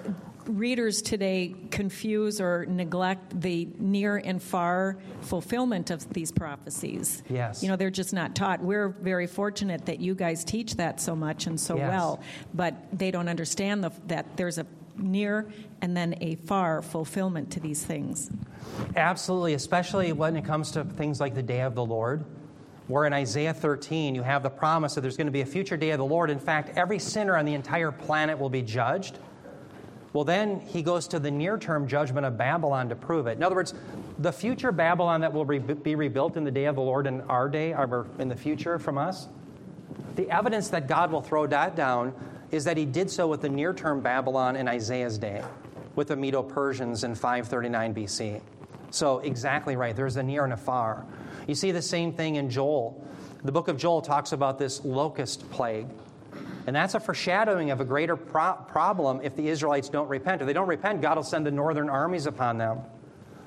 readers 0.46 1.02
today 1.02 1.54
confuse 1.72 2.40
or 2.40 2.66
neglect 2.68 3.42
the 3.42 3.68
near 3.78 4.18
and 4.18 4.42
far 4.42 4.98
fulfillment 5.22 5.92
of 5.92 6.08
these 6.14 6.32
prophecies. 6.32 7.24
Yes. 7.30 7.62
You 7.62 7.70
know, 7.70 7.76
they're 7.76 7.90
just 7.90 8.14
not 8.14 8.36
taught. 8.36 8.62
We're 8.62 8.90
very 8.90 9.28
fortunate 9.28 9.86
that 9.88 10.00
you 10.00 10.16
guys 10.16 10.44
teach 10.44 10.76
that 10.76 11.02
so 11.02 11.16
much 11.16 11.48
and 11.48 11.60
so 11.60 11.76
Yes. 11.78 11.90
well, 11.90 12.22
but 12.54 12.76
they 12.98 13.12
don't 13.12 13.28
understand 13.28 13.84
the, 13.84 13.92
that 14.08 14.38
there's 14.38 14.58
a 14.58 14.66
near 15.00 15.52
and 15.82 15.96
then 15.96 16.16
a 16.22 16.36
far 16.36 16.82
fulfillment 16.82 17.52
to 17.52 17.60
these 17.60 17.84
things. 17.84 18.30
Absolutely, 18.96 19.54
especially 19.54 20.12
when 20.14 20.36
it 20.36 20.46
comes 20.46 20.72
to 20.72 20.84
things 20.84 21.20
like 21.20 21.36
the 21.36 21.44
day 21.44 21.62
of 21.62 21.76
the 21.76 21.86
Lord, 21.86 22.24
where 22.88 23.06
in 23.06 23.14
Isaiah 23.14 23.54
13 23.54 24.16
you 24.16 24.24
have 24.24 24.44
the 24.44 24.50
promise 24.50 24.96
that 24.96 25.02
there's 25.02 25.18
going 25.18 25.28
to 25.28 25.32
be 25.32 25.42
a 25.42 25.46
future 25.46 25.78
day 25.78 25.92
of 25.92 25.98
the 25.98 26.06
Lord. 26.06 26.30
In 26.30 26.40
fact, 26.40 26.78
every 26.78 27.00
sinner 27.00 27.38
on 27.38 27.46
the 27.46 27.54
entire 27.54 27.92
planet 27.92 28.40
will 28.40 28.50
be 28.50 28.62
judged. 28.62 29.20
Well, 30.14 30.24
then 30.24 30.62
he 30.62 30.82
goes 30.82 31.08
to 31.10 31.20
the 31.20 31.30
near 31.30 31.58
term 31.58 31.88
judgment 31.88 32.26
of 32.26 32.38
Babylon 32.38 32.90
to 32.90 32.96
prove 32.96 33.28
it. 33.28 33.38
In 33.38 33.44
other 33.44 33.56
words, 33.56 33.74
the 34.20 34.32
future 34.32 34.72
Babylon 34.72 35.22
that 35.22 35.32
will 35.32 35.46
re- 35.46 35.60
be 35.60 35.96
rebuilt 35.96 36.38
in 36.38 36.44
the 36.44 36.52
day 36.52 36.66
of 36.66 36.76
the 36.76 36.82
Lord 36.82 37.08
in 37.08 37.22
our 37.22 37.50
day, 37.50 37.74
or 37.74 38.08
in 38.18 38.28
the 38.28 38.36
future 38.36 38.80
from 38.80 38.98
us, 38.98 39.28
the 40.16 40.30
evidence 40.32 40.70
that 40.70 40.88
God 40.88 41.12
will 41.12 41.22
throw 41.22 41.46
that 41.48 41.76
down 41.76 42.14
is 42.52 42.64
that 42.66 42.78
he 42.78 42.86
did 42.86 43.10
so 43.10 43.28
with 43.28 43.42
the 43.42 43.50
near 43.50 43.74
term 43.74 44.02
Babylon 44.02 44.56
in 44.56 44.68
Isaiah's 44.68 45.18
day, 45.18 45.44
with 45.96 46.08
the 46.08 46.16
Medo 46.16 46.44
Persians 46.44 47.04
in 47.04 47.16
539 47.16 47.94
BC. 47.94 48.42
So, 48.90 49.20
exactly 49.20 49.76
right. 49.76 49.96
There's 49.96 50.16
a 50.16 50.24
near 50.24 50.44
and 50.44 50.54
a 50.54 50.58
far. 50.58 51.06
You 51.46 51.56
see 51.56 51.72
the 51.72 51.82
same 51.82 52.14
thing 52.14 52.36
in 52.36 52.50
Joel. 52.50 53.06
The 53.44 53.52
book 53.52 53.68
of 53.68 53.78
Joel 53.78 54.02
talks 54.02 54.32
about 54.32 54.58
this 54.58 54.84
locust 54.86 55.50
plague. 55.52 55.88
And 56.68 56.76
that's 56.76 56.96
a 56.96 57.00
foreshadowing 57.00 57.72
of 57.72 57.80
a 57.80 57.86
greater 57.86 58.18
pro- 58.18 58.54
problem 58.54 59.22
if 59.24 59.36
the 59.36 59.48
Israelites 59.48 59.90
don't 59.90 60.08
repent. 60.10 60.42
If 60.42 60.48
they 60.48 60.54
don't 60.54 60.68
repent, 60.68 61.02
God 61.02 61.16
will 61.16 61.24
send 61.24 61.46
the 61.46 61.52
northern 61.52 61.90
armies 61.90 62.26
upon 62.26 62.58
them. 62.58 62.80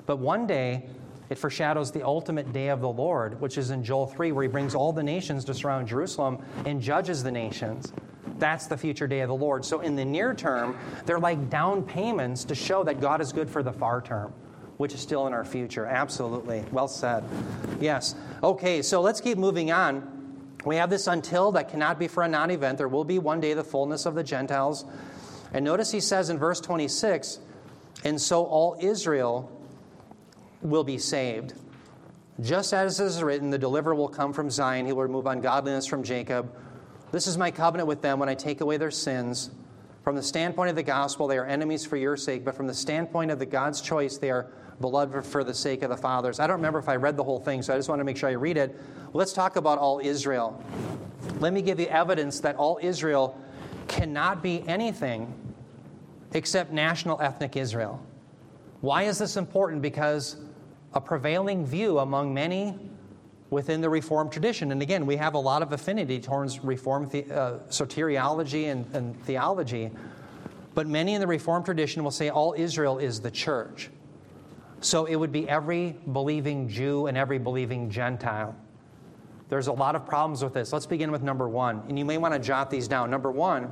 But 0.05 0.17
one 0.17 0.47
day, 0.47 0.89
it 1.29 1.37
foreshadows 1.37 1.91
the 1.91 2.05
ultimate 2.05 2.51
day 2.51 2.69
of 2.69 2.81
the 2.81 2.89
Lord, 2.89 3.39
which 3.39 3.57
is 3.57 3.69
in 3.69 3.83
Joel 3.83 4.07
3, 4.07 4.31
where 4.31 4.43
he 4.43 4.49
brings 4.49 4.75
all 4.75 4.91
the 4.91 5.03
nations 5.03 5.45
to 5.45 5.53
surround 5.53 5.87
Jerusalem 5.87 6.43
and 6.65 6.81
judges 6.81 7.23
the 7.23 7.31
nations. 7.31 7.93
That's 8.37 8.67
the 8.67 8.77
future 8.77 9.07
day 9.07 9.21
of 9.21 9.29
the 9.29 9.35
Lord. 9.35 9.65
So 9.65 9.81
in 9.81 9.95
the 9.95 10.05
near 10.05 10.33
term, 10.33 10.77
they're 11.05 11.19
like 11.19 11.49
down 11.49 11.83
payments 11.83 12.43
to 12.45 12.55
show 12.55 12.83
that 12.83 13.01
God 13.01 13.21
is 13.21 13.31
good 13.31 13.49
for 13.49 13.63
the 13.63 13.73
far 13.73 14.01
term, 14.01 14.33
which 14.77 14.93
is 14.93 14.99
still 14.99 15.27
in 15.27 15.33
our 15.33 15.45
future. 15.45 15.85
Absolutely. 15.85 16.63
Well 16.71 16.87
said. 16.87 17.23
Yes. 17.79 18.15
Okay, 18.43 18.81
so 18.81 19.01
let's 19.01 19.21
keep 19.21 19.37
moving 19.37 19.71
on. 19.71 20.47
We 20.65 20.75
have 20.75 20.89
this 20.89 21.07
until 21.07 21.51
that 21.53 21.69
cannot 21.69 21.97
be 21.97 22.07
for 22.07 22.23
a 22.23 22.27
non 22.27 22.51
event. 22.51 22.77
There 22.77 22.87
will 22.87 23.03
be 23.03 23.19
one 23.19 23.39
day 23.39 23.53
the 23.53 23.63
fullness 23.63 24.05
of 24.05 24.15
the 24.15 24.23
Gentiles. 24.23 24.85
And 25.53 25.65
notice 25.65 25.91
he 25.91 25.99
says 25.99 26.29
in 26.29 26.37
verse 26.37 26.61
26 26.61 27.39
and 28.03 28.19
so 28.19 28.45
all 28.45 28.77
Israel 28.79 29.51
will 30.61 30.83
be 30.83 30.97
saved. 30.97 31.53
Just 32.39 32.73
as 32.73 32.99
it 32.99 33.05
is 33.05 33.21
written, 33.21 33.49
the 33.49 33.57
deliverer 33.57 33.93
will 33.93 34.07
come 34.07 34.33
from 34.33 34.49
Zion, 34.49 34.85
he 34.85 34.93
will 34.93 35.03
remove 35.03 35.27
ungodliness 35.27 35.85
from 35.85 36.03
Jacob. 36.03 36.51
This 37.11 37.27
is 37.27 37.37
my 37.37 37.51
covenant 37.51 37.87
with 37.87 38.01
them 38.01 38.19
when 38.19 38.29
I 38.29 38.35
take 38.35 38.61
away 38.61 38.77
their 38.77 38.91
sins. 38.91 39.51
From 40.03 40.15
the 40.15 40.23
standpoint 40.23 40.69
of 40.69 40.75
the 40.75 40.83
gospel, 40.83 41.27
they 41.27 41.37
are 41.37 41.45
enemies 41.45 41.85
for 41.85 41.97
your 41.97 42.17
sake, 42.17 42.43
but 42.43 42.55
from 42.55 42.67
the 42.67 42.73
standpoint 42.73 43.31
of 43.31 43.37
the 43.37 43.45
God's 43.45 43.81
choice, 43.81 44.17
they 44.17 44.31
are 44.31 44.47
beloved 44.79 45.25
for 45.25 45.43
the 45.43 45.53
sake 45.53 45.83
of 45.83 45.89
the 45.89 45.97
fathers. 45.97 46.39
I 46.39 46.47
don't 46.47 46.55
remember 46.55 46.79
if 46.79 46.89
I 46.89 46.95
read 46.95 47.17
the 47.17 47.23
whole 47.23 47.39
thing, 47.39 47.61
so 47.61 47.73
I 47.73 47.77
just 47.77 47.89
want 47.89 47.99
to 47.99 48.03
make 48.03 48.17
sure 48.17 48.29
I 48.29 48.33
read 48.33 48.57
it. 48.57 48.75
Let's 49.13 49.33
talk 49.33 49.57
about 49.57 49.77
all 49.77 49.99
Israel. 49.99 50.63
Let 51.39 51.53
me 51.53 51.61
give 51.61 51.79
you 51.79 51.87
evidence 51.87 52.39
that 52.39 52.55
all 52.55 52.79
Israel 52.81 53.39
cannot 53.87 54.41
be 54.41 54.67
anything 54.67 55.33
except 56.33 56.71
national 56.71 57.21
ethnic 57.21 57.55
Israel. 57.55 58.03
Why 58.79 59.03
is 59.03 59.19
this 59.19 59.37
important? 59.37 59.81
Because 59.81 60.37
a 60.93 61.01
prevailing 61.01 61.65
view 61.65 61.99
among 61.99 62.33
many 62.33 62.79
within 63.51 63.81
the 63.81 63.89
Reformed 63.89 64.31
tradition, 64.31 64.71
and 64.71 64.81
again, 64.81 65.05
we 65.05 65.17
have 65.17 65.35
a 65.35 65.39
lot 65.39 65.61
of 65.61 65.71
affinity 65.73 66.19
towards 66.19 66.63
Reformed 66.63 67.11
the, 67.11 67.25
uh, 67.25 67.59
soteriology 67.69 68.71
and, 68.71 68.85
and 68.95 69.21
theology, 69.23 69.91
but 70.73 70.87
many 70.87 71.13
in 71.13 71.21
the 71.21 71.27
Reformed 71.27 71.65
tradition 71.65 72.03
will 72.03 72.11
say 72.11 72.29
all 72.29 72.55
Israel 72.57 72.97
is 72.97 73.19
the 73.19 73.29
church. 73.29 73.89
So 74.79 75.05
it 75.05 75.15
would 75.15 75.31
be 75.31 75.47
every 75.47 75.95
believing 76.11 76.67
Jew 76.69 77.05
and 77.05 77.17
every 77.17 77.37
believing 77.37 77.91
Gentile. 77.91 78.55
There's 79.49 79.67
a 79.67 79.73
lot 79.73 79.95
of 79.95 80.07
problems 80.07 80.43
with 80.43 80.53
this. 80.53 80.71
Let's 80.71 80.85
begin 80.85 81.11
with 81.11 81.21
number 81.21 81.47
one. 81.47 81.83
And 81.89 81.99
you 81.99 82.05
may 82.05 82.17
want 82.17 82.33
to 82.33 82.39
jot 82.39 82.71
these 82.71 82.87
down. 82.87 83.11
Number 83.11 83.29
one, 83.29 83.71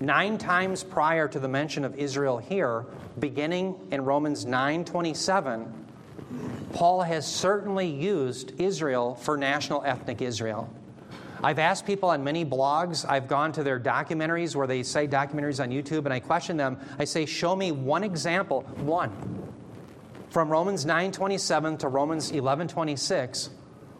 nine 0.00 0.36
times 0.36 0.84
prior 0.84 1.26
to 1.28 1.40
the 1.40 1.48
mention 1.48 1.82
of 1.84 1.98
Israel 1.98 2.36
here, 2.36 2.84
beginning 3.18 3.74
in 3.90 4.04
Romans 4.04 4.44
9:27, 4.44 5.79
Paul 6.72 7.02
has 7.02 7.26
certainly 7.26 7.88
used 7.88 8.60
Israel 8.60 9.14
for 9.14 9.36
national 9.36 9.82
ethnic 9.84 10.22
Israel. 10.22 10.72
I've 11.42 11.58
asked 11.58 11.86
people 11.86 12.10
on 12.10 12.22
many 12.22 12.44
blogs, 12.44 13.08
I've 13.08 13.26
gone 13.26 13.52
to 13.52 13.62
their 13.62 13.80
documentaries 13.80 14.54
where 14.54 14.66
they 14.66 14.82
say 14.82 15.08
documentaries 15.08 15.62
on 15.62 15.70
YouTube, 15.70 16.04
and 16.04 16.12
I 16.12 16.20
question 16.20 16.56
them. 16.56 16.78
I 16.98 17.04
say, 17.04 17.24
Show 17.24 17.56
me 17.56 17.72
one 17.72 18.04
example, 18.04 18.62
one, 18.76 19.10
from 20.28 20.50
Romans 20.50 20.84
9:27 20.84 21.78
to 21.78 21.88
Romans 21.88 22.30
11:26 22.30 23.50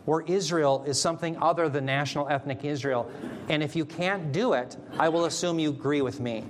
where 0.04 0.22
Israel 0.22 0.82
is 0.86 1.00
something 1.00 1.36
other 1.42 1.68
than 1.68 1.84
national 1.84 2.28
ethnic 2.28 2.64
Israel. 2.64 3.10
And 3.48 3.62
if 3.62 3.76
you 3.76 3.84
can't 3.84 4.32
do 4.32 4.54
it, 4.54 4.76
I 4.98 5.08
will 5.08 5.26
assume 5.26 5.58
you 5.58 5.70
agree 5.70 6.00
with 6.00 6.20
me. 6.20 6.44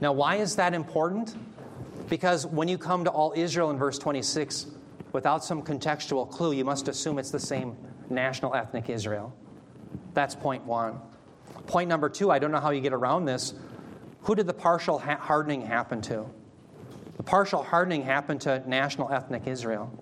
Now, 0.00 0.12
why 0.12 0.36
is 0.36 0.56
that 0.56 0.74
important? 0.74 1.34
Because 2.08 2.46
when 2.46 2.68
you 2.68 2.78
come 2.78 3.04
to 3.04 3.10
all 3.10 3.32
Israel 3.36 3.70
in 3.70 3.78
verse 3.78 3.98
26, 3.98 4.66
without 5.12 5.44
some 5.44 5.62
contextual 5.62 6.30
clue, 6.30 6.52
you 6.52 6.64
must 6.64 6.88
assume 6.88 7.18
it's 7.18 7.30
the 7.30 7.38
same 7.38 7.76
national 8.08 8.54
ethnic 8.54 8.88
Israel. 8.88 9.34
That's 10.14 10.34
point 10.34 10.64
one. 10.64 11.00
Point 11.66 11.88
number 11.88 12.08
two, 12.08 12.30
I 12.30 12.38
don't 12.38 12.50
know 12.50 12.60
how 12.60 12.70
you 12.70 12.80
get 12.80 12.92
around 12.92 13.24
this. 13.24 13.54
Who 14.22 14.34
did 14.34 14.46
the 14.46 14.54
partial 14.54 14.98
hardening 14.98 15.62
happen 15.62 16.00
to? 16.02 16.26
The 17.16 17.22
partial 17.22 17.62
hardening 17.62 18.02
happened 18.02 18.40
to 18.42 18.62
national 18.68 19.10
ethnic 19.12 19.46
Israel. 19.46 19.92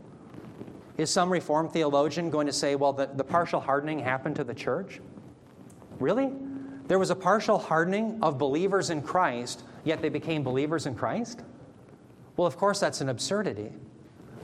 Is 0.97 1.11
some 1.11 1.31
Reformed 1.31 1.73
theologian 1.73 2.31
going 2.31 2.47
to 2.47 2.53
say, 2.53 2.75
well, 2.75 2.93
the, 2.93 3.07
the 3.07 3.25
partial 3.25 3.61
hardening 3.61 3.99
happened 4.01 4.37
to 4.37 4.45
the 4.45 4.55
church? 4.55 5.01
Really? 6.01 6.33
There 6.89 6.99
was 6.99 7.11
a 7.11 7.15
partial 7.15 7.59
hardening 7.59 8.19
of 8.23 8.39
believers 8.39 8.91
in 8.91 9.03
Christ, 9.03 9.63
yet 9.85 10.01
they 10.03 10.09
became 10.09 10.43
believers 10.43 10.87
in 10.87 10.95
Christ? 10.95 11.43
Well, 12.37 12.47
of 12.47 12.57
course, 12.57 12.81
that's 12.81 13.01
an 13.01 13.09
absurdity. 13.09 13.73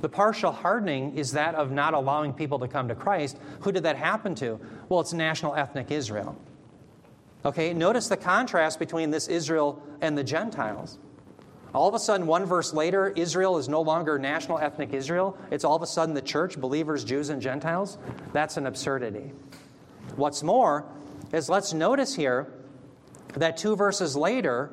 The 0.05 0.11
partial 0.11 0.53
hardening 0.53 1.17
is 1.17 1.33
that 1.33 1.55
of 1.55 1.71
not 1.71 1.95
allowing 1.95 2.35
people 2.35 2.59
to 2.59 2.69
come 2.69 2.89
to 2.89 2.95
Christ. 2.95 3.39
Who 3.61 3.73
did 3.73 3.85
that 3.85 3.97
happen 3.97 4.35
to? 4.35 4.61
Well, 4.91 5.01
it's 5.01 5.15
national 5.15 5.55
ethnic 5.55 5.91
Israel. 5.91 6.37
Okay, 7.43 7.73
notice 7.73 8.09
the 8.09 8.19
contrast 8.19 8.79
between 8.79 9.11
this 9.11 9.29
Israel 9.29 9.83
and 10.03 10.19
the 10.19 10.23
Gentiles. 10.23 10.99
All 11.75 11.89
of 11.89 11.95
a 11.95 11.99
sudden, 11.99 12.27
one 12.27 12.45
verse 12.45 12.75
later, 12.75 13.15
Israel 13.17 13.57
is 13.57 13.67
no 13.67 13.81
longer 13.81 14.19
national 14.19 14.59
ethnic 14.59 14.93
Israel. 14.93 15.39
It's 15.51 15.65
all 15.65 15.75
of 15.75 15.81
a 15.81 15.87
sudden 15.87 16.15
the 16.15 16.21
church, 16.21 16.61
believers, 16.61 17.03
Jews, 17.03 17.31
and 17.31 17.41
Gentiles. 17.41 17.97
That's 18.35 18.59
an 18.59 18.67
absurdity. 18.67 19.33
What's 20.17 20.43
more 20.43 20.85
is 21.33 21.49
let's 21.49 21.73
notice 21.73 22.15
here 22.15 22.53
that 23.37 23.57
two 23.57 23.75
verses 23.75 24.15
later, 24.15 24.71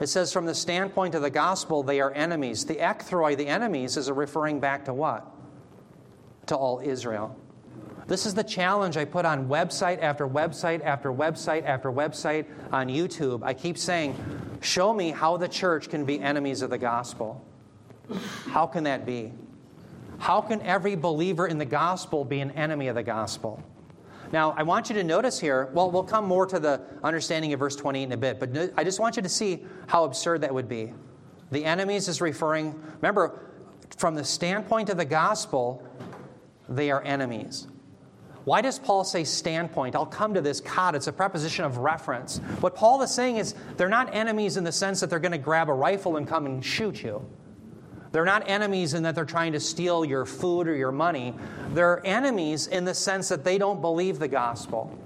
it 0.00 0.08
says, 0.08 0.32
from 0.32 0.46
the 0.46 0.54
standpoint 0.54 1.14
of 1.14 1.22
the 1.22 1.30
gospel, 1.30 1.82
they 1.82 2.00
are 2.00 2.12
enemies. 2.12 2.64
The 2.64 2.76
ekthroi, 2.76 3.36
the 3.36 3.46
enemies, 3.46 3.96
is 3.96 4.08
a 4.08 4.14
referring 4.14 4.60
back 4.60 4.84
to 4.86 4.94
what? 4.94 5.26
To 6.46 6.56
all 6.56 6.80
Israel. 6.80 7.36
This 8.06 8.24
is 8.24 8.34
the 8.34 8.44
challenge 8.44 8.96
I 8.96 9.04
put 9.04 9.24
on 9.24 9.48
website 9.48 10.00
after 10.00 10.28
website 10.28 10.84
after 10.84 11.12
website 11.12 11.64
after 11.64 11.90
website 11.90 12.46
on 12.70 12.88
YouTube. 12.88 13.42
I 13.42 13.52
keep 13.52 13.76
saying, 13.76 14.14
show 14.60 14.92
me 14.92 15.10
how 15.10 15.38
the 15.38 15.48
church 15.48 15.88
can 15.88 16.04
be 16.04 16.20
enemies 16.20 16.62
of 16.62 16.70
the 16.70 16.78
gospel. 16.78 17.44
How 18.46 18.66
can 18.66 18.84
that 18.84 19.06
be? 19.06 19.32
How 20.18 20.40
can 20.40 20.60
every 20.62 20.94
believer 20.94 21.46
in 21.46 21.58
the 21.58 21.64
gospel 21.64 22.24
be 22.24 22.40
an 22.40 22.52
enemy 22.52 22.86
of 22.88 22.94
the 22.94 23.02
gospel? 23.02 23.62
Now, 24.32 24.54
I 24.56 24.62
want 24.62 24.88
you 24.88 24.94
to 24.96 25.04
notice 25.04 25.38
here, 25.38 25.68
well, 25.72 25.90
we'll 25.90 26.04
come 26.04 26.24
more 26.24 26.46
to 26.46 26.58
the 26.58 26.80
understanding 27.02 27.52
of 27.52 27.60
verse 27.60 27.76
28 27.76 28.02
in 28.02 28.12
a 28.12 28.16
bit, 28.16 28.40
but 28.40 28.72
I 28.76 28.84
just 28.84 29.00
want 29.00 29.16
you 29.16 29.22
to 29.22 29.28
see 29.28 29.64
how 29.86 30.04
absurd 30.04 30.40
that 30.42 30.52
would 30.52 30.68
be. 30.68 30.92
The 31.50 31.64
enemies 31.64 32.08
is 32.08 32.20
referring, 32.20 32.80
remember, 33.00 33.40
from 33.96 34.14
the 34.14 34.24
standpoint 34.24 34.90
of 34.90 34.96
the 34.96 35.04
gospel, 35.04 35.82
they 36.68 36.90
are 36.90 37.02
enemies. 37.02 37.68
Why 38.44 38.60
does 38.60 38.78
Paul 38.78 39.02
say 39.02 39.24
standpoint? 39.24 39.96
I'll 39.96 40.06
come 40.06 40.34
to 40.34 40.40
this. 40.40 40.60
Kata, 40.60 40.96
it's 40.96 41.08
a 41.08 41.12
preposition 41.12 41.64
of 41.64 41.78
reference. 41.78 42.38
What 42.60 42.76
Paul 42.76 43.02
is 43.02 43.12
saying 43.12 43.38
is 43.38 43.56
they're 43.76 43.88
not 43.88 44.14
enemies 44.14 44.56
in 44.56 44.62
the 44.62 44.70
sense 44.70 45.00
that 45.00 45.10
they're 45.10 45.18
going 45.18 45.32
to 45.32 45.38
grab 45.38 45.68
a 45.68 45.72
rifle 45.72 46.16
and 46.16 46.28
come 46.28 46.46
and 46.46 46.64
shoot 46.64 47.02
you. 47.02 47.28
They're 48.16 48.24
not 48.24 48.48
enemies 48.48 48.94
in 48.94 49.02
that 49.02 49.14
they're 49.14 49.26
trying 49.26 49.52
to 49.52 49.60
steal 49.60 50.02
your 50.02 50.24
food 50.24 50.68
or 50.68 50.74
your 50.74 50.90
money. 50.90 51.34
They're 51.74 52.00
enemies 52.02 52.66
in 52.66 52.86
the 52.86 52.94
sense 52.94 53.28
that 53.28 53.44
they 53.44 53.58
don't 53.58 53.82
believe 53.82 54.18
the 54.18 54.26
gospel. 54.26 54.98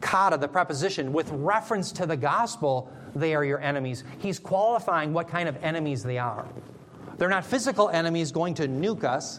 Kata, 0.00 0.36
the 0.36 0.48
preposition, 0.48 1.12
with 1.12 1.30
reference 1.30 1.92
to 1.92 2.06
the 2.06 2.16
gospel, 2.16 2.90
they 3.14 3.36
are 3.36 3.44
your 3.44 3.60
enemies. 3.60 4.02
He's 4.18 4.40
qualifying 4.40 5.12
what 5.12 5.28
kind 5.28 5.48
of 5.48 5.62
enemies 5.62 6.02
they 6.02 6.18
are. 6.18 6.44
They're 7.18 7.28
not 7.28 7.44
physical 7.44 7.88
enemies 7.88 8.32
going 8.32 8.54
to 8.54 8.66
nuke 8.66 9.04
us 9.04 9.38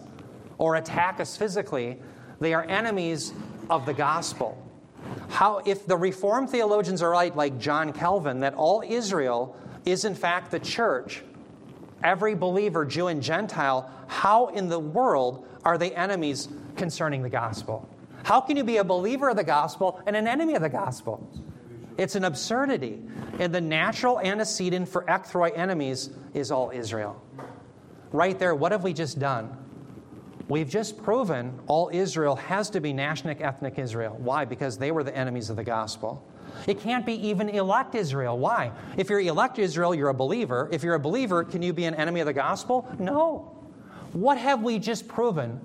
or 0.57 0.77
attack 0.77 1.19
us 1.19 1.35
physically. 1.35 1.99
They 2.39 2.53
are 2.53 2.63
enemies 2.63 3.33
of 3.69 3.85
the 3.85 3.93
gospel. 3.93 4.57
How, 5.27 5.61
if 5.65 5.85
the 5.85 5.97
Reformed 5.97 6.49
theologians 6.49 7.01
are 7.01 7.09
right, 7.09 7.35
like 7.35 7.59
John 7.59 7.91
Calvin, 7.91 8.39
that 8.39 8.53
all 8.53 8.81
Israel 8.87 9.57
is 9.83 10.05
in 10.05 10.15
fact 10.15 10.49
the 10.51 10.59
church, 10.61 11.23
every 12.03 12.35
believer, 12.35 12.85
Jew 12.85 13.07
and 13.07 13.21
Gentile, 13.21 13.89
how 14.07 14.47
in 14.47 14.69
the 14.69 14.79
world 14.79 15.47
are 15.63 15.77
they 15.77 15.91
enemies 15.93 16.49
concerning 16.75 17.21
the 17.21 17.29
gospel? 17.29 17.87
How 18.23 18.41
can 18.41 18.57
you 18.57 18.63
be 18.63 18.77
a 18.77 18.83
believer 18.83 19.29
of 19.29 19.37
the 19.37 19.43
gospel 19.43 20.01
and 20.05 20.15
an 20.15 20.27
enemy 20.27 20.55
of 20.55 20.61
the 20.61 20.69
gospel? 20.69 21.27
It's 21.97 22.15
an 22.15 22.23
absurdity. 22.23 22.99
And 23.39 23.53
the 23.53 23.61
natural 23.61 24.19
antecedent 24.19 24.87
for 24.87 25.03
ekthroi 25.05 25.57
enemies 25.57 26.09
is 26.33 26.51
all 26.51 26.71
Israel. 26.71 27.21
Right 28.11 28.37
there, 28.37 28.55
what 28.55 28.71
have 28.71 28.83
we 28.83 28.93
just 28.93 29.19
done? 29.19 29.57
We've 30.47 30.69
just 30.69 31.01
proven 31.01 31.57
all 31.67 31.89
Israel 31.93 32.35
has 32.35 32.69
to 32.71 32.81
be 32.81 32.91
national 32.91 33.37
ethnic 33.39 33.79
Israel. 33.79 34.17
Why? 34.19 34.45
Because 34.45 34.77
they 34.77 34.91
were 34.91 35.03
the 35.03 35.15
enemies 35.15 35.49
of 35.49 35.55
the 35.55 35.63
gospel. 35.63 36.25
It 36.67 36.79
can't 36.79 37.05
be 37.05 37.13
even 37.27 37.49
elect 37.49 37.95
Israel. 37.95 38.37
Why? 38.37 38.71
If 38.97 39.09
you're 39.09 39.19
elect 39.19 39.59
Israel, 39.59 39.95
you're 39.95 40.09
a 40.09 40.13
believer. 40.13 40.69
If 40.71 40.83
you're 40.83 40.95
a 40.95 40.99
believer, 40.99 41.43
can 41.43 41.61
you 41.61 41.73
be 41.73 41.85
an 41.85 41.95
enemy 41.95 42.19
of 42.19 42.25
the 42.27 42.33
gospel? 42.33 42.87
No. 42.99 43.57
What 44.13 44.37
have 44.37 44.61
we 44.61 44.79
just 44.79 45.07
proven? 45.07 45.59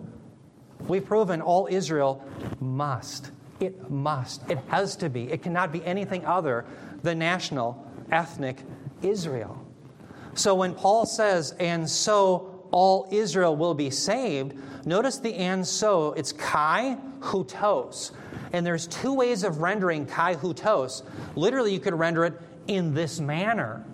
We've 0.87 1.05
proven 1.05 1.41
all 1.41 1.69
Israel 1.71 2.25
must. 2.61 3.31
It 3.61 3.91
must. 3.91 4.49
It 4.51 4.59
has 4.69 4.97
to 4.97 5.09
be. 5.09 5.25
It 5.25 5.43
cannot 5.43 5.73
be 5.73 5.85
anything 5.85 6.25
other 6.25 6.65
than 7.03 7.19
national 7.19 7.85
ethnic 8.13 8.59
Israel. 9.03 9.65
So 10.35 10.55
when 10.55 10.75
Paul 10.75 11.07
says, 11.07 11.53
and 11.59 11.89
so 11.89 12.67
all 12.71 13.09
Israel 13.11 13.57
will 13.57 13.75
be 13.75 13.91
saved, 13.91 14.55
notice 14.87 15.19
the 15.19 15.35
and 15.35 15.67
so, 15.67 16.13
it's 16.13 16.33
kai 16.33 16.99
hutos. 17.21 18.13
And 18.57 18.65
there's 18.65 18.87
two 18.87 19.13
ways 19.13 19.45
of 19.45 19.61
rendering 19.61 20.07
kai 20.07 20.35
hutos. 20.35 21.03
Literally, 21.35 21.75
you 21.75 21.79
could 21.79 21.93
render 21.93 22.25
it 22.25 22.41
in 22.69 22.95
this 22.95 23.21
manner. 23.21 23.85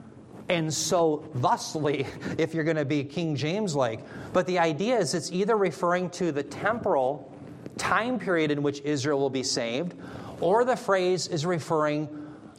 And 0.49 0.73
so, 0.73 1.29
thusly, 1.35 2.07
if 2.39 2.55
you're 2.55 2.63
going 2.63 2.77
to 2.77 2.85
be 2.85 3.03
King 3.03 3.35
James 3.35 3.75
like. 3.75 4.03
But 4.33 4.47
the 4.47 4.61
idea 4.61 4.97
is 4.99 5.15
it's 5.15 5.33
either 5.33 5.57
referring 5.57 6.11
to 6.11 6.31
the 6.31 6.45
temporal 6.45 7.37
time 7.77 8.21
period 8.21 8.53
in 8.53 8.63
which 8.63 8.83
Israel 8.83 9.19
will 9.19 9.31
be 9.31 9.43
saved, 9.43 9.95
or 10.41 10.65
the 10.65 10.77
phrase 10.77 11.27
is 11.27 11.45
referring 11.45 12.09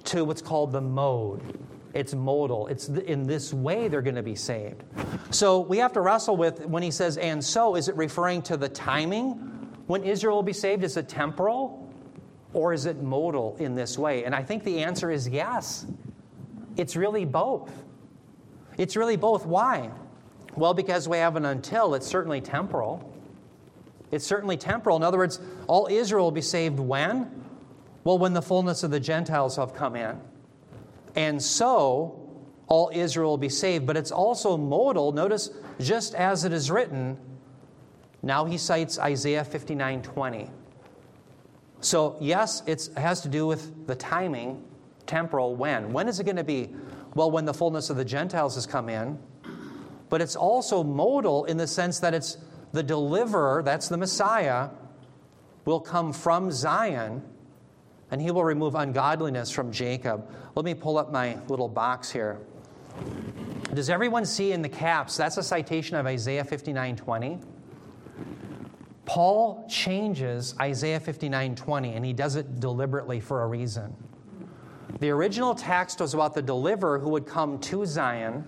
to 0.04 0.26
what's 0.26 0.42
called 0.42 0.74
the 0.74 0.82
mode. 0.82 1.58
It's 1.94 2.14
modal. 2.14 2.68
It's 2.68 2.90
in 2.90 3.24
this 3.24 3.54
way 3.54 3.88
they're 3.88 4.02
going 4.02 4.16
to 4.16 4.22
be 4.22 4.36
saved. 4.36 4.84
So 5.30 5.62
we 5.62 5.78
have 5.78 5.94
to 5.94 6.02
wrestle 6.02 6.36
with 6.36 6.66
when 6.66 6.84
he 6.84 6.92
says, 6.92 7.16
and 7.16 7.42
so, 7.42 7.76
is 7.78 7.88
it 7.88 7.96
referring 7.96 8.42
to 8.42 8.58
the 8.58 8.68
timing 8.68 9.36
when 9.88 10.04
Israel 10.04 10.36
will 10.36 10.44
be 10.44 10.52
saved? 10.52 10.84
Is 10.84 10.98
it 10.98 11.08
temporal 11.08 11.80
or 12.54 12.74
is 12.74 12.86
it 12.86 13.02
modal 13.02 13.56
in 13.60 13.76
this 13.76 13.98
way? 13.98 14.24
And 14.26 14.34
I 14.34 14.44
think 14.44 14.64
the 14.64 14.84
answer 14.84 15.12
is 15.12 15.28
yes. 15.28 15.86
It's 16.78 16.96
really 16.96 17.26
both. 17.26 17.72
It's 18.78 18.96
really 18.96 19.18
both. 19.18 19.46
Why? 19.46 19.92
Well, 20.56 20.74
because 20.74 21.08
we 21.08 21.18
have 21.18 21.36
an 21.36 21.46
until, 21.46 21.96
it's 21.96 22.08
certainly 22.08 22.42
temporal. 22.42 23.12
It's 24.12 24.26
certainly 24.26 24.58
temporal. 24.58 24.96
In 24.96 25.04
other 25.04 25.18
words, 25.18 25.40
all 25.68 25.88
Israel 25.90 26.26
will 26.26 26.32
be 26.32 26.42
saved 26.42 26.80
when? 26.80 27.44
Well, 28.04 28.20
when 28.20 28.34
the 28.34 28.42
fullness 28.42 28.84
of 28.84 28.92
the 28.92 29.00
Gentiles 29.00 29.56
have 29.56 29.74
come 29.74 29.96
in. 29.96 30.20
And 31.16 31.42
so 31.42 32.20
all 32.68 32.92
Israel 32.94 33.32
will 33.32 33.38
be 33.38 33.50
saved. 33.50 33.88
But 33.88 33.98
it's 33.98 34.12
also 34.12 34.58
modal. 34.58 35.12
Notice, 35.12 35.50
just 35.80 36.14
as 36.14 36.46
it 36.46 36.54
is 36.54 36.70
written, 36.70 37.18
now 38.22 38.46
he 38.46 38.58
cites 38.58 39.00
Isaiah 39.00 39.44
59 39.44 40.02
20. 40.02 40.50
So, 41.84 42.16
yes, 42.22 42.64
it 42.66 42.90
has 42.96 43.20
to 43.22 43.28
do 43.28 43.46
with 43.46 43.88
the 43.88 43.96
timing, 43.96 44.64
temporal, 45.06 45.56
when. 45.56 45.92
When 45.92 46.08
is 46.08 46.20
it 46.20 46.24
going 46.24 46.38
to 46.38 46.44
be? 46.44 46.70
Well, 47.14 47.30
when 47.30 47.44
the 47.44 47.54
fullness 47.54 47.90
of 47.90 47.98
the 47.98 48.06
Gentiles 48.06 48.56
has 48.56 48.66
come 48.66 48.88
in. 48.88 49.20
But 50.08 50.22
it's 50.22 50.38
also 50.38 50.82
modal 50.82 51.44
in 51.46 51.58
the 51.58 51.68
sense 51.68 52.00
that 52.00 52.14
it's 52.14 52.38
the 52.72 52.84
deliverer, 52.84 53.64
that's 53.64 53.90
the 53.90 53.98
Messiah, 53.98 54.70
will 55.66 55.82
come 55.82 56.14
from 56.14 56.52
Zion 56.52 57.22
and 58.12 58.22
he 58.22 58.32
will 58.32 58.44
remove 58.46 58.76
ungodliness 58.76 59.50
from 59.50 59.72
Jacob. 59.72 60.30
Let 60.56 60.66
me 60.66 60.74
pull 60.74 60.98
up 60.98 61.12
my 61.12 61.38
little 61.48 61.68
box 61.68 62.12
here. 62.12 62.40
Does 63.74 63.90
everyone 63.90 64.26
see 64.26 64.52
in 64.52 64.62
the 64.62 64.70
caps? 64.70 65.18
That's 65.18 65.38
a 65.38 65.44
citation 65.44 65.98
of 65.98 66.06
Isaiah 66.06 66.44
59 66.44 66.96
20. 66.96 67.40
Paul 69.06 69.66
changes 69.70 70.56
Isaiah 70.60 71.00
59 71.00 71.56
20, 71.56 71.94
and 71.94 72.06
he 72.06 72.14
does 72.14 72.36
it 72.36 72.60
deliberately 72.60 73.20
for 73.20 73.44
a 73.44 73.48
reason. 73.48 73.96
The 75.00 75.10
original 75.10 75.56
text 75.56 76.00
was 76.00 76.14
about 76.14 76.34
the 76.34 76.42
deliverer 76.42 77.00
who 77.00 77.10
would 77.10 77.26
come 77.26 77.60
to 77.60 77.86
Zion 77.86 78.48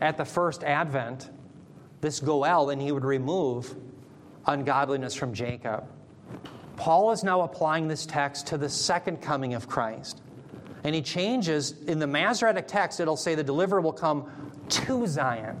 at 0.00 0.16
the 0.16 0.24
first 0.24 0.64
advent, 0.64 1.30
this 2.00 2.20
Goel, 2.20 2.70
and 2.70 2.80
he 2.80 2.92
would 2.92 3.04
remove 3.04 3.74
ungodliness 4.46 5.14
from 5.14 5.34
Jacob. 5.34 5.86
Paul 6.76 7.12
is 7.12 7.22
now 7.22 7.42
applying 7.42 7.88
this 7.88 8.06
text 8.06 8.46
to 8.48 8.58
the 8.58 8.68
second 8.68 9.20
coming 9.20 9.54
of 9.54 9.68
Christ. 9.68 10.22
And 10.82 10.94
he 10.94 11.00
changes, 11.00 11.72
in 11.86 11.98
the 11.98 12.06
Masoretic 12.06 12.66
text, 12.68 13.00
it'll 13.00 13.16
say 13.16 13.34
the 13.34 13.44
deliverer 13.44 13.80
will 13.80 13.92
come 13.92 14.30
to 14.68 15.06
Zion. 15.06 15.58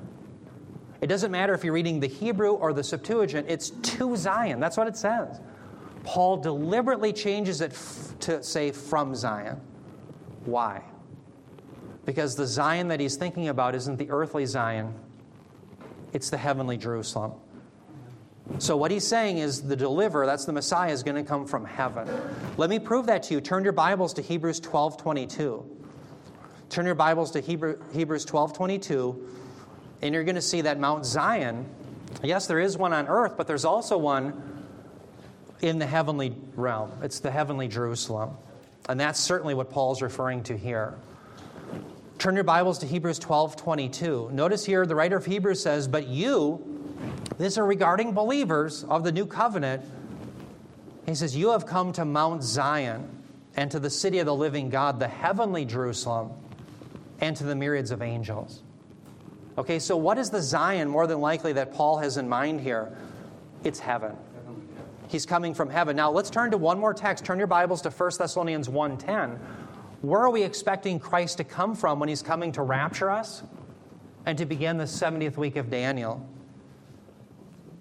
It 1.00 1.08
doesn't 1.08 1.30
matter 1.30 1.54
if 1.54 1.64
you're 1.64 1.72
reading 1.72 2.00
the 2.00 2.06
Hebrew 2.06 2.52
or 2.52 2.72
the 2.72 2.84
Septuagint, 2.84 3.46
it's 3.48 3.70
to 3.70 4.16
Zion. 4.16 4.60
That's 4.60 4.76
what 4.76 4.86
it 4.86 4.96
says. 4.96 5.40
Paul 6.04 6.36
deliberately 6.38 7.12
changes 7.12 7.60
it 7.60 7.72
f- 7.72 8.14
to 8.20 8.42
say 8.42 8.70
from 8.70 9.14
Zion. 9.14 9.60
Why? 10.44 10.82
Because 12.04 12.36
the 12.36 12.46
Zion 12.46 12.88
that 12.88 13.00
he's 13.00 13.16
thinking 13.16 13.48
about 13.48 13.74
isn't 13.74 13.96
the 13.96 14.10
earthly 14.10 14.46
Zion, 14.46 14.94
it's 16.12 16.30
the 16.30 16.36
heavenly 16.36 16.76
Jerusalem. 16.76 17.32
So, 18.58 18.76
what 18.76 18.90
he's 18.90 19.06
saying 19.06 19.38
is 19.38 19.62
the 19.62 19.74
deliverer, 19.74 20.26
that's 20.26 20.44
the 20.44 20.52
Messiah, 20.52 20.92
is 20.92 21.02
going 21.02 21.16
to 21.16 21.26
come 21.26 21.46
from 21.46 21.64
heaven. 21.64 22.06
Let 22.58 22.68
me 22.68 22.78
prove 22.78 23.06
that 23.06 23.22
to 23.24 23.34
you. 23.34 23.40
Turn 23.40 23.64
your 23.64 23.72
Bibles 23.72 24.12
to 24.14 24.22
Hebrews 24.22 24.60
12 24.60 24.98
22. 24.98 25.74
Turn 26.68 26.86
your 26.86 26.94
Bibles 26.94 27.30
to 27.32 27.40
Hebrew, 27.40 27.78
Hebrews 27.92 28.24
12 28.26 28.52
22, 28.52 29.28
and 30.02 30.14
you're 30.14 30.24
going 30.24 30.34
to 30.34 30.42
see 30.42 30.62
that 30.62 30.78
Mount 30.78 31.06
Zion, 31.06 31.66
yes, 32.22 32.46
there 32.46 32.60
is 32.60 32.76
one 32.76 32.92
on 32.92 33.08
earth, 33.08 33.36
but 33.36 33.46
there's 33.46 33.64
also 33.64 33.96
one 33.96 34.64
in 35.62 35.78
the 35.78 35.86
heavenly 35.86 36.34
realm. 36.56 36.92
It's 37.02 37.20
the 37.20 37.30
heavenly 37.30 37.68
Jerusalem. 37.68 38.36
And 38.88 39.00
that's 39.00 39.18
certainly 39.18 39.54
what 39.54 39.70
Paul's 39.70 40.02
referring 40.02 40.42
to 40.44 40.56
here. 40.56 40.94
Turn 42.18 42.34
your 42.34 42.44
Bibles 42.44 42.78
to 42.78 42.86
Hebrews 42.86 43.18
12 43.18 43.56
22. 43.56 44.30
Notice 44.32 44.64
here 44.64 44.86
the 44.86 44.94
writer 44.94 45.16
of 45.16 45.24
Hebrews 45.24 45.62
says, 45.62 45.88
But 45.88 46.06
you, 46.08 46.62
this 47.38 47.58
are 47.58 47.66
regarding 47.66 48.12
believers 48.12 48.84
of 48.84 49.04
the 49.04 49.12
new 49.12 49.26
covenant. 49.26 49.82
He 51.06 51.14
says, 51.14 51.36
You 51.36 51.50
have 51.50 51.66
come 51.66 51.92
to 51.94 52.04
Mount 52.04 52.42
Zion 52.42 53.08
and 53.56 53.70
to 53.70 53.80
the 53.80 53.90
city 53.90 54.18
of 54.18 54.26
the 54.26 54.34
living 54.34 54.68
God, 54.68 55.00
the 55.00 55.08
heavenly 55.08 55.64
Jerusalem, 55.64 56.32
and 57.20 57.36
to 57.36 57.44
the 57.44 57.54
myriads 57.54 57.90
of 57.90 58.02
angels. 58.02 58.62
Okay, 59.56 59.78
so 59.78 59.96
what 59.96 60.18
is 60.18 60.30
the 60.30 60.42
Zion 60.42 60.88
more 60.88 61.06
than 61.06 61.20
likely 61.20 61.52
that 61.52 61.72
Paul 61.72 61.98
has 61.98 62.16
in 62.16 62.28
mind 62.28 62.60
here? 62.60 62.96
It's 63.62 63.78
heaven. 63.78 64.16
He's 65.08 65.26
coming 65.26 65.54
from 65.54 65.70
heaven. 65.70 65.94
Now 65.94 66.10
let's 66.10 66.30
turn 66.30 66.50
to 66.50 66.56
one 66.56 66.78
more 66.78 66.92
text. 66.92 67.24
Turn 67.24 67.38
your 67.38 67.46
Bibles 67.46 67.82
to 67.82 67.90
1 67.90 68.18
Thessalonians 68.18 68.68
1:10. 68.68 69.38
Where 70.02 70.22
are 70.22 70.30
we 70.30 70.42
expecting 70.42 70.98
Christ 70.98 71.38
to 71.38 71.44
come 71.44 71.74
from 71.74 72.00
when 72.00 72.08
he's 72.08 72.22
coming 72.22 72.52
to 72.52 72.62
rapture 72.62 73.10
us 73.10 73.42
and 74.26 74.36
to 74.38 74.44
begin 74.44 74.76
the 74.76 74.84
70th 74.84 75.36
week 75.36 75.56
of 75.56 75.70
Daniel? 75.70 76.26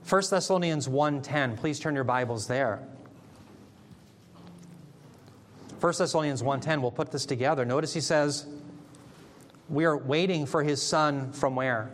1 0.08 0.30
Thessalonians 0.30 0.88
1:10. 0.88 1.58
Please 1.58 1.80
turn 1.80 1.96
your 1.96 2.04
Bibles 2.04 2.48
there. 2.48 2.84
1 5.80 5.98
Thessalonians 5.98 6.44
1:10. 6.44 6.82
We'll 6.82 6.92
put 6.92 7.12
this 7.12 7.26
together. 7.26 7.66
Notice 7.66 7.94
he 7.94 8.02
says, 8.02 8.46
"We 9.70 9.86
are 9.86 9.98
waiting 9.98 10.46
for 10.46 10.64
his 10.64 10.82
son 10.82 11.32
from 11.32 11.56
where? 11.56 11.92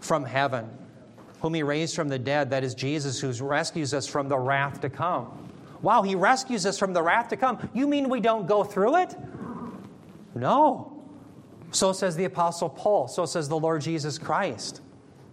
From 0.00 0.24
heaven, 0.24 0.68
whom 1.40 1.54
he 1.54 1.62
raised 1.62 1.94
from 1.94 2.08
the 2.08 2.18
dead, 2.18 2.50
that 2.50 2.64
is 2.64 2.74
Jesus 2.74 3.20
who 3.20 3.32
rescues 3.44 3.94
us 3.94 4.06
from 4.06 4.28
the 4.28 4.38
wrath 4.38 4.80
to 4.80 4.90
come." 4.90 5.28
Wow, 5.82 6.02
he 6.02 6.14
rescues 6.14 6.66
us 6.66 6.78
from 6.78 6.92
the 6.92 7.02
wrath 7.02 7.28
to 7.28 7.36
come. 7.36 7.58
You 7.72 7.86
mean 7.86 8.08
we 8.08 8.20
don't 8.20 8.46
go 8.46 8.64
through 8.64 8.96
it? 8.96 9.16
No. 10.34 10.92
So 11.70 11.92
says 11.92 12.16
the 12.16 12.24
apostle 12.24 12.68
Paul, 12.68 13.08
so 13.08 13.26
says 13.26 13.48
the 13.48 13.58
Lord 13.58 13.82
Jesus 13.82 14.18
Christ. 14.18 14.80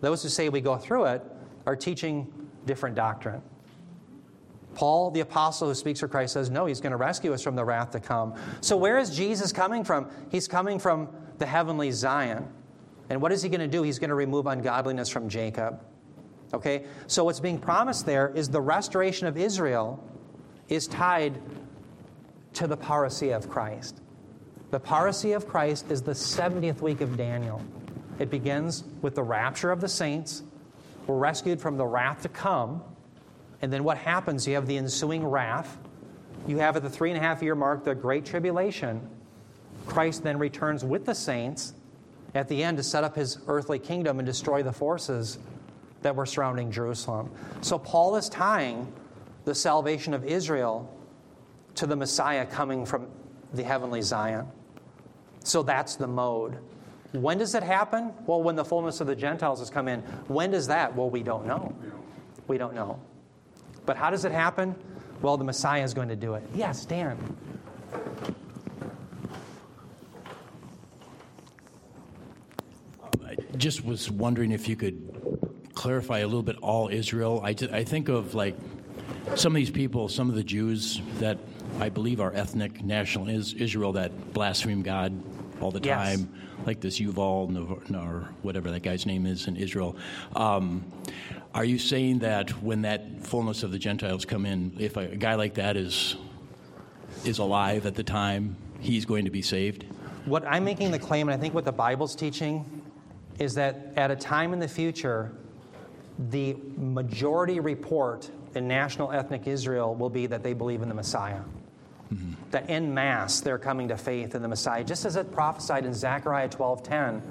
Those 0.02 0.22
who 0.22 0.30
say 0.30 0.50
we 0.50 0.62
go 0.62 0.78
through 0.78 1.06
it 1.06 1.24
are 1.66 1.76
teaching 1.76 2.32
different 2.66 2.96
doctrine. 2.96 3.42
Paul, 4.76 5.12
the 5.12 5.22
apostle 5.22 5.68
who 5.68 5.76
speaks 5.76 6.00
for 6.00 6.08
Christ, 6.08 6.34
says, 6.34 6.50
No, 6.50 6.66
he's 6.66 6.82
going 6.82 6.92
to 6.92 6.98
rescue 6.98 7.34
us 7.34 7.42
from 7.42 7.56
the 7.56 7.66
wrath 7.66 7.92
to 7.92 8.00
come. 8.00 8.36
So, 8.62 8.78
where 8.78 8.98
is 8.98 9.16
Jesus 9.16 9.52
coming 9.52 9.84
from? 9.84 10.10
He's 10.30 10.48
coming 10.48 10.80
from 10.80 11.10
the 11.38 11.46
heavenly 11.46 11.92
Zion. 11.92 12.48
And 13.10 13.22
what 13.22 13.32
is 13.32 13.42
he 13.42 13.50
going 13.50 13.62
to 13.62 13.68
do? 13.68 13.84
He's 13.84 14.00
going 14.00 14.10
to 14.10 14.16
remove 14.16 14.48
ungodliness 14.48 15.10
from 15.10 15.30
Jacob. 15.30 15.84
Okay? 16.54 16.86
So, 17.08 17.24
what's 17.24 17.40
being 17.40 17.60
promised 17.60 18.06
there 18.06 18.30
is 18.30 18.50
the 18.50 18.62
restoration 18.62 19.28
of 19.28 19.38
Israel 19.38 20.04
is 20.70 20.88
tied 20.88 21.42
to 22.54 22.68
the 22.68 22.78
parousia 22.78 23.36
of 23.36 23.50
Christ. 23.50 24.02
The 24.72 24.80
parousia 24.80 25.36
of 25.36 25.48
Christ 25.48 25.92
is 25.92 26.02
the 26.02 26.14
70th 26.14 26.82
week 26.82 27.02
of 27.02 27.18
Daniel. 27.18 27.62
It 28.20 28.30
begins 28.30 28.84
with 29.02 29.16
the 29.16 29.24
rapture 29.24 29.72
of 29.72 29.82
the 29.82 29.88
saints 29.88 30.44
we're 31.08 31.18
rescued 31.18 31.60
from 31.60 31.78
the 31.78 31.86
wrath 31.86 32.22
to 32.22 32.30
come. 32.30 32.84
And 33.64 33.72
then 33.72 33.86
what 33.86 33.97
happens? 33.97 34.45
You 34.45 34.55
have 34.55 34.68
the 34.68 34.78
ensuing 34.78 35.26
wrath. 35.26 35.78
You 36.47 36.57
have 36.57 36.76
at 36.76 36.84
the 36.84 36.89
three 36.89 37.11
and 37.11 37.18
a 37.18 37.22
half 37.22 37.41
year 37.41 37.55
mark 37.55 37.86
the 37.86 37.95
great 37.95 38.26
tribulation. 38.26 39.09
Christ 39.86 40.22
then 40.22 40.38
returns 40.38 40.84
with 40.84 41.05
the 41.05 41.16
saints 41.16 41.74
at 42.36 42.49
the 42.49 42.61
end 42.61 42.76
to 42.76 42.84
set 42.84 43.05
up 43.05 43.16
his 43.16 43.38
earthly 43.47 43.80
kingdom 43.80 44.20
and 44.20 44.26
destroy 44.26 44.64
the 44.64 44.74
forces 44.74 45.38
that 46.01 46.14
were 46.14 46.26
surrounding 46.26 46.72
Jerusalem. 46.74 47.32
So 47.61 47.80
Paul 47.80 48.18
is 48.18 48.28
tying 48.28 48.91
the 49.45 49.55
salvation 49.55 50.14
of 50.14 50.26
Israel 50.26 50.93
to 51.76 51.88
the 51.88 51.95
Messiah 51.95 52.45
coming 52.45 52.86
from 52.86 53.07
the 53.53 53.64
heavenly 53.64 54.01
Zion. 54.01 54.45
So 55.45 55.64
that's 55.64 55.95
the 55.95 56.07
mode. 56.07 56.57
When 57.14 57.38
does 57.38 57.55
it 57.55 57.64
happen? 57.64 58.11
Well, 58.26 58.43
when 58.43 58.57
the 58.57 58.66
fullness 58.66 58.99
of 58.99 59.07
the 59.07 59.16
Gentiles 59.16 59.59
has 59.59 59.70
come 59.70 59.88
in. 59.88 60.01
When 60.28 60.51
does 60.51 60.68
that? 60.68 60.93
Well, 60.93 61.09
we 61.09 61.24
don't 61.24 61.45
know. 61.45 61.74
We 62.47 62.57
don't 62.57 62.76
know. 62.76 62.99
But 63.86 63.98
how 63.98 64.10
does 64.10 64.26
it 64.26 64.32
happen? 64.32 64.76
Well, 65.22 65.38
the 65.38 65.44
Messiah 65.44 65.84
is 65.84 65.94
going 65.94 66.10
to 66.10 66.16
do 66.16 66.34
it. 66.36 66.44
Yes, 66.54 66.86
Dan. 66.86 67.18
Um, 73.02 73.22
I 73.26 73.36
just 73.58 73.84
was 73.86 74.10
wondering 74.10 74.52
if 74.52 74.68
you 74.68 74.76
could 74.76 75.70
clarify 75.74 76.20
a 76.20 76.26
little 76.26 76.44
bit 76.44 76.58
all 76.58 76.90
Israel. 76.90 77.42
I, 77.44 77.56
I 77.72 77.84
think 77.84 78.10
of 78.10 78.36
like 78.36 78.56
some 79.36 79.54
of 79.54 79.56
these 79.56 79.72
people, 79.72 80.10
some 80.10 80.30
of 80.30 80.36
the 80.36 80.44
Jews 80.44 81.02
that 81.20 81.38
I 81.80 81.90
believe 81.90 82.20
are 82.20 82.34
ethnic 82.34 82.84
national 82.84 83.30
is 83.30 83.54
Israel 83.54 83.94
that 83.94 84.34
blaspheme 84.34 84.82
God 84.82 85.12
all 85.64 85.72
the 85.72 85.80
Yes. 85.82 85.97
time, 85.97 86.30
like 86.66 86.82
this 86.82 86.99
Yuval 86.99 87.55
or 87.95 88.30
whatever 88.41 88.70
that 88.72 88.84
guy's 88.84 89.05
name 89.05 89.26
is 89.26 89.47
in 89.47 89.55
Israel. 89.55 89.95
Um, 90.36 90.84
are 91.53 91.66
you 91.66 91.80
saying 91.80 92.20
that 92.20 92.49
when 92.61 92.82
that 92.82 93.26
fullness 93.26 93.64
of 93.64 93.72
the 93.72 93.80
Gentiles 93.80 94.26
come 94.26 94.45
in, 94.45 94.76
if 94.78 94.97
a 94.97 95.16
guy 95.16 95.36
like 95.36 95.55
that 95.55 95.78
is 95.78 96.16
is 97.24 97.39
alive 97.39 97.86
at 97.86 97.95
the 97.95 98.03
time, 98.03 98.57
he's 98.80 99.05
going 99.05 99.24
to 99.26 99.32
be 99.32 99.41
saved? 99.41 99.86
What 100.26 100.45
I'm 100.45 100.66
making 100.66 100.91
the 100.91 100.99
claim, 100.99 101.30
and 101.30 101.38
I 101.38 101.39
think 101.39 101.53
what 101.53 101.66
the 101.66 101.72
Bible's 101.72 102.16
teaching, 102.16 102.82
is 103.39 103.55
that 103.55 103.93
at 103.95 104.11
a 104.11 104.16
time 104.16 104.51
in 104.53 104.59
the 104.59 104.68
future, 104.68 105.32
the 106.30 106.55
majority 106.78 107.59
report 107.59 108.30
in 108.55 108.68
national 108.68 109.11
ethnic 109.11 109.47
Israel 109.47 109.95
will 109.95 110.09
be 110.09 110.28
that 110.28 110.43
they 110.43 110.53
believe 110.53 110.82
in 110.82 110.89
the 110.89 110.95
Messiah. 110.95 111.41
That 112.51 112.70
en 112.70 112.93
masse 112.93 113.41
they're 113.41 113.57
coming 113.57 113.88
to 113.88 113.97
faith 113.97 114.36
in 114.36 114.41
the 114.41 114.47
Messiah, 114.47 114.84
just 114.84 115.05
as 115.05 115.16
it 115.16 115.32
prophesied 115.32 115.86
in 115.86 115.93
Zechariah 115.93 116.49
12:10, 116.49 117.22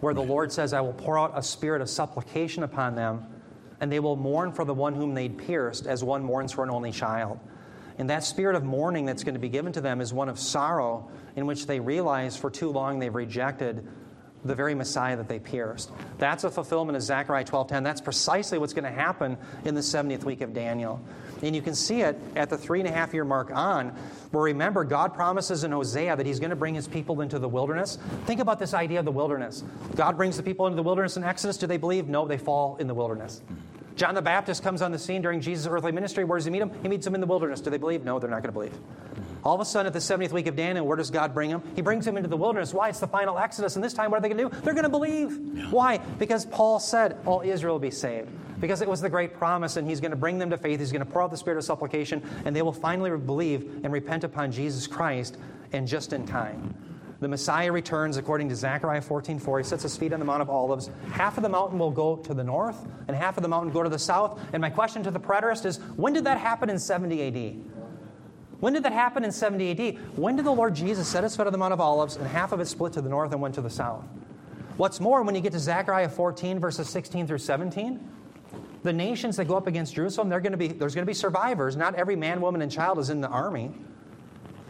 where 0.00 0.14
the 0.14 0.22
Lord 0.22 0.52
says, 0.52 0.72
"I 0.72 0.80
will 0.80 0.92
pour 0.92 1.18
out 1.18 1.32
a 1.34 1.42
spirit 1.42 1.80
of 1.80 1.88
supplication 1.88 2.62
upon 2.62 2.94
them, 2.94 3.26
and 3.80 3.90
they 3.90 4.00
will 4.00 4.16
mourn 4.16 4.52
for 4.52 4.64
the 4.64 4.74
one 4.74 4.94
whom 4.94 5.14
they'd 5.14 5.36
pierced, 5.36 5.86
as 5.86 6.02
one 6.02 6.22
mourns 6.22 6.52
for 6.52 6.64
an 6.64 6.70
only 6.70 6.92
child." 6.92 7.38
And 7.98 8.10
that 8.10 8.24
spirit 8.24 8.56
of 8.56 8.64
mourning 8.64 9.06
that's 9.06 9.22
going 9.22 9.34
to 9.34 9.40
be 9.40 9.48
given 9.48 9.72
to 9.72 9.80
them 9.80 10.00
is 10.00 10.12
one 10.12 10.28
of 10.28 10.38
sorrow, 10.38 11.08
in 11.36 11.46
which 11.46 11.66
they 11.66 11.78
realize 11.80 12.36
for 12.36 12.50
too 12.50 12.70
long 12.70 12.98
they've 12.98 13.14
rejected 13.14 13.86
the 14.44 14.54
very 14.54 14.74
Messiah 14.74 15.16
that 15.16 15.28
they 15.28 15.38
pierced. 15.38 15.90
That's 16.18 16.44
a 16.44 16.50
fulfillment 16.50 16.96
of 16.96 17.02
Zechariah 17.02 17.44
12:10. 17.44 17.82
That's 17.82 18.00
precisely 18.00 18.58
what's 18.58 18.74
going 18.74 18.84
to 18.84 18.90
happen 18.90 19.38
in 19.64 19.74
the 19.74 19.82
70th 19.82 20.24
week 20.24 20.42
of 20.42 20.52
Daniel. 20.52 21.00
And 21.44 21.54
you 21.54 21.60
can 21.60 21.74
see 21.74 22.00
it 22.00 22.18
at 22.36 22.48
the 22.48 22.56
three 22.56 22.80
and 22.80 22.88
a 22.88 22.92
half 22.92 23.12
year 23.12 23.24
mark 23.24 23.50
on, 23.54 23.90
where 24.30 24.44
remember, 24.44 24.82
God 24.82 25.12
promises 25.12 25.62
in 25.62 25.72
Hosea 25.72 26.16
that 26.16 26.24
He's 26.24 26.40
going 26.40 26.50
to 26.50 26.56
bring 26.56 26.74
His 26.74 26.88
people 26.88 27.20
into 27.20 27.38
the 27.38 27.48
wilderness. 27.48 27.98
Think 28.24 28.40
about 28.40 28.58
this 28.58 28.72
idea 28.72 28.98
of 28.98 29.04
the 29.04 29.12
wilderness. 29.12 29.62
God 29.94 30.16
brings 30.16 30.38
the 30.38 30.42
people 30.42 30.66
into 30.66 30.76
the 30.76 30.82
wilderness 30.82 31.18
in 31.18 31.22
Exodus. 31.22 31.58
Do 31.58 31.66
they 31.66 31.76
believe? 31.76 32.08
No, 32.08 32.26
they 32.26 32.38
fall 32.38 32.76
in 32.76 32.86
the 32.86 32.94
wilderness. 32.94 33.42
John 33.94 34.14
the 34.14 34.22
Baptist 34.22 34.62
comes 34.62 34.80
on 34.80 34.90
the 34.90 34.98
scene 34.98 35.20
during 35.20 35.42
Jesus' 35.42 35.66
earthly 35.66 35.92
ministry. 35.92 36.24
Where 36.24 36.38
does 36.38 36.46
he 36.46 36.50
meet 36.50 36.62
him? 36.62 36.72
He 36.82 36.88
meets 36.88 37.04
them 37.04 37.14
in 37.14 37.20
the 37.20 37.26
wilderness. 37.26 37.60
Do 37.60 37.68
they 37.68 37.78
believe? 37.78 38.04
No, 38.04 38.18
they're 38.18 38.30
not 38.30 38.42
going 38.42 38.48
to 38.48 38.52
believe. 38.52 38.74
All 39.44 39.54
of 39.54 39.60
a 39.60 39.64
sudden, 39.64 39.86
at 39.86 39.92
the 39.92 39.98
70th 39.98 40.32
week 40.32 40.46
of 40.46 40.56
Daniel, 40.56 40.86
where 40.86 40.96
does 40.96 41.10
God 41.10 41.34
bring 41.34 41.50
him? 41.50 41.62
He 41.76 41.82
brings 41.82 42.06
him 42.06 42.16
into 42.16 42.30
the 42.30 42.36
wilderness. 42.36 42.72
Why? 42.72 42.88
It's 42.88 43.00
the 43.00 43.06
final 43.06 43.38
Exodus. 43.38 43.76
And 43.76 43.84
this 43.84 43.92
time, 43.92 44.10
what 44.10 44.18
are 44.18 44.20
they 44.22 44.30
going 44.30 44.48
to 44.48 44.48
do? 44.48 44.62
They're 44.62 44.72
going 44.72 44.84
to 44.84 44.90
believe. 44.90 45.70
Why? 45.70 45.98
Because 45.98 46.46
Paul 46.46 46.80
said, 46.80 47.18
All 47.26 47.42
Israel 47.42 47.74
will 47.74 47.80
be 47.80 47.90
saved. 47.90 48.30
Because 48.58 48.80
it 48.80 48.88
was 48.88 49.02
the 49.02 49.10
great 49.10 49.34
promise, 49.34 49.76
and 49.76 49.86
he's 49.86 50.00
going 50.00 50.12
to 50.12 50.16
bring 50.16 50.38
them 50.38 50.48
to 50.48 50.56
faith. 50.56 50.80
He's 50.80 50.92
going 50.92 51.04
to 51.04 51.10
pour 51.10 51.22
out 51.22 51.30
the 51.30 51.36
spirit 51.36 51.58
of 51.58 51.64
supplication, 51.64 52.22
and 52.46 52.56
they 52.56 52.62
will 52.62 52.72
finally 52.72 53.10
believe 53.18 53.80
and 53.84 53.92
repent 53.92 54.24
upon 54.24 54.50
Jesus 54.50 54.86
Christ, 54.86 55.36
and 55.72 55.86
just 55.86 56.14
in 56.14 56.24
time. 56.24 56.74
The 57.20 57.28
Messiah 57.28 57.72
returns 57.72 58.16
according 58.16 58.48
to 58.50 58.56
Zechariah 58.56 59.00
14:4. 59.00 59.58
He 59.58 59.64
sets 59.64 59.82
his 59.82 59.96
feet 59.96 60.12
on 60.12 60.20
the 60.20 60.26
Mount 60.26 60.42
of 60.42 60.50
Olives. 60.50 60.90
Half 61.10 61.36
of 61.36 61.42
the 61.42 61.48
mountain 61.48 61.78
will 61.78 61.90
go 61.90 62.16
to 62.16 62.34
the 62.34 62.44
north, 62.44 62.86
and 63.08 63.16
half 63.16 63.36
of 63.36 63.42
the 63.42 63.48
mountain 63.48 63.72
go 63.72 63.82
to 63.82 63.88
the 63.88 63.98
south. 63.98 64.40
And 64.52 64.60
my 64.60 64.70
question 64.70 65.02
to 65.02 65.10
the 65.10 65.20
preterist 65.20 65.64
is 65.64 65.78
when 65.96 66.12
did 66.12 66.24
that 66.24 66.38
happen 66.38 66.70
in 66.70 66.78
70 66.78 67.26
AD? 67.26 67.73
When 68.64 68.72
did 68.72 68.82
that 68.84 68.94
happen 68.94 69.24
in 69.24 69.30
70 69.30 69.72
AD? 69.72 70.16
When 70.16 70.36
did 70.36 70.46
the 70.46 70.50
Lord 70.50 70.74
Jesus 70.74 71.06
set 71.06 71.22
his 71.22 71.36
foot 71.36 71.46
on 71.46 71.52
the 71.52 71.58
Mount 71.58 71.74
of 71.74 71.82
Olives 71.82 72.16
and 72.16 72.26
half 72.26 72.50
of 72.50 72.60
it 72.60 72.64
split 72.64 72.94
to 72.94 73.02
the 73.02 73.10
north 73.10 73.30
and 73.32 73.42
went 73.42 73.54
to 73.56 73.60
the 73.60 73.68
south? 73.68 74.06
What's 74.78 75.00
more, 75.00 75.22
when 75.22 75.34
you 75.34 75.42
get 75.42 75.52
to 75.52 75.58
Zechariah 75.58 76.08
14, 76.08 76.58
verses 76.58 76.88
16 76.88 77.26
through 77.26 77.36
17, 77.36 78.00
the 78.82 78.90
nations 78.90 79.36
that 79.36 79.48
go 79.48 79.54
up 79.58 79.66
against 79.66 79.94
Jerusalem, 79.94 80.30
they're 80.30 80.40
going 80.40 80.52
to 80.52 80.56
be, 80.56 80.68
there's 80.68 80.94
going 80.94 81.02
to 81.02 81.06
be 81.06 81.12
survivors. 81.12 81.76
Not 81.76 81.94
every 81.96 82.16
man, 82.16 82.40
woman, 82.40 82.62
and 82.62 82.72
child 82.72 82.98
is 82.98 83.10
in 83.10 83.20
the 83.20 83.28
army. 83.28 83.70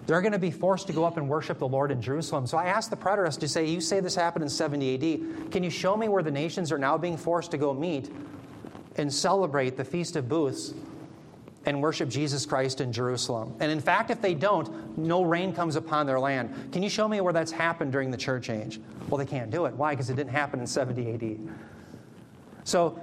They're 0.06 0.22
going 0.22 0.32
to 0.32 0.40
be 0.40 0.50
forced 0.50 0.88
to 0.88 0.92
go 0.92 1.04
up 1.04 1.16
and 1.16 1.28
worship 1.28 1.60
the 1.60 1.68
Lord 1.68 1.92
in 1.92 2.02
Jerusalem. 2.02 2.48
So 2.48 2.58
I 2.58 2.64
asked 2.64 2.90
the 2.90 2.96
preterist 2.96 3.38
to 3.38 3.48
say, 3.48 3.64
You 3.64 3.80
say 3.80 4.00
this 4.00 4.16
happened 4.16 4.42
in 4.42 4.48
70 4.48 4.94
AD. 4.94 5.52
Can 5.52 5.62
you 5.62 5.70
show 5.70 5.96
me 5.96 6.08
where 6.08 6.24
the 6.24 6.32
nations 6.32 6.72
are 6.72 6.78
now 6.78 6.98
being 6.98 7.16
forced 7.16 7.52
to 7.52 7.58
go 7.58 7.72
meet 7.72 8.10
and 8.96 9.14
celebrate 9.14 9.76
the 9.76 9.84
Feast 9.84 10.16
of 10.16 10.28
Booths 10.28 10.74
and 11.66 11.80
worship 11.80 12.08
Jesus 12.08 12.46
Christ 12.46 12.80
in 12.80 12.92
Jerusalem? 12.92 13.54
And 13.60 13.70
in 13.70 13.80
fact, 13.80 14.10
if 14.10 14.20
they 14.20 14.34
don't, 14.34 14.96
no 14.98 15.22
rain 15.22 15.52
comes 15.52 15.76
upon 15.76 16.06
their 16.06 16.20
land. 16.20 16.72
Can 16.72 16.82
you 16.82 16.88
show 16.88 17.08
me 17.08 17.20
where 17.20 17.32
that's 17.32 17.52
happened 17.52 17.92
during 17.92 18.10
the 18.10 18.16
church 18.16 18.50
age? 18.50 18.80
Well, 19.08 19.18
they 19.18 19.26
can't 19.26 19.50
do 19.50 19.66
it. 19.66 19.74
Why? 19.74 19.92
Because 19.92 20.10
it 20.10 20.16
didn't 20.16 20.32
happen 20.32 20.60
in 20.60 20.66
70 20.66 21.14
AD. 21.14 21.38
So, 22.64 23.00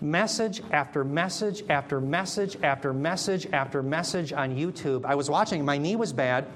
message 0.00 0.62
after 0.70 1.04
message 1.04 1.64
after 1.70 2.00
message 2.00 2.58
after 2.62 2.92
message 2.92 3.46
after 3.52 3.82
message 3.82 4.32
on 4.32 4.54
YouTube. 4.54 5.04
I 5.04 5.14
was 5.14 5.30
watching, 5.30 5.64
my 5.64 5.78
knee 5.78 5.96
was 5.96 6.12
bad. 6.12 6.46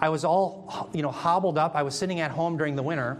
I 0.00 0.08
was 0.08 0.24
all, 0.24 0.90
you 0.92 1.02
know, 1.02 1.10
hobbled 1.10 1.58
up. 1.58 1.74
I 1.74 1.82
was 1.82 1.94
sitting 1.94 2.20
at 2.20 2.30
home 2.30 2.56
during 2.56 2.76
the 2.76 2.82
winter. 2.82 3.18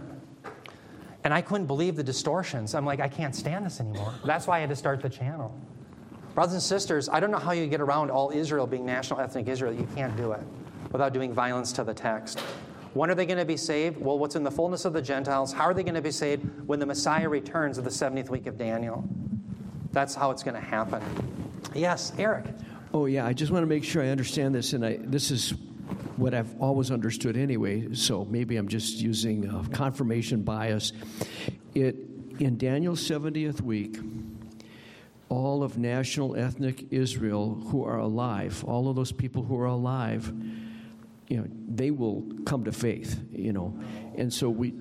And 1.23 1.33
I 1.33 1.41
couldn't 1.41 1.65
believe 1.65 1.95
the 1.95 2.03
distortions. 2.03 2.75
I'm 2.75 2.85
like, 2.85 2.99
I 2.99 3.07
can't 3.07 3.35
stand 3.35 3.65
this 3.65 3.79
anymore. 3.79 4.13
That's 4.23 4.45
why 4.45 4.57
I 4.57 4.59
had 4.59 4.69
to 4.69 4.75
start 4.75 5.01
the 5.01 5.09
channel. 5.09 5.59
Brothers 6.35 6.53
and 6.53 6.63
sisters, 6.63 7.07
I 7.07 7.21
don't 7.21 7.31
know 7.31 7.39
how 7.39 7.53
you 7.53 7.65
get 7.65 7.79
around 7.79 8.11
all 8.11 8.29
Israel 8.29 8.67
being 8.67 8.85
national 8.85 9.21
ethnic 9.21 9.47
Israel. 9.47 9.71
You 9.73 9.87
can't 9.95 10.15
do 10.17 10.33
it 10.33 10.41
without 10.91 11.13
doing 11.13 11.33
violence 11.33 11.71
to 11.73 11.83
the 11.85 11.93
text. 11.93 12.41
When 12.93 13.09
are 13.09 13.15
they 13.15 13.25
going 13.25 13.39
to 13.39 13.45
be 13.45 13.57
saved? 13.57 13.97
Well, 13.97 14.19
what's 14.19 14.35
in 14.35 14.43
the 14.43 14.51
fullness 14.51 14.83
of 14.83 14.91
the 14.91 15.01
Gentiles? 15.01 15.53
How 15.53 15.63
are 15.63 15.73
they 15.73 15.83
going 15.83 15.95
to 15.95 16.01
be 16.01 16.11
saved? 16.11 16.67
When 16.67 16.79
the 16.79 16.85
Messiah 16.85 17.29
returns 17.29 17.77
of 17.77 17.85
the 17.85 17.89
70th 17.89 18.29
week 18.29 18.47
of 18.47 18.57
Daniel. 18.57 19.07
That's 19.91 20.13
how 20.13 20.31
it's 20.31 20.43
going 20.43 20.55
to 20.55 20.61
happen. 20.61 21.01
Yes, 21.73 22.11
Eric. 22.17 22.45
Oh 22.93 23.05
yeah, 23.05 23.25
I 23.25 23.33
just 23.33 23.51
want 23.51 23.63
to 23.63 23.67
make 23.67 23.83
sure 23.83 24.03
I 24.03 24.07
understand 24.07 24.55
this, 24.55 24.73
and 24.73 24.85
I, 24.85 24.97
this 25.01 25.31
is 25.31 25.53
what 26.17 26.33
I've 26.33 26.53
always 26.61 26.91
understood 26.91 27.37
anyway. 27.37 27.93
So 27.93 28.25
maybe 28.25 28.57
I'm 28.57 28.67
just 28.67 28.97
using 28.97 29.69
confirmation 29.71 30.43
bias. 30.43 30.91
It 31.73 31.95
in 32.39 32.57
Daniel's 32.57 33.01
70th 33.01 33.61
week, 33.61 33.97
all 35.29 35.63
of 35.63 35.77
national 35.77 36.35
ethnic 36.35 36.85
Israel 36.91 37.55
who 37.69 37.83
are 37.83 37.97
alive, 37.97 38.63
all 38.65 38.89
of 38.89 38.95
those 38.95 39.11
people 39.11 39.43
who 39.43 39.59
are 39.59 39.65
alive, 39.65 40.31
you 41.27 41.37
know, 41.37 41.47
they 41.67 41.91
will 41.91 42.23
come 42.45 42.63
to 42.65 42.71
faith. 42.71 43.19
You 43.31 43.53
know, 43.53 43.79
and 44.15 44.33
so 44.33 44.49
we. 44.49 44.73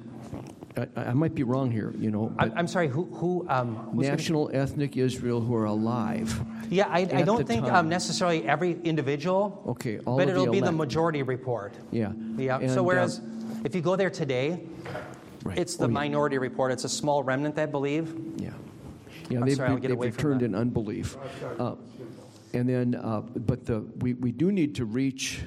I, 0.77 0.89
I 0.97 1.13
might 1.13 1.37
be 1.37 1.45
wrong 1.45 1.71
here, 1.71 1.95
you 1.97 2.11
know. 2.11 2.35
I'm, 2.37 2.53
I'm 2.57 2.67
sorry, 2.67 2.89
who, 2.89 3.05
who 3.05 3.47
um, 3.49 3.77
who's 3.77 4.07
gonna- 4.07 4.17
national 4.17 4.51
ethnic 4.53 4.97
Israel 4.97 5.41
who 5.41 5.55
are 5.55 5.67
alive. 5.67 6.45
Yeah, 6.69 6.89
I, 6.89 7.01
I 7.01 7.23
don't 7.23 7.47
think 7.47 7.65
um, 7.67 7.89
necessarily 7.89 8.45
every 8.45 8.73
individual, 8.83 9.63
Okay, 9.69 10.01
all 10.01 10.17
but 10.17 10.29
of 10.29 10.35
the 10.35 10.41
it'll 10.43 10.53
be 10.53 10.59
the 10.61 10.73
majority 10.73 11.23
report. 11.23 11.75
Yeah. 11.93 12.11
Yeah. 12.37 12.59
And, 12.59 12.71
so 12.73 12.81
uh, 12.81 12.85
whereas 12.85 13.21
if 13.65 13.75
you 13.77 13.83
go 13.83 13.95
there 13.95 14.11
today, 14.11 14.65
Right. 15.45 15.59
it's 15.59 15.77
the 15.77 15.85
Oh, 15.85 15.89
yeah. 15.89 15.93
minority 15.93 16.39
report. 16.39 16.73
It's 16.73 16.85
a 16.85 16.89
small 16.89 17.23
remnant 17.23 17.55
that 17.57 17.71
believe. 17.71 18.13
Yeah. 18.39 18.51
Yeah, 19.31 19.39
I'm 19.39 19.47
they've, 19.47 19.57
sorry, 19.57 19.71
I'll 19.71 19.77
get 19.77 19.89
they've 19.89 19.97
away 19.97 20.11
from 20.11 20.31
returned 20.31 20.41
that. 20.41 20.47
in 20.47 20.55
unbelief. 20.55 21.17
Uh, 21.59 21.77
and 22.53 22.69
then, 22.69 22.95
uh, 22.95 23.21
but 23.21 23.65
the, 23.67 23.81
we, 23.99 24.15
we 24.15 24.33
do 24.33 24.53
need 24.53 24.75
to 24.77 24.85
reach, 24.85 25.41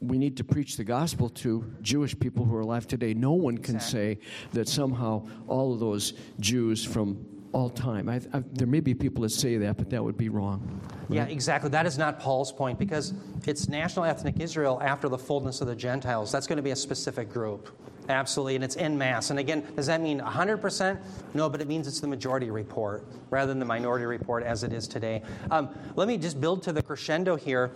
we 0.00 0.18
need 0.18 0.36
to 0.38 0.44
preach 0.44 0.76
the 0.76 0.84
gospel 0.84 1.28
to 1.28 1.64
Jewish 1.82 2.18
people 2.18 2.44
who 2.44 2.54
are 2.56 2.60
alive 2.60 2.86
today. 2.88 3.14
No 3.14 3.32
one 3.32 3.58
can 3.58 3.78
say 3.78 4.18
that 4.52 4.68
somehow 4.68 5.26
all 5.46 5.72
of 5.72 5.80
those 5.80 6.14
Jews 6.40 6.84
from 6.84 7.24
all 7.52 7.70
time, 7.70 8.08
I, 8.08 8.20
I, 8.32 8.42
there 8.52 8.66
may 8.66 8.80
be 8.80 8.94
people 8.94 9.22
that 9.22 9.30
say 9.30 9.56
that, 9.58 9.76
but 9.76 9.90
that 9.90 10.02
would 10.02 10.16
be 10.16 10.28
wrong. 10.28 10.80
Yeah, 11.08 11.24
exactly. 11.24 11.70
That 11.70 11.86
is 11.86 11.98
not 11.98 12.20
Paul's 12.20 12.52
point 12.52 12.78
because 12.78 13.12
it's 13.46 13.68
national 13.68 14.04
ethnic 14.04 14.38
Israel 14.38 14.80
after 14.82 15.08
the 15.08 15.18
fullness 15.18 15.60
of 15.60 15.66
the 15.66 15.74
Gentiles. 15.74 16.30
That's 16.30 16.46
going 16.46 16.58
to 16.58 16.62
be 16.62 16.70
a 16.70 16.76
specific 16.76 17.28
group. 17.30 17.68
Absolutely. 18.08 18.54
And 18.56 18.64
it's 18.64 18.76
in 18.76 18.96
mass. 18.96 19.30
And 19.30 19.38
again, 19.38 19.66
does 19.76 19.86
that 19.86 20.00
mean 20.00 20.20
100%? 20.20 21.00
No, 21.34 21.48
but 21.48 21.60
it 21.60 21.68
means 21.68 21.86
it's 21.86 22.00
the 22.00 22.08
majority 22.08 22.50
report 22.50 23.04
rather 23.30 23.48
than 23.48 23.58
the 23.58 23.64
minority 23.64 24.04
report 24.04 24.42
as 24.42 24.62
it 24.62 24.72
is 24.72 24.88
today. 24.88 25.22
Um, 25.50 25.70
let 25.96 26.08
me 26.08 26.16
just 26.16 26.40
build 26.40 26.62
to 26.64 26.72
the 26.72 26.82
crescendo 26.82 27.36
here. 27.36 27.72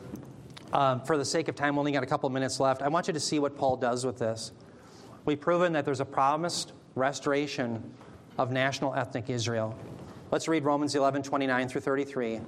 Um, 0.73 1.01
for 1.03 1.17
the 1.17 1.25
sake 1.25 1.47
of 1.47 1.55
time, 1.55 1.77
we 1.77 1.81
only 1.81 1.93
got 1.93 2.03
a 2.03 2.07
couple 2.07 2.29
minutes 2.31 2.59
left. 2.59 2.83
I 2.83 2.89
want 2.89 3.07
you 3.07 3.13
to 3.13 3.21
see 3.21 3.39
what 3.39 3.57
Paul 3.57 3.77
does 3.77 4.05
with 4.05 4.19
this. 4.19 4.51
We've 5.25 5.41
proven 5.41 5.73
that 5.75 5.85
there's 5.85 6.01
a 6.01 6.05
promised 6.05 6.73
restoration 6.97 7.95
of 8.39 8.51
national 8.51 8.95
ethnic 8.95 9.31
Israel. 9.31 9.77
Let's 10.31 10.49
read 10.49 10.65
Romans 10.65 10.95
11, 10.95 11.23
29 11.23 11.69
through 11.69 11.81
33. 11.81 12.41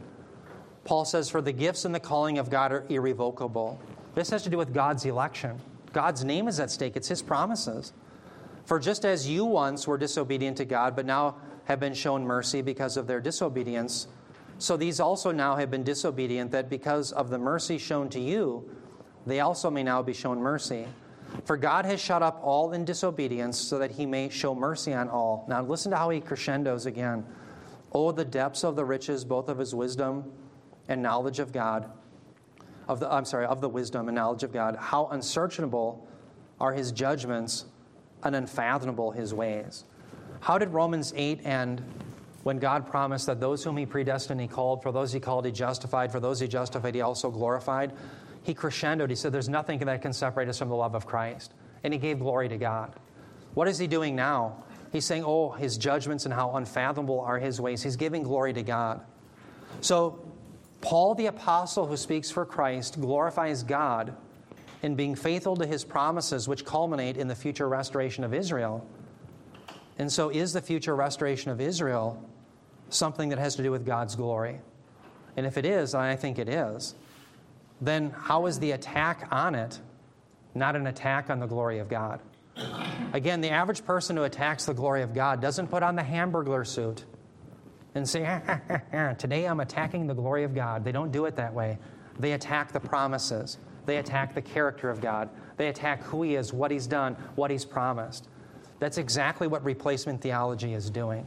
Paul 0.84 1.05
says, 1.05 1.28
For 1.28 1.41
the 1.41 1.53
gifts 1.53 1.84
and 1.84 1.95
the 1.95 2.01
calling 2.01 2.39
of 2.39 2.51
God 2.51 2.72
are 2.72 2.84
irrevocable. 2.89 3.80
This 4.14 4.30
has 4.30 4.43
to 4.45 4.51
do 4.51 4.57
with 4.57 4.72
God's 4.72 5.05
election. 5.05 5.61
God's 5.93 6.24
name 6.24 6.49
is 6.49 6.61
at 6.61 6.70
stake, 6.70 6.97
it's 6.97 7.09
His 7.09 7.22
promises. 7.22 7.93
For 8.64 8.78
just 8.78 9.05
as 9.05 9.28
you 9.28 9.45
once 9.45 9.87
were 9.87 9.99
disobedient 9.99 10.57
to 10.57 10.64
God, 10.64 10.97
but 10.97 11.07
now 11.07 11.37
have 11.64 11.78
been 11.80 11.95
shown 11.95 12.24
mercy 12.24 12.62
because 12.62 12.97
of 12.97 13.07
their 13.07 13.20
disobedience, 13.20 14.09
so 14.59 14.76
these 14.76 15.01
also 15.01 15.32
now 15.32 15.57
have 15.57 15.70
been 15.70 15.84
disobedient, 15.84 16.51
that 16.53 16.70
because 16.70 17.12
of 17.12 17.28
the 17.30 17.39
mercy 17.39 17.78
shown 17.78 18.09
to 18.11 18.20
you, 18.20 18.68
they 19.26 19.41
also 19.41 19.70
may 19.70 19.82
now 19.82 20.03
be 20.03 20.12
shown 20.12 20.39
mercy. 20.39 20.87
For 21.45 21.57
God 21.57 21.85
has 21.85 22.01
shut 22.01 22.22
up 22.22 22.41
all 22.43 22.72
in 22.72 22.85
disobedience, 22.85 23.59
so 23.59 23.79
that 23.79 23.93
he 23.93 24.07
may 24.07 24.29
show 24.29 24.55
mercy 24.55 24.93
on 24.93 25.09
all. 25.09 25.45
Now 25.49 25.62
listen 25.62 25.91
to 25.91 25.97
how 25.97 26.11
he 26.11 26.20
crescendos 26.20 26.87
again. 26.87 27.24
Oh, 27.93 28.12
the 28.12 28.24
depths 28.24 28.64
of 28.64 28.77
the 28.77 28.85
riches, 28.85 29.24
both 29.24 29.49
of 29.49 29.59
his 29.59 29.74
wisdom 29.74 30.33
and 30.89 31.03
knowledge 31.03 31.39
of 31.39 31.53
God, 31.53 31.91
of 32.89 33.01
the, 33.01 33.12
I'm 33.12 33.24
sorry, 33.24 33.47
of 33.47 33.61
the 33.61 33.68
wisdom 33.68 34.09
and 34.09 34.14
knowledge 34.14 34.43
of 34.43 34.53
God, 34.53 34.77
how 34.77 35.07
unsearchable 35.09 36.07
are 36.61 36.72
his 36.72 36.93
judgments 36.93 37.66
and 38.22 38.35
unfathomable 38.35 39.11
his 39.11 39.35
ways. 39.35 39.85
How 40.41 40.59
did 40.59 40.70
Romans 40.70 41.12
8 41.16 41.45
end 41.45 41.83
when 42.43 42.59
God 42.59 42.87
promised 42.87 43.27
that 43.27 43.41
those 43.41 43.64
whom 43.64 43.77
he 43.77 43.87
predestined, 43.87 44.41
he 44.41 44.47
called, 44.47 44.83
for 44.83 44.93
those 44.93 45.12
he 45.12 45.20
called, 45.20 45.45
he 45.45 45.53
justified, 45.53 46.12
for 46.12 46.20
those 46.20 46.39
he 46.39 46.47
justified, 46.47 46.95
he 46.95 47.01
also 47.01 47.31
glorified? 47.31 47.93
He 48.47 48.55
crescendoed. 48.55 49.11
He 49.11 49.16
said, 49.16 49.32
There's 49.32 49.49
nothing 49.49 49.80
that 49.80 50.03
can 50.03 50.12
separate 50.12 50.49
us 50.49 50.61
from 50.61 50.68
the 50.68 50.76
love 50.76 50.94
of 50.94 51.05
Christ. 51.05 51.53
And 51.82 51.92
he 51.92 51.99
gave 51.99 52.20
glory 52.20 52.49
to 52.49 52.57
God. 52.57 52.94
What 53.55 53.66
is 53.66 53.76
he 53.76 53.88
doing 53.88 54.14
now? 54.14 54.62
He's 54.92 55.05
saying, 55.05 55.24
Oh, 55.26 55.51
his 55.51 55.76
judgments 55.76 56.26
and 56.26 56.32
how 56.32 56.53
unfathomable 56.53 57.18
are 57.18 57.40
his 57.40 57.61
ways. 57.61 57.82
He's 57.82 57.97
giving 57.97 58.22
glory 58.22 58.53
to 58.53 58.62
God. 58.62 59.01
So, 59.80 60.22
Paul 60.80 61.16
the 61.16 61.26
apostle 61.26 61.86
who 61.86 61.97
speaks 61.97 62.30
for 62.30 62.47
Christ 62.47 63.01
glorifies 63.01 63.64
God 63.64 64.14
in 64.82 64.94
being 64.94 65.16
faithful 65.16 65.57
to 65.57 65.66
his 65.66 65.82
promises, 65.82 66.47
which 66.47 66.64
culminate 66.64 67.16
in 67.16 67.26
the 67.26 67.34
future 67.34 67.68
restoration 67.68 68.22
of 68.22 68.32
Israel. 68.32 68.86
And 69.99 70.12
so, 70.12 70.28
is 70.28 70.53
the 70.53 70.61
future 70.61 70.94
restoration 70.94 71.51
of 71.51 71.61
Israel 71.61 72.22
something 72.90 73.30
that 73.30 73.40
has 73.40 73.57
to 73.57 73.64
do 73.64 73.72
with 73.72 73.84
God's 73.84 74.14
glory? 74.14 74.61
And 75.36 75.47
if 75.47 75.59
it 75.59 75.64
is, 75.64 75.97
I 75.97 76.14
think 76.14 76.38
it 76.38 76.49
is, 76.49 76.94
then 77.81 78.11
how 78.11 78.47
is 78.47 78.59
the 78.59 78.72
attack 78.72 79.29
on 79.31 79.55
it 79.55 79.81
not 80.55 80.77
an 80.77 80.87
attack 80.87 81.31
on 81.31 81.41
the 81.41 81.47
glory 81.47 81.79
of 81.79 81.89
God? 81.89 82.20
Again, 83.12 83.41
the 83.41 83.51
average 83.51 83.85
person 83.85 84.16
who 84.16 84.22
attacks 84.22 84.64
the 84.64 84.74
glory 84.74 85.03
of 85.03 85.14
God 85.14 85.41
doesn't 85.41 85.68
put 85.68 85.83
on 85.83 85.95
the 85.95 86.03
hamburger 86.03 86.64
suit 86.64 87.05
and 87.95 88.09
say, 88.09 88.24
ah, 88.27 88.61
ah, 88.70 88.81
ah, 88.93 89.12
Today 89.14 89.47
I'm 89.47 89.61
attacking 89.61 90.07
the 90.07 90.14
glory 90.14 90.45
of 90.45 90.55
God. 90.55 90.85
They 90.85 90.93
don't 90.93 91.12
do 91.12 91.27
it 91.27 91.37
that 91.37 91.53
way. 91.53 91.79
They 92.18 92.33
attack 92.33 92.72
the 92.72 92.81
promises, 92.81 93.59
they 93.85 93.99
attack 93.99 94.35
the 94.35 94.43
character 94.43 94.89
of 94.89 95.01
God, 95.01 95.29
they 95.57 95.68
attack 95.68 96.03
who 96.03 96.22
He 96.22 96.35
is, 96.35 96.53
what 96.53 96.70
He's 96.70 96.87
done, 96.87 97.14
what 97.35 97.51
He's 97.51 97.64
promised. 97.64 98.29
That's 98.79 98.99
exactly 98.99 99.47
what 99.47 99.64
replacement 99.64 100.20
theology 100.20 100.74
is 100.74 100.91
doing. 100.91 101.27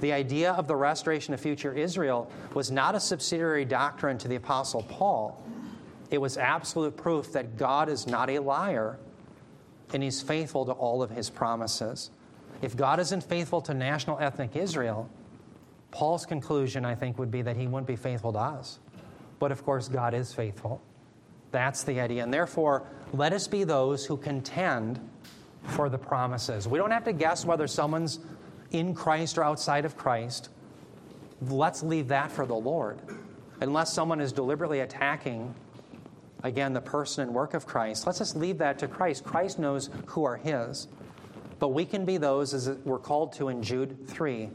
The 0.00 0.12
idea 0.12 0.52
of 0.52 0.66
the 0.66 0.76
restoration 0.76 1.32
of 1.32 1.40
future 1.40 1.72
Israel 1.72 2.30
was 2.52 2.70
not 2.70 2.94
a 2.94 3.00
subsidiary 3.00 3.64
doctrine 3.64 4.18
to 4.18 4.28
the 4.28 4.36
Apostle 4.36 4.82
Paul. 4.82 5.42
It 6.10 6.18
was 6.18 6.36
absolute 6.36 6.96
proof 6.96 7.32
that 7.32 7.56
God 7.56 7.88
is 7.88 8.06
not 8.06 8.30
a 8.30 8.38
liar 8.38 8.98
and 9.92 10.02
he's 10.02 10.20
faithful 10.20 10.64
to 10.66 10.72
all 10.72 11.02
of 11.02 11.10
his 11.10 11.30
promises. 11.30 12.10
If 12.62 12.76
God 12.76 12.98
isn't 13.00 13.22
faithful 13.22 13.60
to 13.62 13.74
national 13.74 14.18
ethnic 14.18 14.56
Israel, 14.56 15.08
Paul's 15.90 16.26
conclusion, 16.26 16.84
I 16.84 16.94
think, 16.94 17.18
would 17.18 17.30
be 17.30 17.42
that 17.42 17.56
he 17.56 17.66
wouldn't 17.66 17.86
be 17.86 17.96
faithful 17.96 18.32
to 18.32 18.38
us. 18.38 18.78
But 19.38 19.52
of 19.52 19.64
course, 19.64 19.88
God 19.88 20.14
is 20.14 20.32
faithful. 20.32 20.80
That's 21.52 21.84
the 21.84 22.00
idea. 22.00 22.22
And 22.22 22.32
therefore, 22.32 22.84
let 23.12 23.32
us 23.32 23.46
be 23.46 23.64
those 23.64 24.04
who 24.04 24.16
contend 24.16 25.00
for 25.68 25.88
the 25.88 25.98
promises. 25.98 26.66
We 26.66 26.78
don't 26.78 26.90
have 26.90 27.04
to 27.04 27.12
guess 27.12 27.44
whether 27.44 27.66
someone's 27.66 28.20
in 28.72 28.94
Christ 28.94 29.38
or 29.38 29.44
outside 29.44 29.84
of 29.84 29.96
Christ. 29.96 30.50
Let's 31.42 31.82
leave 31.82 32.08
that 32.08 32.30
for 32.30 32.46
the 32.46 32.54
Lord. 32.54 32.98
Unless 33.60 33.92
someone 33.92 34.20
is 34.20 34.32
deliberately 34.32 34.80
attacking 34.80 35.54
again, 36.42 36.72
the 36.72 36.80
person 36.80 37.22
and 37.22 37.34
work 37.34 37.54
of 37.54 37.66
Christ. 37.66 38.06
Let's 38.06 38.18
just 38.18 38.36
leave 38.36 38.58
that 38.58 38.78
to 38.80 38.88
Christ. 38.88 39.24
Christ 39.24 39.58
knows 39.58 39.90
who 40.06 40.24
are 40.24 40.36
His. 40.36 40.88
But 41.58 41.68
we 41.68 41.84
can 41.84 42.04
be 42.04 42.18
those, 42.18 42.52
as 42.52 42.68
we're 42.84 42.98
called 42.98 43.32
to 43.34 43.48
in 43.48 43.62
Jude 43.62 44.06
3, 44.08 44.50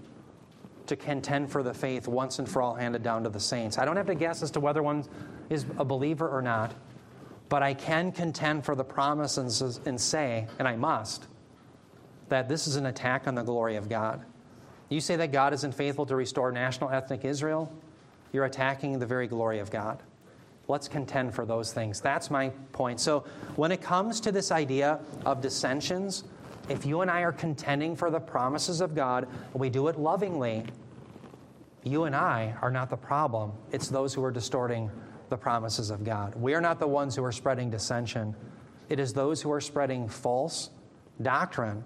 to 0.88 0.96
contend 0.96 1.52
for 1.52 1.64
the 1.64 1.74
faith 1.74 2.08
once 2.08 2.40
and 2.40 2.48
for 2.48 2.62
all 2.62 2.76
handed 2.76 3.02
down 3.02 3.24
to 3.24 3.30
the 3.30 3.40
saints. 3.40 3.78
I 3.78 3.86
don't 3.86 3.98
have 3.98 4.08
to 4.08 4.16
guess 4.16 4.44
as 4.44 4.52
to 4.52 4.60
whether 4.60 4.84
one 4.84 5.06
is 5.50 5.66
a 5.78 5.86
believer 5.86 6.28
or 6.28 6.42
not, 6.42 6.74
but 7.50 7.64
I 7.64 7.74
can 7.74 8.12
contend 8.12 8.66
for 8.66 8.76
the 8.76 8.84
promises 8.84 9.80
and 9.86 10.00
say, 10.00 10.48
and 10.60 10.68
I 10.68 10.76
must, 10.76 11.28
that 12.30 12.48
this 12.48 12.68
is 12.68 12.76
an 12.76 12.86
attack 12.86 13.28
on 13.28 13.36
the 13.36 13.44
glory 13.44 13.76
of 13.76 13.90
God. 13.90 14.24
You 14.90 15.02
say 15.02 15.16
that 15.16 15.32
God 15.32 15.54
isn't 15.54 15.74
faithful 15.74 16.06
to 16.06 16.16
restore 16.16 16.52
national 16.52 16.92
ethnic 16.92 17.26
Israel, 17.26 17.74
you're 18.32 18.46
attacking 18.46 19.00
the 19.00 19.06
very 19.06 19.28
glory 19.28 19.60
of 19.60 19.72
God. 19.72 20.02
Let's 20.72 20.88
contend 20.88 21.36
for 21.36 21.46
those 21.46 21.74
things. 21.74 22.00
That's 22.00 22.32
my 22.32 22.48
point. 22.72 23.02
So, 23.02 23.26
when 23.58 23.74
it 23.74 23.82
comes 23.82 24.22
to 24.22 24.32
this 24.32 24.52
idea 24.54 25.02
of 25.26 25.42
dissensions, 25.42 26.24
if 26.70 26.86
you 26.86 27.02
and 27.02 27.12
I 27.12 27.22
are 27.24 27.34
contending 27.34 27.94
for 27.94 28.10
the 28.10 28.22
promises 28.22 28.80
of 28.80 28.96
God, 28.96 29.28
we 29.54 29.70
do 29.70 29.90
it 29.90 30.00
lovingly, 30.00 30.64
you 31.84 32.06
and 32.06 32.16
I 32.16 32.56
are 32.62 32.72
not 32.72 32.90
the 32.90 32.96
problem. 32.96 33.52
It's 33.74 33.90
those 33.90 34.14
who 34.14 34.24
are 34.24 34.32
distorting 34.32 34.90
the 35.28 35.36
promises 35.36 35.90
of 35.90 36.06
God. 36.06 36.36
We 36.36 36.54
are 36.54 36.62
not 36.62 36.80
the 36.80 36.88
ones 36.88 37.18
who 37.18 37.24
are 37.26 37.34
spreading 37.34 37.70
dissension. 37.70 38.34
It 38.88 38.98
is 38.98 39.12
those 39.12 39.42
who 39.42 39.52
are 39.52 39.60
spreading 39.60 40.08
false 40.08 40.70
doctrine, 41.22 41.84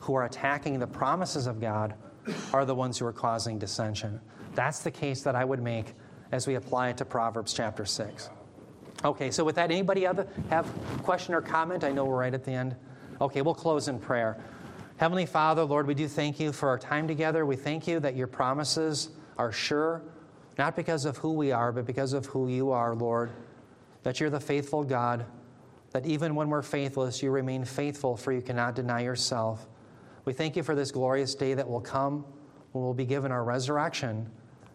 who 0.00 0.16
are 0.16 0.24
attacking 0.24 0.80
the 0.80 0.88
promises 0.88 1.46
of 1.46 1.60
God, 1.60 1.94
are 2.52 2.64
the 2.64 2.74
ones 2.74 2.98
who 2.98 3.06
are 3.06 3.12
causing 3.12 3.60
dissension. 3.60 4.20
That's 4.56 4.80
the 4.80 4.90
case 4.90 5.22
that 5.22 5.36
I 5.36 5.44
would 5.44 5.62
make 5.62 5.94
as 6.32 6.46
we 6.46 6.54
apply 6.56 6.90
it 6.90 6.96
to 6.98 7.04
Proverbs 7.04 7.52
chapter 7.52 7.84
6. 7.84 8.30
Okay, 9.04 9.30
so 9.30 9.44
with 9.44 9.54
that, 9.56 9.70
anybody 9.70 10.06
other 10.06 10.26
have 10.50 10.66
question 11.02 11.34
or 11.34 11.40
comment? 11.40 11.84
I 11.84 11.92
know 11.92 12.04
we're 12.04 12.18
right 12.18 12.34
at 12.34 12.44
the 12.44 12.52
end. 12.52 12.74
Okay, 13.20 13.42
we'll 13.42 13.54
close 13.54 13.88
in 13.88 13.98
prayer. 13.98 14.36
Heavenly 14.96 15.26
Father, 15.26 15.64
Lord, 15.64 15.86
we 15.86 15.94
do 15.94 16.08
thank 16.08 16.40
you 16.40 16.52
for 16.52 16.68
our 16.68 16.78
time 16.78 17.06
together. 17.06 17.46
We 17.46 17.54
thank 17.54 17.86
you 17.86 18.00
that 18.00 18.16
your 18.16 18.26
promises 18.26 19.10
are 19.36 19.52
sure, 19.52 20.02
not 20.58 20.74
because 20.74 21.04
of 21.04 21.16
who 21.16 21.32
we 21.32 21.52
are, 21.52 21.70
but 21.70 21.86
because 21.86 22.12
of 22.12 22.26
who 22.26 22.48
you 22.48 22.72
are, 22.72 22.94
Lord. 22.96 23.30
That 24.02 24.18
you're 24.18 24.30
the 24.30 24.40
faithful 24.40 24.82
God, 24.82 25.24
that 25.92 26.04
even 26.04 26.34
when 26.34 26.48
we're 26.48 26.62
faithless, 26.62 27.22
you 27.22 27.30
remain 27.30 27.64
faithful, 27.64 28.16
for 28.16 28.32
you 28.32 28.42
cannot 28.42 28.74
deny 28.74 29.02
yourself. 29.02 29.68
We 30.24 30.32
thank 30.32 30.56
you 30.56 30.64
for 30.64 30.74
this 30.74 30.90
glorious 30.90 31.36
day 31.36 31.54
that 31.54 31.68
will 31.68 31.80
come 31.80 32.24
when 32.72 32.84
we'll 32.84 32.94
be 32.94 33.06
given 33.06 33.30
our 33.30 33.44
resurrection 33.44 34.28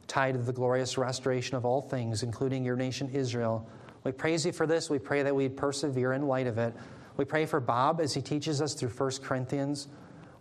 tied 0.07 0.33
to 0.33 0.39
the 0.39 0.53
glorious 0.53 0.97
restoration 0.97 1.55
of 1.55 1.65
all 1.65 1.81
things, 1.81 2.23
including 2.23 2.63
your 2.63 2.75
nation 2.75 3.09
Israel. 3.13 3.67
We 4.03 4.11
praise 4.11 4.45
you 4.45 4.51
for 4.51 4.67
this. 4.67 4.89
We 4.89 4.99
pray 4.99 5.23
that 5.23 5.35
we 5.35 5.49
persevere 5.49 6.13
in 6.13 6.27
light 6.27 6.47
of 6.47 6.57
it. 6.57 6.73
We 7.15 7.25
pray 7.25 7.45
for 7.45 7.59
Bob 7.59 8.01
as 8.01 8.13
he 8.13 8.21
teaches 8.21 8.61
us 8.61 8.73
through 8.73 8.89
1 8.89 9.11
Corinthians. 9.23 9.87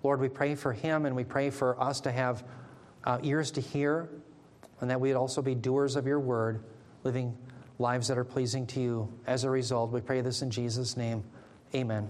Lord, 0.02 0.20
we 0.20 0.28
pray 0.28 0.54
for 0.54 0.72
him 0.72 1.06
and 1.06 1.14
we 1.14 1.24
pray 1.24 1.50
for 1.50 1.80
us 1.80 2.00
to 2.00 2.12
have 2.12 2.44
uh, 3.04 3.18
ears 3.22 3.50
to 3.52 3.60
hear 3.60 4.08
and 4.80 4.90
that 4.90 5.00
we'd 5.00 5.14
also 5.14 5.40
be 5.40 5.54
doers 5.54 5.96
of 5.96 6.06
your 6.06 6.18
word, 6.18 6.64
living 7.04 7.36
lives 7.78 8.08
that 8.08 8.18
are 8.18 8.24
pleasing 8.24 8.66
to 8.66 8.80
you. 8.80 9.08
As 9.26 9.44
a 9.44 9.50
result, 9.50 9.92
we 9.92 10.00
pray 10.00 10.20
this 10.20 10.42
in 10.42 10.50
Jesus' 10.50 10.96
name. 10.96 11.22
Amen. 11.74 12.08